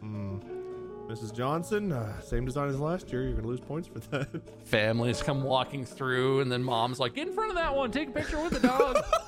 Hmm. 0.00 0.38
Mrs. 1.08 1.34
Johnson, 1.34 1.92
uh, 1.92 2.20
same 2.20 2.44
design 2.44 2.68
as 2.68 2.78
last 2.80 3.12
year. 3.12 3.22
You're 3.22 3.34
gonna 3.34 3.46
lose 3.46 3.60
points 3.60 3.88
for 3.88 4.00
that. 4.00 4.28
Families 4.64 5.22
come 5.22 5.42
walking 5.44 5.84
through, 5.86 6.40
and 6.40 6.50
then 6.52 6.62
mom's 6.62 6.98
like, 6.98 7.14
"Get 7.14 7.28
in 7.28 7.34
front 7.34 7.50
of 7.50 7.56
that 7.56 7.74
one. 7.74 7.90
Take 7.92 8.08
a 8.08 8.12
picture 8.12 8.42
with 8.42 8.52
the 8.52 8.60
dog." 8.60 8.96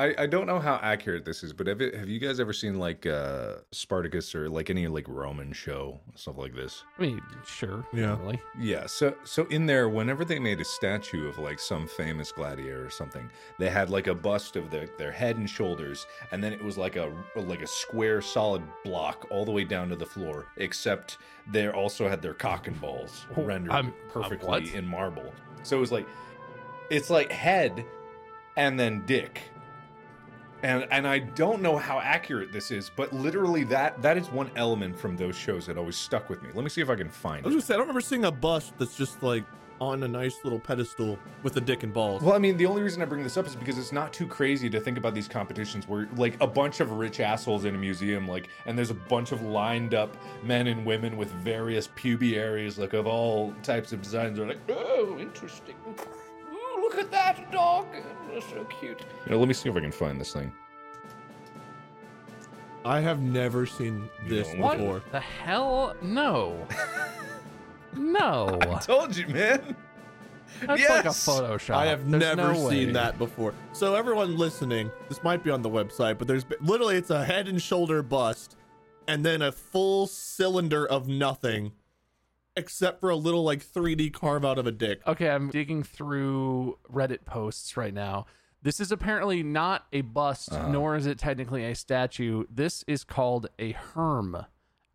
I, 0.00 0.14
I 0.22 0.26
don't 0.26 0.46
know 0.46 0.58
how 0.58 0.76
accurate 0.82 1.24
this 1.26 1.42
is, 1.42 1.52
but 1.52 1.66
have, 1.66 1.80
it, 1.82 1.94
have 1.94 2.08
you 2.08 2.18
guys 2.18 2.40
ever 2.40 2.52
seen 2.54 2.78
like 2.78 3.04
uh, 3.04 3.56
Spartacus 3.70 4.34
or 4.34 4.48
like 4.48 4.70
any 4.70 4.86
like 4.86 5.06
Roman 5.08 5.52
show 5.52 6.00
stuff 6.14 6.38
like 6.38 6.54
this? 6.54 6.84
I 6.98 7.02
mean, 7.02 7.20
sure. 7.46 7.84
Yeah. 7.92 8.18
Really. 8.20 8.40
Yeah, 8.58 8.86
so 8.86 9.14
so 9.24 9.44
in 9.46 9.66
there, 9.66 9.88
whenever 9.90 10.24
they 10.24 10.38
made 10.38 10.58
a 10.60 10.64
statue 10.64 11.28
of 11.28 11.38
like 11.38 11.58
some 11.58 11.86
famous 11.86 12.32
gladiator 12.32 12.86
or 12.86 12.90
something, 12.90 13.28
they 13.58 13.68
had 13.68 13.90
like 13.90 14.06
a 14.06 14.14
bust 14.14 14.56
of 14.56 14.70
their 14.70 14.88
their 14.96 15.12
head 15.12 15.36
and 15.36 15.48
shoulders, 15.50 16.06
and 16.32 16.42
then 16.42 16.52
it 16.54 16.64
was 16.64 16.78
like 16.78 16.96
a 16.96 17.12
like 17.36 17.60
a 17.60 17.66
square 17.66 18.22
solid 18.22 18.62
block 18.84 19.26
all 19.30 19.44
the 19.44 19.52
way 19.52 19.64
down 19.64 19.88
to 19.90 19.96
the 19.96 20.06
floor. 20.06 20.46
Except 20.56 21.18
they 21.52 21.68
also 21.68 22.08
had 22.08 22.22
their 22.22 22.34
cock 22.34 22.68
and 22.68 22.80
balls 22.80 23.26
Oh, 23.36 23.42
rendered 23.42 23.72
I'm- 23.72 23.86
I'm 23.86 24.22
perfectly 24.22 24.74
in 24.74 24.86
marble. 24.86 25.34
So 25.62 25.76
it 25.76 25.80
was 25.80 25.92
like 25.92 26.06
it's 26.90 27.10
like 27.10 27.30
head 27.30 27.84
and 28.56 28.80
then 28.80 29.04
dick. 29.04 29.42
And 30.62 30.86
and 30.90 31.06
I 31.06 31.20
don't 31.20 31.62
know 31.62 31.76
how 31.76 32.00
accurate 32.00 32.52
this 32.52 32.70
is, 32.70 32.90
but 32.94 33.12
literally 33.12 33.64
that 33.64 34.00
that 34.02 34.16
is 34.16 34.28
one 34.30 34.50
element 34.56 34.98
from 34.98 35.16
those 35.16 35.36
shows 35.36 35.66
that 35.66 35.78
always 35.78 35.96
stuck 35.96 36.28
with 36.28 36.42
me. 36.42 36.50
Let 36.54 36.64
me 36.64 36.70
see 36.70 36.80
if 36.80 36.90
I 36.90 36.96
can 36.96 37.08
find 37.08 37.40
it. 37.40 37.44
I 37.44 37.48
was 37.48 37.54
it. 37.54 37.56
gonna 37.56 37.66
say 37.66 37.74
I 37.74 37.76
don't 37.78 37.86
remember 37.86 38.00
seeing 38.00 38.24
a 38.24 38.30
bust 38.32 38.74
that's 38.78 38.96
just 38.96 39.22
like 39.22 39.44
on 39.80 40.02
a 40.02 40.08
nice 40.08 40.36
little 40.44 40.58
pedestal 40.58 41.18
with 41.42 41.56
a 41.56 41.60
dick 41.60 41.82
and 41.82 41.92
balls. 41.92 42.22
Well, 42.22 42.34
I 42.34 42.38
mean, 42.38 42.56
the 42.56 42.66
only 42.66 42.82
reason 42.82 43.00
I 43.00 43.06
bring 43.06 43.22
this 43.22 43.36
up 43.38 43.46
is 43.46 43.56
because 43.56 43.78
it's 43.78 43.92
not 43.92 44.12
too 44.12 44.26
crazy 44.26 44.68
to 44.68 44.78
think 44.78 44.98
about 44.98 45.14
these 45.14 45.26
competitions 45.26 45.88
where, 45.88 46.06
like, 46.16 46.36
a 46.42 46.46
bunch 46.46 46.80
of 46.80 46.92
rich 46.92 47.18
assholes 47.18 47.64
in 47.64 47.74
a 47.74 47.78
museum, 47.78 48.28
like, 48.28 48.50
and 48.66 48.76
there's 48.76 48.90
a 48.90 48.94
bunch 48.94 49.32
of 49.32 49.40
lined 49.40 49.94
up 49.94 50.14
men 50.42 50.66
and 50.66 50.84
women 50.84 51.16
with 51.16 51.30
various 51.30 51.88
pubic 51.94 52.34
areas, 52.34 52.78
like, 52.78 52.92
of 52.92 53.06
all 53.06 53.54
types 53.62 53.92
of 53.92 54.02
designs. 54.02 54.36
They're 54.36 54.46
like, 54.46 54.60
oh, 54.68 55.16
interesting. 55.18 55.74
Look 56.90 56.98
at 56.98 57.10
that 57.12 57.52
dog. 57.52 57.86
It's 58.32 58.46
so 58.48 58.64
cute. 58.64 59.00
You 59.26 59.32
know, 59.32 59.38
let 59.38 59.46
me 59.48 59.54
see 59.54 59.68
if 59.68 59.76
I 59.76 59.80
can 59.80 59.92
find 59.92 60.20
this 60.20 60.32
thing. 60.32 60.52
I 62.84 63.00
have 63.00 63.20
never 63.20 63.64
seen 63.66 64.08
this 64.26 64.52
What 64.56 64.78
before. 64.78 65.02
the 65.12 65.20
hell? 65.20 65.94
No. 66.02 66.66
no. 67.94 68.58
I 68.70 68.78
told 68.78 69.16
you, 69.16 69.28
man. 69.28 69.76
That's 70.62 70.88
like 70.88 71.04
a 71.04 71.08
Photoshop. 71.08 71.74
I 71.74 71.86
have 71.86 72.10
There's 72.10 72.20
never 72.36 72.52
no 72.52 72.68
seen 72.68 72.88
way. 72.88 72.92
that 72.94 73.18
before. 73.18 73.54
So 73.72 73.94
everyone 73.94 74.36
listening, 74.36 74.90
this 75.08 75.22
might 75.22 75.44
be 75.44 75.50
on 75.50 75.62
the 75.62 75.70
website, 75.70 76.18
but 76.18 76.26
there's 76.26 76.44
literally 76.60 76.96
it's 76.96 77.10
a 77.10 77.24
head 77.24 77.46
and 77.46 77.62
shoulder 77.62 78.02
bust, 78.02 78.56
and 79.06 79.24
then 79.24 79.42
a 79.42 79.52
full 79.52 80.06
cylinder 80.08 80.86
of 80.88 81.06
nothing, 81.06 81.70
except 82.56 83.00
for 83.00 83.10
a 83.10 83.16
little 83.16 83.42
like 83.44 83.64
3D 83.64 84.12
carve 84.12 84.44
out 84.44 84.58
of 84.58 84.66
a 84.66 84.72
dick. 84.72 85.00
Okay, 85.06 85.28
I'm 85.30 85.50
digging 85.50 85.82
through 85.82 86.78
Reddit 86.92 87.24
posts 87.24 87.76
right 87.76 87.94
now. 87.94 88.26
This 88.62 88.78
is 88.80 88.92
apparently 88.92 89.42
not 89.42 89.86
a 89.92 90.02
bust, 90.02 90.52
Uh-huh. 90.52 90.68
nor 90.68 90.94
is 90.96 91.06
it 91.06 91.18
technically 91.18 91.64
a 91.64 91.74
statue. 91.74 92.44
This 92.50 92.84
is 92.86 93.04
called 93.04 93.48
a 93.58 93.72
herm. 93.72 94.44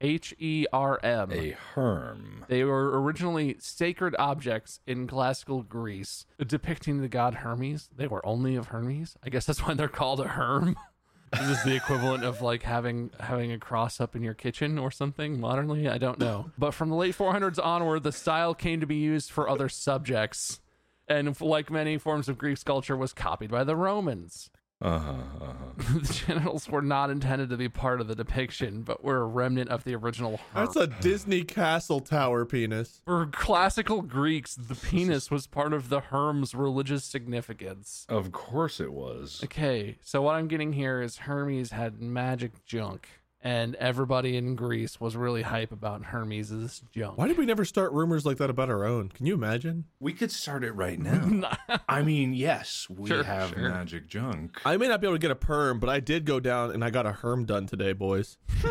H 0.02 0.36
E 0.38 0.66
R 0.74 1.00
M. 1.02 1.32
A 1.32 1.52
herm. 1.52 2.44
They 2.50 2.66
were 2.66 3.02
originally 3.02 3.56
sacred 3.60 4.14
objects 4.20 4.82
in 4.86 5.08
classical 5.08 5.64
Greece, 5.64 6.26
depicting 6.46 7.00
the 7.02 7.08
god 7.08 7.36
Hermes. 7.36 7.90
They 7.96 8.06
were 8.08 8.24
only 8.26 8.56
of 8.58 8.68
Hermes. 8.68 9.16
I 9.24 9.30
guess 9.30 9.46
that's 9.46 9.66
why 9.66 9.74
they're 9.74 9.88
called 9.88 10.20
a 10.20 10.28
herm. 10.28 10.76
this 11.40 11.58
is 11.58 11.64
the 11.64 11.76
equivalent 11.76 12.24
of 12.24 12.42
like 12.42 12.64
having 12.64 13.12
having 13.20 13.52
a 13.52 13.60
cross 13.60 14.00
up 14.00 14.16
in 14.16 14.22
your 14.22 14.34
kitchen 14.34 14.78
or 14.78 14.92
something 14.92 15.40
modernly. 15.40 15.88
I 15.88 15.98
don't 15.98 16.20
know. 16.20 16.52
But 16.58 16.74
from 16.74 16.90
the 16.90 16.96
late 16.96 17.16
400s 17.18 17.64
onward, 17.64 18.04
the 18.04 18.12
style 18.12 18.54
came 18.54 18.80
to 18.80 18.88
be 18.88 18.96
used 18.96 19.32
for 19.32 19.50
other 19.50 19.70
subjects, 19.70 20.60
and 21.08 21.40
like 21.42 21.70
many 21.70 21.98
forms 21.98 22.30
of 22.30 22.38
Greek 22.38 22.58
sculpture, 22.58 22.98
was 22.98 23.14
copied 23.14 23.52
by 23.52 23.64
the 23.64 23.76
Romans. 23.76 24.50
Uh 24.86 25.00
huh. 25.00 25.12
Uh-huh. 25.42 25.54
the 26.00 26.14
genitals 26.14 26.70
were 26.70 26.82
not 26.84 27.10
intended 27.10 27.50
to 27.50 27.58
be 27.58 27.68
part 27.68 28.00
of 28.00 28.08
the 28.08 28.14
depiction, 28.14 28.84
but 28.84 29.04
were 29.04 29.18
a 29.18 29.26
remnant 29.26 29.72
of 29.72 29.84
the 29.84 29.96
original. 29.96 30.38
Herm. 30.54 30.66
That's 30.66 30.76
a 30.76 30.86
Disney 30.86 31.44
castle 31.44 32.02
tower 32.02 32.46
penis. 32.46 33.02
For 33.04 33.26
classical 33.26 34.04
Greeks, 34.04 34.54
the 34.54 34.76
penis 34.76 35.32
was 35.32 35.48
part 35.48 35.74
of 35.74 35.90
the 35.90 36.02
Herm's 36.02 36.54
religious 36.54 37.04
significance. 37.04 38.06
Of 38.10 38.32
course 38.32 38.80
it 38.80 38.94
was. 38.94 39.42
Okay, 39.44 39.98
so 40.04 40.22
what 40.22 40.36
I'm 40.36 40.48
getting 40.48 40.74
here 40.74 41.02
is 41.02 41.18
Hermes 41.18 41.72
had 41.72 42.00
magic 42.00 42.64
junk, 42.66 43.10
and 43.46 43.76
everybody 43.76 44.36
in 44.38 44.56
Greece 44.56 45.00
was 45.00 45.16
really 45.16 45.44
hype 45.44 45.72
about 45.72 46.06
Hermes's 46.06 46.82
junk. 46.92 47.16
Why 47.20 47.28
did 47.28 47.38
we 47.38 47.46
never 47.46 47.64
start 47.64 47.92
rumors 47.94 48.26
like 48.26 48.38
that 48.38 48.50
about 48.50 48.70
our 48.72 48.84
own? 48.86 49.10
Can 49.10 49.28
you 49.28 49.36
imagine? 49.36 49.86
We 50.00 50.14
could 50.14 50.32
start 50.32 50.64
it 50.64 50.72
right 50.72 51.00
now. 51.00 51.52
I 51.88 52.02
mean, 52.02 52.34
yes, 52.34 52.88
we 52.90 53.08
Sure, 53.08 53.24
have 53.24 53.52
sure. 53.52 53.70
magic 53.70 54.08
junk. 54.08 54.60
I 54.66 54.78
may 54.78 54.88
not 54.88 55.00
be 55.00 55.06
able 55.06 55.16
to 55.16 55.20
get 55.20 55.30
a 55.30 55.36
perm, 55.36 55.80
but 55.80 55.90
I 55.92 56.00
did 56.00 56.26
go 56.26 56.40
down 56.40 56.72
and 56.72 56.84
I 56.84 56.90
got 56.90 57.06
a 57.06 57.12
herm 57.12 57.46
done 57.46 57.68
today, 57.68 57.94
boys. 57.94 58.38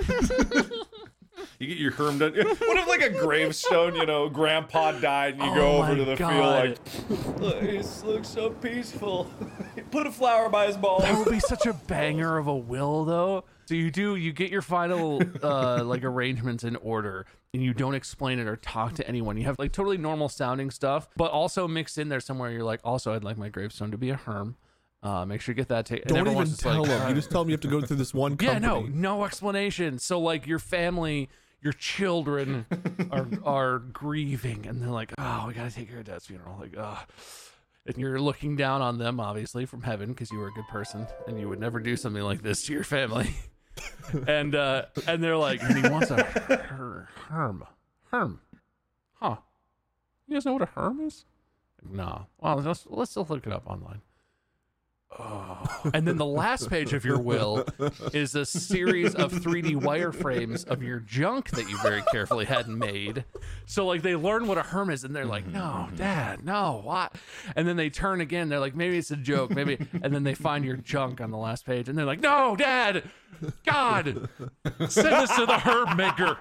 You 1.58 1.66
get 1.68 1.78
your 1.78 1.92
herm 1.92 2.18
done. 2.18 2.34
What 2.36 2.76
if 2.78 2.86
like 2.88 3.02
a 3.02 3.10
gravestone, 3.10 3.94
you 3.94 4.06
know, 4.06 4.28
grandpa 4.28 4.92
died 4.92 5.34
and 5.34 5.42
you 5.44 5.54
go 5.54 5.66
Oh 5.78 5.82
over 5.82 5.96
to 5.96 6.04
the 6.04 6.16
God. 6.16 6.78
field 6.78 7.20
like, 7.38 7.40
look, 7.40 7.62
it 7.62 8.02
looks 8.04 8.28
so 8.28 8.50
peaceful. 8.50 9.30
Put 9.90 10.06
a 10.06 10.10
flower 10.12 10.48
by 10.48 10.66
his 10.66 10.76
balls. 10.76 11.02
That 11.02 11.16
would 11.18 11.30
be 11.30 11.40
such 11.40 11.66
a 11.66 11.72
banger 11.86 12.36
of 12.38 12.46
a 12.46 12.56
will, 12.56 13.04
though. 13.04 13.44
So 13.66 13.74
you 13.74 13.90
do 13.90 14.16
you 14.16 14.32
get 14.32 14.50
your 14.50 14.60
final 14.62 15.22
uh, 15.42 15.82
like 15.84 16.04
arrangements 16.04 16.64
in 16.64 16.76
order, 16.76 17.24
and 17.54 17.62
you 17.62 17.72
don't 17.72 17.94
explain 17.94 18.38
it 18.38 18.46
or 18.46 18.56
talk 18.56 18.94
to 18.94 19.08
anyone. 19.08 19.36
You 19.38 19.44
have 19.44 19.58
like 19.58 19.72
totally 19.72 19.96
normal 19.96 20.28
sounding 20.28 20.70
stuff, 20.70 21.08
but 21.16 21.30
also 21.30 21.66
mixed 21.66 21.96
in 21.96 22.08
there 22.10 22.20
somewhere. 22.20 22.50
You're 22.50 22.64
like, 22.64 22.80
also, 22.84 23.14
I'd 23.14 23.24
like 23.24 23.38
my 23.38 23.48
gravestone 23.48 23.90
to 23.92 23.98
be 23.98 24.10
a 24.10 24.16
herm. 24.16 24.56
Uh, 25.02 25.24
make 25.26 25.40
sure 25.42 25.52
you 25.52 25.56
get 25.56 25.68
that. 25.68 25.86
Ta- 25.86 25.96
and 25.96 26.04
Don't 26.06 26.28
even 26.28 26.52
tell 26.54 26.80
like, 26.80 26.88
them. 26.88 27.08
You 27.08 27.14
just 27.14 27.30
tell 27.30 27.42
them 27.42 27.50
you 27.50 27.54
have 27.54 27.60
to 27.60 27.68
go 27.68 27.80
through 27.82 27.96
this 27.98 28.12
one 28.14 28.36
yeah, 28.40 28.58
no, 28.58 28.82
no 28.82 29.24
explanation. 29.24 29.98
So 29.98 30.18
like 30.18 30.46
your 30.46 30.58
family, 30.58 31.28
your 31.64 31.72
children 31.72 32.66
are 33.10 33.26
are 33.44 33.78
grieving, 33.78 34.66
and 34.66 34.80
they're 34.80 34.90
like, 34.90 35.12
oh, 35.18 35.46
we 35.48 35.54
gotta 35.54 35.70
take 35.70 35.88
care 35.88 35.98
of 35.98 36.04
dad's 36.04 36.26
funeral. 36.26 36.56
Like, 36.60 36.74
oh. 36.78 37.00
And 37.86 37.96
you're 37.96 38.20
looking 38.20 38.56
down 38.56 38.80
on 38.80 38.98
them, 38.98 39.20
obviously, 39.20 39.66
from 39.66 39.82
heaven, 39.82 40.10
because 40.10 40.30
you 40.30 40.38
were 40.38 40.48
a 40.48 40.52
good 40.52 40.68
person, 40.68 41.06
and 41.26 41.38
you 41.38 41.48
would 41.48 41.60
never 41.60 41.80
do 41.80 41.96
something 41.96 42.22
like 42.22 42.42
this 42.42 42.64
to 42.66 42.72
your 42.72 42.84
family. 42.84 43.34
and 44.28 44.54
uh, 44.54 44.84
and 45.06 45.22
they're 45.22 45.36
like, 45.36 45.62
and 45.62 45.84
he 45.84 45.90
wants 45.90 46.10
a 46.10 46.22
her, 46.22 47.08
herm, 47.28 47.64
herm, 48.10 48.40
huh? 49.14 49.36
You 50.28 50.36
guys 50.36 50.46
know 50.46 50.52
what 50.52 50.62
a 50.62 50.66
herm 50.66 51.00
is? 51.00 51.24
No. 51.82 52.26
Well, 52.38 52.56
let's 52.56 52.86
let's 52.88 53.16
look 53.16 53.46
it 53.46 53.52
up 53.52 53.66
online. 53.66 54.02
Oh. 55.16 55.90
And 55.92 56.08
then 56.08 56.16
the 56.16 56.26
last 56.26 56.68
page 56.68 56.92
of 56.92 57.04
your 57.04 57.20
will 57.20 57.64
is 58.12 58.34
a 58.34 58.44
series 58.44 59.14
of 59.14 59.32
3D 59.32 59.80
wireframes 59.80 60.66
of 60.66 60.82
your 60.82 60.98
junk 61.00 61.50
that 61.50 61.68
you 61.68 61.78
very 61.82 62.02
carefully 62.10 62.46
had 62.46 62.68
made. 62.68 63.24
So 63.66 63.86
like 63.86 64.02
they 64.02 64.16
learn 64.16 64.48
what 64.48 64.58
a 64.58 64.62
herm 64.62 64.90
is 64.90 65.04
and 65.04 65.14
they're 65.14 65.24
like, 65.24 65.44
mm-hmm. 65.44 65.54
"No, 65.54 65.60
mm-hmm. 65.60 65.96
dad, 65.96 66.44
no, 66.44 66.80
what?" 66.82 67.14
And 67.54 67.68
then 67.68 67.76
they 67.76 67.90
turn 67.90 68.20
again, 68.20 68.48
they're 68.48 68.60
like, 68.60 68.74
"Maybe 68.74 68.98
it's 68.98 69.10
a 69.10 69.16
joke, 69.16 69.50
maybe." 69.50 69.78
And 70.02 70.12
then 70.12 70.24
they 70.24 70.34
find 70.34 70.64
your 70.64 70.76
junk 70.76 71.20
on 71.20 71.30
the 71.30 71.38
last 71.38 71.64
page 71.64 71.88
and 71.88 71.96
they're 71.96 72.04
like, 72.04 72.20
"No, 72.20 72.56
dad. 72.56 73.04
God, 73.64 74.28
send 74.88 75.08
us 75.08 75.34
to 75.36 75.46
the 75.46 75.58
herb 75.58 75.96
maker." 75.96 76.36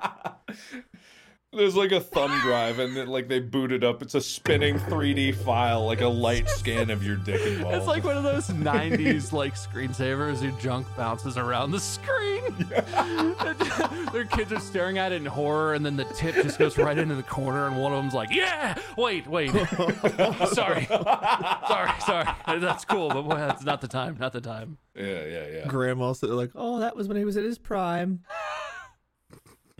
There's 1.56 1.76
like 1.76 1.91
a 1.91 1.99
thumb 1.99 2.32
drive, 2.41 2.80
and 2.80 2.95
then 2.95 3.08
like 3.08 3.28
they 3.28 3.39
boot 3.39 3.72
it 3.72 3.84
up. 3.84 4.01
It's 4.01 4.16
a 4.16 4.22
spinning 4.22 4.80
3D 4.80 5.36
file, 5.36 5.86
like 5.86 6.01
a 6.01 6.08
light 6.08 6.49
scan 6.49 6.89
of 6.89 7.04
your 7.06 7.16
dick 7.18 7.41
and 7.45 7.62
balls. 7.62 7.76
It's 7.76 7.88
like 7.88 8.04
one 8.04 8.18
of 8.18 8.24
those 8.24 8.47
90s 8.49 9.32
like 9.32 9.56
screensavers 9.56 10.41
your 10.41 10.51
junk 10.60 10.88
bounces 10.97 11.38
around 11.38 11.72
the 11.72 11.80
screen. 11.80 12.43
Their 14.14 14.26
kids 14.26 14.51
are 14.51 14.60
staring 14.60 14.97
at 14.97 15.12
it 15.12 15.16
in 15.18 15.26
horror 15.26 15.74
and 15.74 15.86
then 15.86 15.95
the 15.95 16.06
tip 16.06 16.36
just 16.36 16.60
goes 16.60 16.78
right 16.78 16.97
into 16.97 17.16
the 17.16 17.24
corner 17.24 17.68
and 17.68 17.80
one 17.80 17.91
of 17.91 18.01
them's 18.01 18.14
like, 18.14 18.30
"Yeah, 18.32 18.78
wait, 18.97 19.28
wait. 19.28 19.51
sorry. 20.51 20.86
sorry, 20.86 21.91
sorry. 22.06 22.28
That's 22.60 22.86
cool, 22.86 23.10
but 23.10 23.24
boy, 23.24 23.36
that's 23.36 23.64
not 23.64 23.82
the 23.82 23.88
time, 23.88 24.18
not 24.20 24.34
the 24.34 24.41
time." 24.41 24.78
yeah, 24.95 25.26
yeah, 25.26 25.47
yeah. 25.47 25.68
Grandma 25.68 26.14
said 26.14 26.30
like, 26.32 26.51
Oh, 26.56 26.80
that 26.80 26.95
was 26.95 27.08
when 27.08 27.18
he 27.18 27.26
was 27.26 27.38
at 27.38 27.43
his 27.43 27.58
prime. 27.58 28.22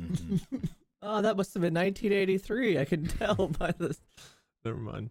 Mm-hmm. 0.02 0.58
Oh, 1.04 1.22
that 1.22 1.38
must 1.38 1.54
have 1.54 1.62
been 1.62 1.74
1983. 1.74 2.80
I 2.80 2.86
can 2.86 3.06
tell 3.20 3.48
by 3.60 3.74
this. 3.78 4.00
never 4.64 4.78
mind. 4.78 5.10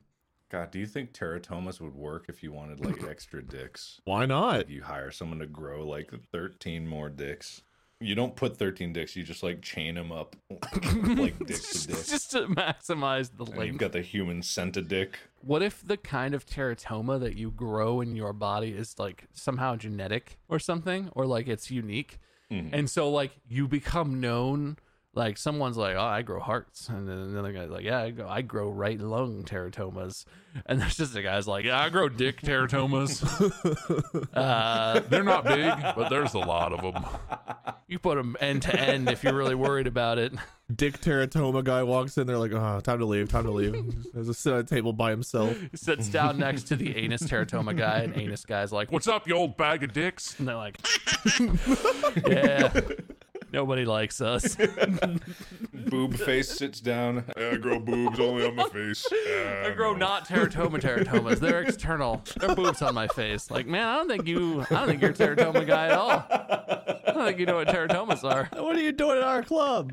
God, 0.49 0.71
do 0.71 0.79
you 0.79 0.87
think 0.87 1.13
teratomas 1.13 1.81
would 1.81 1.95
work 1.95 2.27
if 2.29 2.43
you 2.43 2.53
wanted 2.53 2.85
like 2.85 3.03
extra 3.09 3.43
dicks? 3.43 4.01
Why 4.05 4.27
not? 4.27 4.69
You 4.69 4.83
hire 4.83 5.11
someone 5.11 5.39
to 5.39 5.47
grow 5.47 5.87
like 5.87 6.13
13 6.31 6.87
more 6.87 7.09
dicks. 7.09 7.63
You 8.01 8.17
don't 8.17 8.35
put 8.35 8.57
13 8.57 8.93
dicks, 8.93 9.15
you 9.15 9.23
just 9.23 9.45
like 9.45 9.63
chain 9.63 9.95
them 9.95 10.11
up 10.11 10.35
like 10.51 11.39
dick 11.47 11.63
to 11.63 11.87
dick. 11.87 12.05
Just 12.05 12.33
to 12.33 12.49
maximize 12.49 13.31
the 13.37 13.45
And 13.45 13.67
you've 13.67 13.79
got 13.79 13.93
the 13.93 14.03
human 14.03 14.43
scented 14.43 14.89
dick. 14.89 15.21
What 15.41 15.63
if 15.63 15.87
the 15.87 15.97
kind 15.97 16.35
of 16.35 16.45
teratoma 16.45 17.21
that 17.21 17.37
you 17.37 17.53
grow 17.53 18.01
in 18.01 18.17
your 18.17 18.33
body 18.33 18.71
is 18.73 18.99
like 18.99 19.27
somehow 19.33 19.77
genetic 19.77 20.39
or 20.49 20.59
something, 20.59 21.11
or 21.15 21.27
like 21.27 21.47
it's 21.47 21.71
unique? 21.71 22.19
Mm-hmm. 22.53 22.75
And 22.75 22.91
so, 22.91 23.11
like, 23.11 23.33
you 23.49 23.67
become 23.67 24.21
known. 24.21 24.77
Like, 25.15 25.37
someone's 25.37 25.77
like, 25.77 25.95
"Oh, 25.95 26.01
I 26.03 26.23
grow 26.23 26.41
hearts," 26.41 26.89
and 26.89 27.07
then 27.07 27.19
another 27.19 27.53
guy's 27.53 27.69
like, 27.69 27.85
"Yeah, 27.85 28.01
I 28.01 28.11
grow, 28.11 28.29
I 28.29 28.41
grow 28.41 28.71
right 28.71 28.99
lung 28.99 29.45
teratomas," 29.45 30.25
and 30.65 30.81
there's 30.81 30.97
just 30.97 31.15
a 31.15 31.23
guy's 31.23 31.47
like, 31.47 31.67
"Yeah, 31.67 31.79
I 31.79 31.91
grow 31.91 32.09
dick 32.09 32.41
teratomas." 32.41 33.23
uh, 34.35 35.01
they're 35.11 35.23
not 35.23 35.45
big, 35.45 35.71
but 35.95 36.09
there's 36.09 36.33
a 36.33 36.39
lot 36.39 36.73
of 36.73 36.81
them. 36.81 37.05
You 37.89 37.99
put 37.99 38.17
them 38.17 38.37
end 38.41 38.63
to 38.63 38.81
end 38.81 39.11
if 39.11 39.23
you're 39.23 39.35
really 39.35 39.55
worried 39.55 39.87
about 39.87 40.19
it. 40.19 40.33
Dick 40.75 41.01
Teratoma 41.01 41.63
guy 41.63 41.83
walks 41.83 42.17
in 42.17 42.27
there 42.27 42.39
like, 42.39 42.53
oh, 42.53 42.81
time 42.81 42.99
to 43.01 43.05
leave, 43.05 43.29
time 43.29 43.45
to 43.45 43.51
leave. 43.51 43.75
There's 44.15 44.29
a 44.29 44.35
sit 44.35 44.53
at 44.55 44.59
a 44.61 44.65
table 44.65 44.95
by 44.95 45.11
himself. 45.11 45.61
He 45.71 45.77
sits 45.77 46.09
down 46.09 46.39
next 46.39 46.63
to 46.69 46.77
the 46.77 46.97
anus 46.97 47.25
teratoma 47.25 47.77
guy, 47.77 47.99
and 47.99 48.17
anus 48.17 48.47
guy's 48.47 48.73
like, 48.73 48.91
"What's 48.91 49.09
up, 49.09 49.29
you 49.29 49.35
old 49.35 49.59
bag 49.59 49.83
of 49.83 49.93
dicks?" 49.93 50.39
And 50.39 50.49
they're 50.49 50.57
like, 50.57 50.79
"Yeah, 52.27 52.81
nobody 53.53 53.85
likes 53.85 54.21
us." 54.21 54.57
Boob 55.73 56.15
face 56.17 56.49
sits 56.49 56.81
down. 56.81 57.25
I 57.37 57.57
grow 57.57 57.79
boobs 57.79 58.19
only 58.19 58.47
on 58.47 58.57
my 58.57 58.69
face. 58.69 59.07
I 59.13 59.73
grow 59.77 59.93
um, 59.93 59.99
not 59.99 60.27
teratoma 60.27 60.81
teratomas. 60.81 61.39
They're 61.39 61.63
external. 61.63 62.23
They're 62.39 62.55
boobs 62.55 62.83
on 62.83 62.95
my 62.95 63.09
face. 63.09 63.51
Like, 63.51 63.67
man, 63.67 63.87
I 63.87 63.97
don't 63.97 64.09
think 64.09 64.27
you. 64.27 64.63
I 64.71 64.75
don't 64.75 64.89
think 64.89 65.03
you're 65.03 65.11
a 65.11 65.15
teratoma 65.15 65.67
guy 65.67 65.87
at 65.87 65.93
all. 65.93 66.11
I 66.11 67.13
don't 67.13 67.27
think 67.27 67.39
you 67.39 67.47
know 67.47 67.57
what 67.57 67.69
teratomas 67.69 68.25
are. 68.25 68.49
What 68.61 68.77
are 68.77 68.81
you 68.81 68.93
doing 68.93 69.19
at 69.19 69.25
our 69.25 69.43
club? 69.43 69.93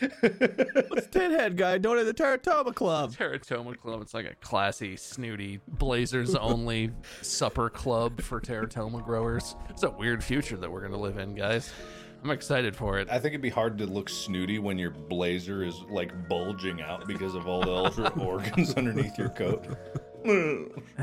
What's 0.00 1.06
Tinhead 1.08 1.56
guy 1.56 1.78
doing 1.78 1.98
at 1.98 2.06
the 2.06 2.14
Teratoma 2.14 2.74
Club? 2.74 3.12
Teratoma 3.12 3.76
Club. 3.76 4.02
It's 4.02 4.14
like 4.14 4.26
a 4.26 4.34
classy, 4.36 4.96
snooty, 4.96 5.60
Blazers 5.66 6.34
only 6.34 6.90
supper 7.22 7.70
club 7.70 8.20
for 8.20 8.40
teratoma 8.40 9.04
growers. 9.04 9.56
It's 9.70 9.82
a 9.82 9.90
weird 9.90 10.22
future 10.22 10.56
that 10.56 10.70
we're 10.70 10.82
gonna 10.82 11.00
live 11.00 11.18
in, 11.18 11.34
guys. 11.34 11.72
I'm 12.22 12.30
excited 12.30 12.74
for 12.74 12.98
it. 12.98 13.08
I 13.10 13.14
think 13.14 13.32
it'd 13.32 13.40
be 13.40 13.48
hard 13.48 13.78
to 13.78 13.86
look 13.86 14.08
snooty 14.08 14.58
when 14.58 14.78
your 14.78 14.90
blazer 14.90 15.62
is 15.62 15.80
like 15.88 16.28
bulging 16.28 16.82
out 16.82 17.06
because 17.06 17.34
of 17.34 17.46
all 17.46 17.60
the 17.62 17.70
ultra 17.72 18.08
organs 18.20 18.74
underneath 18.74 19.16
your 19.16 19.28
coat. 19.30 19.64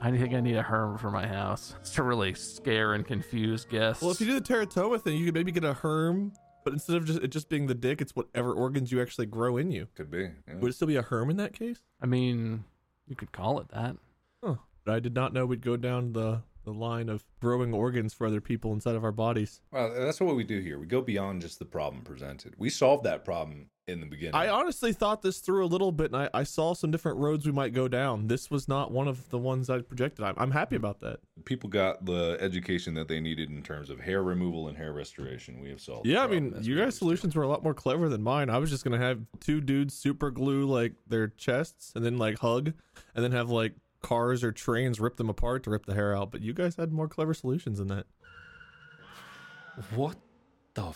I 0.00 0.10
think 0.12 0.34
I 0.34 0.40
need 0.40 0.56
a 0.56 0.62
herm 0.62 0.96
for 0.96 1.10
my 1.10 1.26
house 1.26 1.74
It's 1.80 1.90
to 1.94 2.04
really 2.04 2.34
scare 2.34 2.94
and 2.94 3.04
confuse 3.06 3.64
guests. 3.64 4.02
Well, 4.02 4.12
if 4.12 4.20
you 4.20 4.26
do 4.26 4.38
the 4.38 4.40
teratoma 4.40 5.00
thing, 5.00 5.16
you 5.16 5.24
could 5.24 5.34
maybe 5.34 5.50
get 5.50 5.64
a 5.64 5.74
herm, 5.74 6.32
but 6.62 6.72
instead 6.72 6.96
of 6.96 7.04
just 7.04 7.20
it 7.20 7.28
just 7.28 7.48
being 7.48 7.66
the 7.66 7.74
dick, 7.74 8.00
it's 8.00 8.14
whatever 8.14 8.52
organs 8.52 8.92
you 8.92 9.02
actually 9.02 9.26
grow 9.26 9.56
in 9.56 9.70
you. 9.72 9.88
Could 9.96 10.10
be. 10.10 10.30
yeah. 10.46 10.54
Would 10.60 10.70
it 10.70 10.74
still 10.74 10.86
be 10.88 10.96
a 10.96 11.02
herm 11.02 11.30
in 11.30 11.36
that 11.38 11.52
case? 11.52 11.80
I 12.00 12.06
mean, 12.06 12.64
you 13.08 13.16
could 13.16 13.32
call 13.32 13.58
it 13.60 13.68
that. 13.70 13.96
Huh. 14.44 14.56
But 14.84 14.94
I 14.94 15.00
did 15.00 15.14
not 15.14 15.32
know 15.32 15.46
we'd 15.46 15.62
go 15.62 15.76
down 15.76 16.12
the 16.12 16.42
the 16.68 16.78
line 16.78 17.08
of 17.08 17.24
growing 17.40 17.72
organs 17.72 18.12
for 18.12 18.26
other 18.26 18.40
people 18.40 18.72
inside 18.72 18.94
of 18.94 19.04
our 19.04 19.12
bodies. 19.12 19.60
Well, 19.72 19.92
that's 19.94 20.20
what 20.20 20.36
we 20.36 20.44
do 20.44 20.60
here. 20.60 20.78
We 20.78 20.86
go 20.86 21.00
beyond 21.00 21.42
just 21.42 21.58
the 21.58 21.64
problem 21.64 22.02
presented. 22.02 22.54
We 22.58 22.70
solve 22.70 23.02
that 23.04 23.24
problem 23.24 23.70
in 23.86 24.00
the 24.00 24.06
beginning. 24.06 24.34
I 24.34 24.48
honestly 24.48 24.92
thought 24.92 25.22
this 25.22 25.38
through 25.38 25.64
a 25.64 25.66
little 25.66 25.90
bit, 25.92 26.12
and 26.12 26.22
I, 26.22 26.30
I 26.34 26.42
saw 26.42 26.74
some 26.74 26.90
different 26.90 27.18
roads 27.18 27.46
we 27.46 27.52
might 27.52 27.72
go 27.72 27.88
down. 27.88 28.26
This 28.26 28.50
was 28.50 28.68
not 28.68 28.92
one 28.92 29.08
of 29.08 29.30
the 29.30 29.38
ones 29.38 29.70
I 29.70 29.80
projected. 29.80 30.24
I'm, 30.24 30.34
I'm 30.36 30.50
happy 30.50 30.76
about 30.76 31.00
that. 31.00 31.20
People 31.44 31.70
got 31.70 32.04
the 32.04 32.36
education 32.40 32.92
that 32.94 33.08
they 33.08 33.18
needed 33.18 33.48
in 33.48 33.62
terms 33.62 33.88
of 33.88 33.98
hair 33.98 34.22
removal 34.22 34.68
and 34.68 34.76
hair 34.76 34.92
restoration. 34.92 35.60
We 35.60 35.70
have 35.70 35.80
solved. 35.80 36.06
Yeah, 36.06 36.22
I 36.22 36.26
mean, 36.26 36.54
you 36.60 36.76
guys' 36.76 36.96
solutions 36.96 37.34
were 37.34 37.44
a 37.44 37.48
lot 37.48 37.62
more 37.62 37.74
clever 37.74 38.08
than 38.10 38.22
mine. 38.22 38.50
I 38.50 38.58
was 38.58 38.68
just 38.68 38.84
gonna 38.84 38.98
have 38.98 39.20
two 39.40 39.60
dudes 39.62 39.94
super 39.94 40.30
glue 40.30 40.66
like 40.66 40.92
their 41.06 41.28
chests 41.28 41.92
and 41.96 42.04
then 42.04 42.18
like 42.18 42.38
hug, 42.38 42.74
and 43.14 43.24
then 43.24 43.32
have 43.32 43.48
like 43.48 43.72
cars 44.02 44.44
or 44.44 44.52
trains 44.52 45.00
rip 45.00 45.16
them 45.16 45.28
apart 45.28 45.62
to 45.64 45.70
rip 45.70 45.86
the 45.86 45.94
hair 45.94 46.16
out. 46.16 46.30
But 46.30 46.40
you 46.40 46.52
guys 46.52 46.76
had 46.76 46.92
more 46.92 47.08
clever 47.08 47.34
solutions 47.34 47.78
than 47.78 47.88
that. 47.88 48.06
What 49.94 50.16
the 50.74 50.92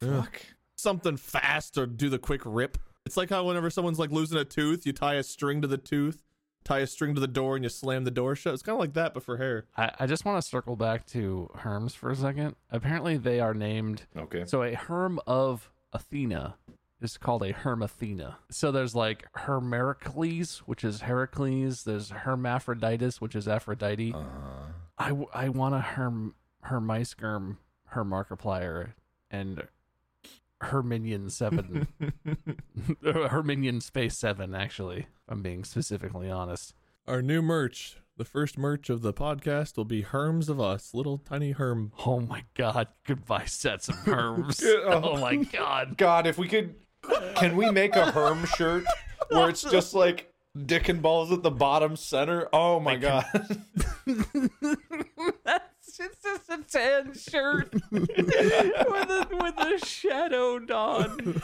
fuck? 0.00 0.42
Something 0.76 1.16
fast 1.16 1.76
or 1.78 1.86
do 1.86 2.08
the 2.08 2.18
quick 2.18 2.42
rip. 2.44 2.78
It's 3.06 3.16
like 3.16 3.30
how 3.30 3.44
whenever 3.44 3.70
someone's 3.70 3.98
like 3.98 4.10
losing 4.10 4.38
a 4.38 4.44
tooth, 4.44 4.86
you 4.86 4.92
tie 4.92 5.14
a 5.14 5.22
string 5.22 5.62
to 5.62 5.68
the 5.68 5.78
tooth, 5.78 6.22
tie 6.62 6.80
a 6.80 6.86
string 6.86 7.14
to 7.14 7.20
the 7.20 7.26
door, 7.26 7.56
and 7.56 7.64
you 7.64 7.70
slam 7.70 8.04
the 8.04 8.10
door 8.10 8.36
shut. 8.36 8.52
It's 8.52 8.62
kind 8.62 8.74
of 8.74 8.80
like 8.80 8.92
that, 8.92 9.14
but 9.14 9.22
for 9.22 9.38
hair. 9.38 9.64
I, 9.76 9.90
I 10.00 10.06
just 10.06 10.24
want 10.24 10.42
to 10.42 10.46
circle 10.46 10.76
back 10.76 11.06
to 11.06 11.50
herms 11.56 11.92
for 11.92 12.10
a 12.10 12.16
second. 12.16 12.54
Apparently, 12.70 13.16
they 13.16 13.40
are 13.40 13.54
named. 13.54 14.02
Okay. 14.16 14.44
So 14.44 14.62
a 14.62 14.74
herm 14.74 15.20
of 15.26 15.70
Athena 15.92 16.56
is 17.00 17.16
called 17.16 17.42
a 17.42 17.52
Hermathena. 17.52 18.38
So 18.50 18.72
there's 18.72 18.94
like 18.94 19.24
Hermericles, 19.34 20.58
which 20.66 20.84
is 20.84 21.02
Heracles. 21.02 21.84
There's 21.84 22.10
Hermaphroditus, 22.10 23.20
which 23.20 23.34
is 23.34 23.46
Aphrodite. 23.46 24.12
Uh-huh. 24.12 24.72
I, 24.98 25.08
w- 25.10 25.28
I 25.32 25.48
want 25.48 25.74
a 25.74 25.80
Herm 25.80 26.34
Hermeisgerm 26.66 27.58
Hermarkiplier 27.94 28.94
and 29.30 29.62
Herminion 30.60 31.30
7. 31.30 31.86
Herminion 33.02 33.80
Space 33.80 34.16
7, 34.18 34.54
actually. 34.54 35.00
If 35.00 35.06
I'm 35.28 35.42
being 35.42 35.64
specifically 35.64 36.30
honest. 36.30 36.74
Our 37.06 37.22
new 37.22 37.40
merch, 37.40 37.96
the 38.16 38.24
first 38.24 38.58
merch 38.58 38.90
of 38.90 39.02
the 39.02 39.14
podcast, 39.14 39.76
will 39.76 39.84
be 39.84 40.02
Herms 40.02 40.48
of 40.48 40.60
Us, 40.60 40.92
little 40.92 41.18
tiny 41.18 41.52
Herm. 41.52 41.92
Oh 42.06 42.20
my 42.20 42.44
god, 42.54 42.88
goodbye 43.06 43.46
sets 43.46 43.88
of 43.88 43.94
herms. 44.04 44.60
Yeah. 44.60 45.00
oh 45.02 45.16
my 45.18 45.36
god. 45.36 45.96
God, 45.96 46.26
if 46.26 46.36
we 46.36 46.48
could, 46.48 46.74
can 47.34 47.56
we 47.56 47.70
make 47.70 47.96
a 47.96 48.10
Herm 48.10 48.44
shirt 48.44 48.84
where 49.30 49.48
it's 49.48 49.62
just 49.62 49.94
like 49.94 50.32
dick 50.66 50.88
and 50.88 51.02
balls 51.02 51.32
at 51.32 51.42
the 51.42 51.50
bottom 51.50 51.96
center? 51.96 52.48
Oh 52.52 52.80
my 52.80 52.96
god. 52.96 53.24
That's 55.44 55.78
it's 56.00 56.22
just 56.22 56.48
a 56.48 56.58
tan 56.68 57.12
shirt 57.14 57.72
with 57.90 58.08
a 58.10 59.26
with 59.40 59.58
a 59.58 59.78
shadow 59.84 60.56
on. 60.72 61.42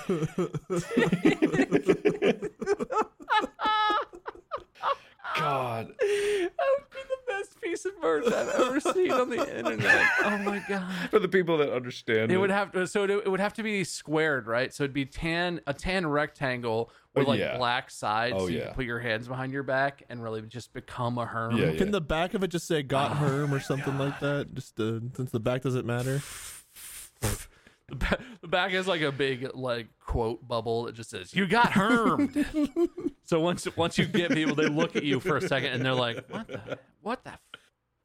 God. 5.37 5.89
That 5.99 6.51
would 6.71 6.91
be 6.91 7.01
the 7.09 7.14
best 7.45 7.61
piece 7.61 7.85
of 7.85 7.93
merch 8.01 8.27
I've 8.27 8.49
ever 8.49 8.81
seen 8.81 9.11
on 9.11 9.29
the 9.31 9.59
internet. 9.59 10.07
Oh 10.25 10.39
my 10.39 10.63
god. 10.69 10.85
For 11.11 11.19
the 11.19 11.29
people 11.29 11.59
that 11.59 11.73
understand 11.73 12.31
It 12.31 12.35
it, 12.35 12.39
would 12.39 12.51
have 12.51 12.73
to 12.73 12.87
so 12.87 13.05
it, 13.05 13.11
it 13.11 13.31
would 13.31 13.41
have 13.41 13.55
to 13.55 13.63
be 13.63 13.85
squared, 13.85 14.47
right? 14.47 14.73
So 14.73 14.85
it'd 14.85 14.95
be 14.95 15.05
tan 15.07 15.61
a 15.67 15.75
tan 15.75 16.07
rectangle 16.07 16.91
with 17.15 17.27
Oh, 17.27 17.31
like 17.31 17.41
yeah. 17.41 17.57
black 17.57 17.91
sides. 17.91 18.35
Oh, 18.37 18.41
so 18.41 18.47
you 18.49 18.59
yeah. 18.59 18.65
can 18.67 18.75
put 18.75 18.85
your 18.87 18.99
hands 18.99 19.29
behind 19.29 19.53
your 19.53 19.63
back 19.63 20.03
and 20.09 20.23
really 20.23 20.43
just 20.43 20.73
become 20.73 21.19
a 21.19 21.27
herm. 21.27 21.57
Yeah, 21.57 21.77
Can 21.77 21.91
the 21.91 22.01
back 22.01 22.35
of 22.35 22.43
it 22.43 22.49
just 22.49 22.67
say 22.67 22.83
"Got 22.83 23.17
Herm" 23.19 23.55
or 23.55 23.61
something 23.61 23.97
like 23.99 24.19
that? 24.21 24.53
Just 24.55 24.81
uh, 24.81 24.99
since 25.17 25.31
the 25.31 25.41
back 25.41 25.63
doesn't 25.63 25.87
matter. 25.87 26.23
The, 27.89 27.97
ba- 27.97 28.18
the 28.41 28.49
back 28.49 28.72
is 28.72 28.87
like 28.87 29.03
a 29.03 29.12
big 29.12 29.51
like 29.55 29.89
quote 30.01 30.47
bubble 30.49 30.85
that 30.85 30.95
just 30.95 31.11
says 31.11 31.35
"You 31.35 31.47
got 31.47 31.72
hermed." 31.72 32.47
so 33.24 33.41
once 33.41 33.66
once 33.76 33.99
you 33.99 34.07
get 34.07 34.30
people, 34.32 34.55
they 34.55 34.66
look 34.68 34.97
at 34.97 35.05
you 35.05 35.20
for 35.20 35.37
a 35.37 35.41
second 35.47 35.72
and 35.74 35.85
they're 35.85 35.93
like, 35.93 36.26
"What 36.30 36.49
the? 36.49 36.78
What 37.03 37.24
the? 37.24 37.32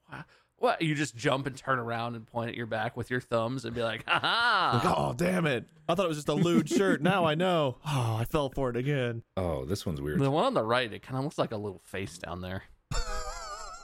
What?" 0.08 0.26
what? 0.58 0.82
You 0.82 0.96
just 0.96 1.16
jump 1.16 1.48
and 1.48 1.56
turn 1.56 1.80
around 1.80 2.16
and 2.16 2.28
point 2.28 2.50
at 2.50 2.56
your 2.56 2.66
back 2.66 2.98
with 2.98 3.10
your 3.10 3.22
thumbs 3.22 3.64
and 3.64 3.74
be 3.74 3.82
like, 3.82 4.04
"Ha 4.06 4.72
Like, 4.74 4.84
ha!" 4.84 4.96
oh 4.98 5.14
damn 5.14 5.46
it! 5.46 5.64
I 5.88 5.96
thought 5.96 6.06
it 6.06 6.10
was 6.10 6.18
just 6.18 6.28
a 6.28 6.34
lewd 6.34 6.68
shirt. 6.68 7.02
Now 7.02 7.24
I 7.26 7.36
know. 7.36 7.78
Oh, 7.86 8.18
I 8.20 8.26
fell 8.26 8.50
for 8.50 8.70
it 8.70 8.76
again. 8.76 9.24
Oh, 9.38 9.64
this 9.64 9.86
one's 9.86 10.02
weird. 10.02 10.20
The 10.20 10.30
one 10.30 10.44
on 10.44 10.54
the 10.54 10.64
right, 10.64 10.92
it 10.92 11.02
kind 11.02 11.18
of 11.18 11.24
looks 11.24 11.38
like 11.38 11.54
a 11.54 11.58
little 11.58 11.82
face 11.86 12.18
down 12.18 12.42
there. 12.42 12.64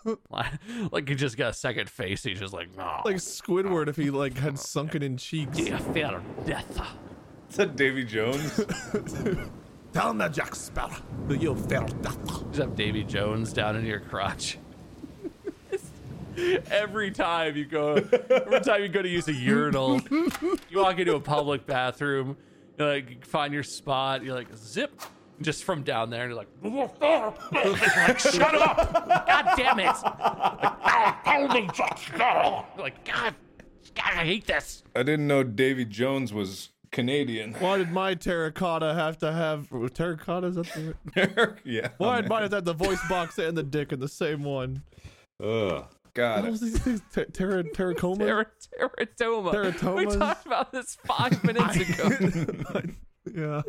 like, 0.92 1.10
he 1.10 1.16
just 1.16 1.38
got 1.38 1.52
a 1.52 1.54
second 1.54 1.90
face. 1.90 2.24
He's 2.24 2.40
just 2.40 2.54
like, 2.54 2.76
"No." 2.76 3.02
Like 3.06 3.18
Squidward 3.18 3.88
if 3.88 3.96
he 3.96 4.10
like 4.10 4.38
had 4.38 4.60
sunken 4.60 5.02
in 5.02 5.18
cheeks. 5.18 5.58
you 5.60 5.78
fear 5.78 6.22
death. 6.46 6.82
Is 7.50 7.58
that 7.58 7.76
Davy 7.76 8.04
Jones? 8.04 8.60
Tell 9.94 10.12
him 10.12 10.18
that 10.18 10.34
Jack 10.34 10.56
Sparrow 10.56 10.96
that 11.28 11.42
you'll 11.42 11.56
fail 11.56 11.88
death. 11.88 12.18
Just 12.48 12.58
have 12.58 12.76
Davy 12.76 13.04
Jones 13.04 13.54
down 13.54 13.76
in 13.78 13.86
your 13.86 14.02
crotch. 14.02 14.58
every 16.72 17.12
time 17.12 17.56
you 17.56 17.66
go, 17.66 17.96
every 17.96 18.60
time 18.62 18.82
you 18.82 18.90
go 18.90 19.02
to 19.02 19.08
use 19.08 19.28
a 19.28 19.34
urinal, 19.34 20.02
you 20.10 20.80
walk 20.80 21.00
into 21.00 21.16
a 21.16 21.20
public 21.20 21.66
bathroom, 21.66 22.36
you 22.78 22.86
like 22.86 23.26
find 23.26 23.54
your 23.54 23.64
spot, 23.64 24.24
you're 24.24 24.36
like 24.36 24.54
zip, 24.56 25.02
just 25.42 25.64
from 25.64 25.84
down 25.84 26.10
there, 26.10 26.24
and 26.24 26.32
you're 26.32 26.38
like, 26.38 26.50
like 27.52 28.20
shut 28.20 28.56
up, 28.56 29.28
god 29.28 29.54
damn 29.58 29.80
it, 29.80 29.88
ah, 29.88 30.58
like, 30.62 31.16
"Oh, 31.26 31.48
tell 31.48 31.62
me, 31.62 31.70
Jack 31.74 32.78
like 32.78 33.06
God, 33.06 33.36
God, 33.96 34.06
I 34.06 34.26
hate 34.26 34.48
this. 34.48 34.84
I 34.96 35.04
didn't 35.04 35.28
know 35.28 35.44
Davy 35.44 35.86
Jones 35.86 36.34
was 36.34 36.70
Canadian. 36.92 37.54
Why 37.56 37.78
did 37.78 37.92
my 37.92 38.14
terracotta 38.14 38.94
have 38.94 39.18
to 39.20 39.32
have 39.34 39.68
terracotta? 39.94 40.48
Is 40.48 40.56
that 40.56 40.96
the 41.14 41.56
yeah. 41.66 41.90
Why 41.98 42.22
did 42.22 42.30
mine 42.30 42.44
have 42.44 42.52
to 42.52 42.58
have 42.58 42.66
the 42.66 42.74
voice 42.74 43.02
box 43.10 43.38
and 43.38 43.58
the 43.58 43.64
dick 43.64 43.92
in 43.92 44.00
the 44.00 44.08
same 44.08 44.44
one? 44.44 44.82
Ugh. 45.44 45.48
What 45.82 46.14
God. 46.14 46.50
was 46.50 46.62
these 46.62 46.80
things? 46.80 47.02
Ter- 47.12 47.26
terra 47.26 47.64
terracoma? 47.64 48.20
Ter- 48.26 48.46
teratoma. 48.80 49.98
We 49.98 50.06
talked 50.06 50.46
about 50.46 50.72
this 50.72 50.98
five 51.04 51.44
minutes 51.44 51.76
ago. 51.76 52.82
yeah. 53.36 53.62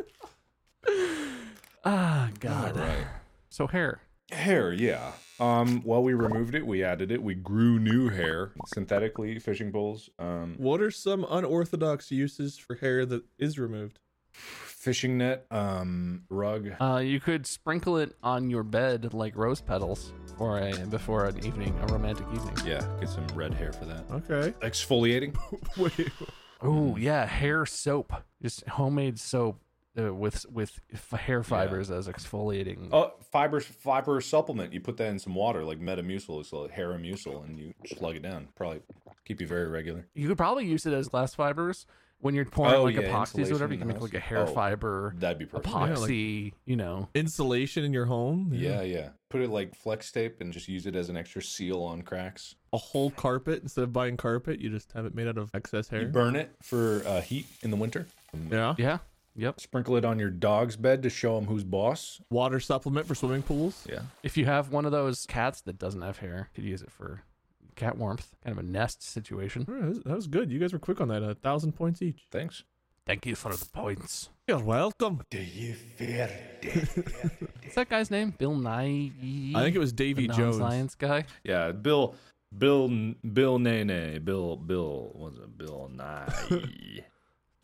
Ah, 1.89 2.29
God. 2.41 2.75
Right. 2.75 3.07
So 3.49 3.65
hair. 3.67 4.01
Hair, 4.31 4.73
yeah. 4.73 5.13
Um, 5.39 5.81
while 5.83 6.03
we 6.03 6.13
removed 6.13 6.53
it, 6.53 6.67
we 6.67 6.83
added 6.83 7.11
it. 7.13 7.23
We 7.23 7.33
grew 7.33 7.79
new 7.79 8.09
hair 8.09 8.51
synthetically, 8.65 9.39
fishing 9.39 9.71
poles. 9.71 10.09
Um, 10.19 10.55
What 10.57 10.81
are 10.81 10.91
some 10.91 11.25
unorthodox 11.29 12.11
uses 12.11 12.57
for 12.57 12.75
hair 12.75 13.05
that 13.05 13.23
is 13.39 13.57
removed? 13.57 13.99
fishing 14.33 15.17
net, 15.17 15.45
um, 15.49 16.23
rug. 16.29 16.69
Uh, 16.79 16.97
you 17.03 17.19
could 17.19 17.47
sprinkle 17.47 17.97
it 17.97 18.15
on 18.21 18.49
your 18.49 18.63
bed 18.63 19.13
like 19.13 19.35
rose 19.35 19.61
petals 19.61 20.11
for 20.37 20.59
a 20.59 20.71
before 20.87 21.25
an 21.25 21.43
evening, 21.45 21.73
a 21.81 21.87
romantic 21.87 22.25
evening. 22.33 22.55
Yeah, 22.65 22.85
get 22.99 23.09
some 23.09 23.25
red 23.33 23.53
hair 23.53 23.73
for 23.73 23.85
that. 23.85 24.03
Okay. 24.11 24.51
Exfoliating. 24.61 25.35
Wait. 25.77 26.11
Oh 26.61 26.95
yeah, 26.97 27.25
hair 27.25 27.65
soap, 27.65 28.13
just 28.41 28.65
homemade 28.67 29.17
soap 29.19 29.59
uh, 29.97 30.13
with 30.13 30.45
with 30.51 30.79
hair 31.11 31.43
fibers 31.43 31.89
as 31.91 32.07
exfoliating. 32.07 32.89
Oh, 32.91 33.13
fiber 33.31 33.59
fiber 33.59 34.21
supplement. 34.21 34.73
You 34.73 34.81
put 34.81 34.97
that 34.97 35.07
in 35.09 35.19
some 35.19 35.35
water, 35.35 35.63
like 35.63 35.79
Metamucil, 35.79 36.39
it's 36.41 36.53
like 36.53 36.75
Haramucil, 36.75 37.43
and 37.45 37.57
you 37.57 37.73
slug 37.97 38.15
it 38.15 38.21
down. 38.21 38.47
Probably 38.55 38.81
keep 39.25 39.41
you 39.41 39.47
very 39.47 39.67
regular. 39.67 40.07
You 40.13 40.27
could 40.27 40.37
probably 40.37 40.65
use 40.65 40.85
it 40.85 40.93
as 40.93 41.07
glass 41.07 41.33
fibers 41.35 41.85
when 42.19 42.33
you're 42.33 42.45
pouring 42.45 42.73
Oh, 42.73 42.83
like 42.83 42.95
yeah, 42.95 43.03
epoxies 43.03 43.49
or 43.49 43.53
whatever. 43.53 43.73
You 43.73 43.79
can 43.79 43.87
make 43.87 44.01
like 44.01 44.13
a 44.15 44.19
hair 44.19 44.39
Oh, 44.39 44.47
fiber 44.47 45.13
That'd 45.17 45.37
be 45.37 45.45
perfect. 45.45 45.73
epoxy. 45.73 46.53
you 46.65 46.75
know, 46.75 47.09
Insulation 47.13 47.83
in 47.83 47.93
your 47.93 48.05
home? 48.05 48.49
Yeah, 48.53 48.81
yeah. 48.81 49.09
Put 49.29 49.41
it 49.41 49.49
like 49.49 49.75
flex 49.75 50.11
tape 50.11 50.41
and 50.41 50.51
just 50.53 50.67
use 50.67 50.85
it 50.87 50.95
as 50.95 51.09
an 51.09 51.17
extra 51.17 51.41
seal 51.43 51.81
on 51.83 52.01
cracks. 52.01 52.55
A 52.73 52.77
whole 52.77 53.11
carpet 53.11 53.61
instead 53.61 53.83
of 53.83 53.93
buying 53.93 54.17
carpet, 54.17 54.59
you 54.59 54.69
just 54.69 54.91
have 54.93 55.05
it 55.05 55.13
made 55.13 55.27
out 55.27 55.37
of 55.37 55.51
excess 55.53 55.89
hair. 55.89 56.01
You 56.01 56.07
burn 56.07 56.35
it 56.35 56.51
for 56.63 57.03
uh, 57.05 57.21
heat 57.21 57.45
in 57.61 57.69
the 57.71 57.77
winter. 57.77 58.07
yeah. 58.49 58.73
yeah, 58.77 58.97
Yep. 59.37 59.59
Sprinkle 59.61 59.95
it 59.97 60.03
on 60.05 60.17
your 60.19 60.29
dog's 60.31 60.75
bed 60.75 61.03
to 61.03 61.09
show 61.09 61.37
him 61.37 61.45
who's 61.45 61.63
boss. 61.63 62.19
Water 62.29 62.59
supplement 62.59 63.05
for 63.07 63.15
swimming 63.15 63.43
pools. 63.43 63.85
Yeah. 63.89 63.99
If 64.23 64.35
you 64.35 64.45
have 64.45 64.71
one 64.71 64.85
of 64.85 64.91
those 64.91 65.25
cats 65.27 65.61
that 65.61 65.77
doesn't 65.77 66.01
have 66.01 66.17
hair, 66.17 66.49
could 66.55 66.63
use 66.63 66.81
it 66.81 66.91
for 66.91 67.21
cat 67.75 67.97
warmth, 67.97 68.35
kind 68.43 68.57
of 68.57 68.65
a 68.65 68.67
nest 68.67 69.03
situation. 69.03 69.65
All 69.69 69.75
right, 69.75 69.81
that 69.83 69.89
was- 69.89 69.99
that 70.03 70.15
was 70.15 70.27
good. 70.27 70.51
You 70.51 70.57
guys 70.59 70.73
were 70.73 70.79
quick 70.79 70.99
on 70.99 71.07
that. 71.09 71.21
A 71.23 71.35
thousand 71.35 71.73
points 71.73 72.01
each. 72.01 72.25
Thanks. 72.31 72.63
Thank 73.05 73.25
you 73.25 73.35
for 73.35 73.55
the 73.55 73.65
points. 73.71 74.29
You're 74.47 74.59
welcome. 74.59 75.21
Do 75.29 75.37
you 75.41 75.75
fear 75.75 76.29
David? 76.61 76.87
What's 77.61 77.75
that 77.75 77.87
guy's 77.89 78.11
name? 78.11 78.31
Bill 78.37 78.55
Nye. 78.55 79.11
I 79.55 79.61
think 79.63 79.75
it 79.75 79.79
was 79.79 79.93
Davy 79.93 80.27
the 80.27 80.33
Jones. 80.33 80.57
non-science 80.57 80.95
guy. 80.95 81.23
Yeah, 81.43 81.71
Bill, 81.71 82.15
Bill, 82.57 82.89
Bill 83.31 83.59
Nene, 83.59 84.19
Bill, 84.25 84.57
Bill, 84.57 85.11
was 85.15 85.37
it 85.37 85.57
Bill 85.57 85.89
Nye? 85.93 86.33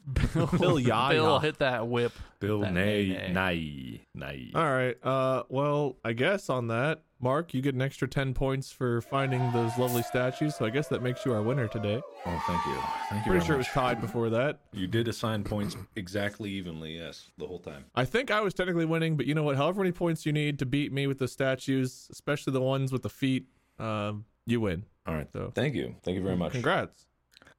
Bill 0.60 0.80
Yaya. 0.80 1.14
Bill 1.14 1.40
hit 1.40 1.60
that 1.60 1.88
whip. 1.88 2.12
Bill 2.40 2.60
That 2.62 2.74
Nay, 2.74 3.08
nay. 3.32 3.32
Nye, 3.34 4.00
Nye. 4.14 4.52
All 4.54 4.70
right. 4.72 4.98
Uh, 5.06 5.44
well, 5.50 5.96
I 6.04 6.12
guess 6.14 6.50
on 6.50 6.68
that, 6.68 7.04
Mark, 7.22 7.54
you 7.54 7.62
get 7.62 7.74
an 7.74 7.82
extra 7.82 8.06
ten 8.08 8.34
points 8.34 8.70
for 8.70 9.00
finding 9.00 9.50
those 9.54 9.78
lovely 9.78 10.04
statues. 10.04 10.56
So 10.56 10.66
I 10.66 10.70
guess 10.70 10.90
that 10.90 11.02
makes 11.02 11.26
you 11.26 11.32
our 11.34 11.42
winner 11.42 11.70
today. 11.70 12.02
Oh, 12.26 12.44
thank 12.48 12.66
you. 12.66 12.76
Thank 13.10 13.26
you. 13.26 13.32
Pretty 13.32 13.40
very 13.40 13.42
sure 13.46 13.56
it 13.56 13.60
was 13.60 13.68
tied 13.68 14.02
before 14.02 14.30
that. 14.32 14.60
You 14.74 14.88
did 14.88 15.08
assign 15.08 15.46
points 15.46 15.78
exactly 15.96 16.50
evenly, 16.50 16.98
yes, 16.98 17.32
the 17.38 17.48
whole 17.48 17.60
time. 17.60 17.86
I 17.96 18.04
think 18.04 18.30
I 18.30 18.42
was 18.42 18.54
technically 18.54 18.86
winning, 18.86 19.16
but 19.16 19.26
you 19.26 19.36
know 19.36 19.44
what? 19.44 19.56
However 19.56 19.80
many 19.82 19.94
points 19.94 20.26
you 20.26 20.34
need 20.34 20.60
to 20.60 20.66
beat 20.66 20.92
me 20.92 21.08
with 21.08 21.20
the 21.20 21.30
statues, 21.30 22.10
especially 22.12 22.52
the 22.52 22.62
ones 22.62 22.92
with 22.92 23.04
the 23.04 23.10
feet, 23.10 23.46
um, 23.80 24.26
you 24.46 24.60
win. 24.60 24.84
All 25.08 25.14
right. 25.14 25.28
So 25.32 25.54
Thank 25.56 25.76
you. 25.76 25.96
Thank 26.04 26.18
you 26.18 26.24
very 26.24 26.36
much. 26.36 26.52
congrats. 26.52 27.06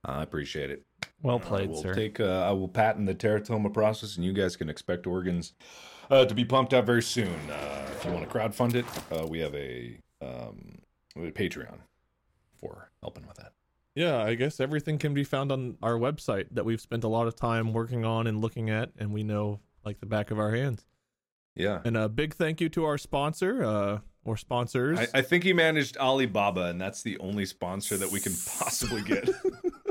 I 0.05 0.22
appreciate 0.22 0.70
it. 0.70 0.82
Well 1.25 1.41
I 1.43 1.49
played, 1.49 1.70
will 1.70 1.83
sir. 1.83 1.95
take. 1.95 2.20
Uh, 2.20 2.45
I 2.47 2.53
will 2.53 2.68
patent 2.68 3.07
the 3.07 3.14
teratoma 3.14 3.72
process, 3.72 4.16
and 4.16 4.25
you 4.25 4.35
guys 4.35 4.57
can 4.57 4.68
expect 4.68 5.07
organs 5.07 5.55
uh, 6.11 6.27
to 6.27 6.35
be 6.35 6.45
pumped 6.45 6.75
out 6.75 6.85
very 6.85 7.03
soon. 7.03 7.35
Uh, 7.51 7.87
if 7.97 8.05
you 8.05 8.12
want 8.12 8.31
to 8.31 8.39
crowdfund 8.39 8.75
it, 8.75 8.85
uh, 9.11 9.27
we 9.27 9.39
have 9.41 9.55
a, 9.55 9.99
um, 10.20 10.79
a 11.16 11.31
Patreon 11.31 11.79
for 12.61 12.91
helping 13.03 13.27
with 13.27 13.39
that. 13.39 13.53
Yeah, 13.95 14.22
I 14.22 14.35
guess 14.35 14.61
everything 14.61 14.99
can 14.99 15.14
be 15.14 15.25
found 15.25 15.51
on 15.51 15.79
our 15.83 15.95
website 15.95 16.49
that 16.51 16.66
we've 16.66 16.81
spent 16.81 17.05
a 17.05 17.09
lot 17.09 17.27
of 17.27 17.35
time 17.35 17.72
working 17.72 18.05
on 18.05 18.27
and 18.27 18.43
looking 18.43 18.68
at, 18.68 18.91
and 18.99 19.11
we 19.11 19.22
know 19.22 19.61
like 19.83 20.01
the 20.01 20.07
back 20.07 20.31
of 20.31 20.39
our 20.39 20.55
hands. 20.55 20.85
Yeah. 21.55 21.81
And 21.87 21.97
a 21.97 22.09
big 22.11 22.35
thank 22.35 22.61
you 22.61 22.68
to 22.70 22.85
our 22.85 22.99
sponsor, 22.99 23.64
uh, 23.64 23.99
or 24.27 24.37
sponsors. 24.37 24.99
I, 24.99 25.07
I 25.14 25.22
think 25.22 25.45
he 25.45 25.55
managed 25.55 25.97
Alibaba, 25.97 26.66
and 26.66 26.79
that's 26.79 27.03
the 27.03 27.16
only 27.18 27.47
sponsor 27.47 27.97
that 27.97 28.11
we 28.11 28.20
can 28.20 28.35
possibly 28.59 29.01
get. 29.01 29.31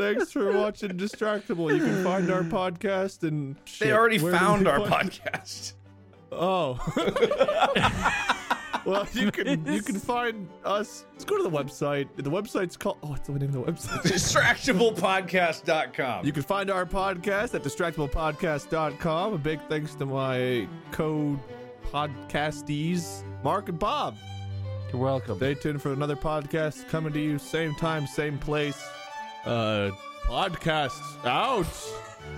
Thanks 0.00 0.32
for 0.32 0.52
watching 0.52 0.90
Distractible. 0.90 1.72
You 1.74 1.80
can 1.80 2.02
find 2.02 2.30
our 2.30 2.42
podcast 2.42 3.22
and 3.22 3.56
they 3.78 3.92
already 3.92 4.18
where 4.18 4.32
do 4.32 4.38
found 4.38 4.66
they 4.66 4.70
our 4.70 4.86
find- 4.88 5.10
podcast. 5.10 5.74
Oh. 6.32 6.78
well, 8.86 9.06
you 9.12 9.30
can 9.32 9.66
you 9.66 9.82
can 9.82 9.96
find 9.96 10.48
us. 10.64 11.04
Let's 11.12 11.24
go 11.24 11.36
to 11.36 11.42
the 11.42 11.50
website. 11.50 12.08
The 12.16 12.30
website's 12.30 12.76
called. 12.76 12.98
Oh, 13.02 13.08
what's 13.08 13.26
the 13.26 13.32
name 13.32 13.48
of 13.48 13.54
the 13.54 13.62
website? 13.62 14.02
Distractiblepodcast.com. 14.12 16.24
You 16.24 16.32
can 16.32 16.42
find 16.42 16.70
our 16.70 16.86
podcast 16.86 17.54
at 17.54 17.62
distractiblepodcast.com. 17.62 19.34
A 19.34 19.38
big 19.38 19.60
thanks 19.68 19.94
to 19.96 20.06
my 20.06 20.66
co 20.92 21.38
podcastees, 21.92 23.22
Mark 23.42 23.68
and 23.68 23.78
Bob. 23.78 24.16
You're 24.92 25.02
welcome. 25.02 25.36
Stay 25.36 25.54
tuned 25.54 25.82
for 25.82 25.92
another 25.92 26.16
podcast 26.16 26.88
coming 26.88 27.12
to 27.12 27.20
you 27.20 27.38
same 27.38 27.74
time, 27.74 28.06
same 28.06 28.38
place. 28.38 28.82
Uh, 29.44 29.90
podcasts 30.26 31.24
out. 31.24 31.66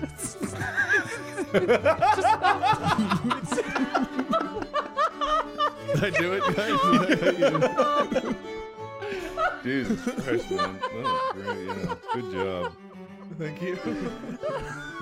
Did 5.93 6.05
I 6.05 6.11
do 6.19 6.33
it, 6.33 6.43
guys? 6.57 8.35
Jesus 9.63 10.03
Christ, 10.03 10.51
man. 10.51 10.79
That 10.81 10.93
was 10.93 11.33
great. 11.33 11.67
Yeah. 11.67 11.95
Good 12.15 12.29
job. 12.33 12.73
Thank 13.39 13.63
you. 13.63 13.77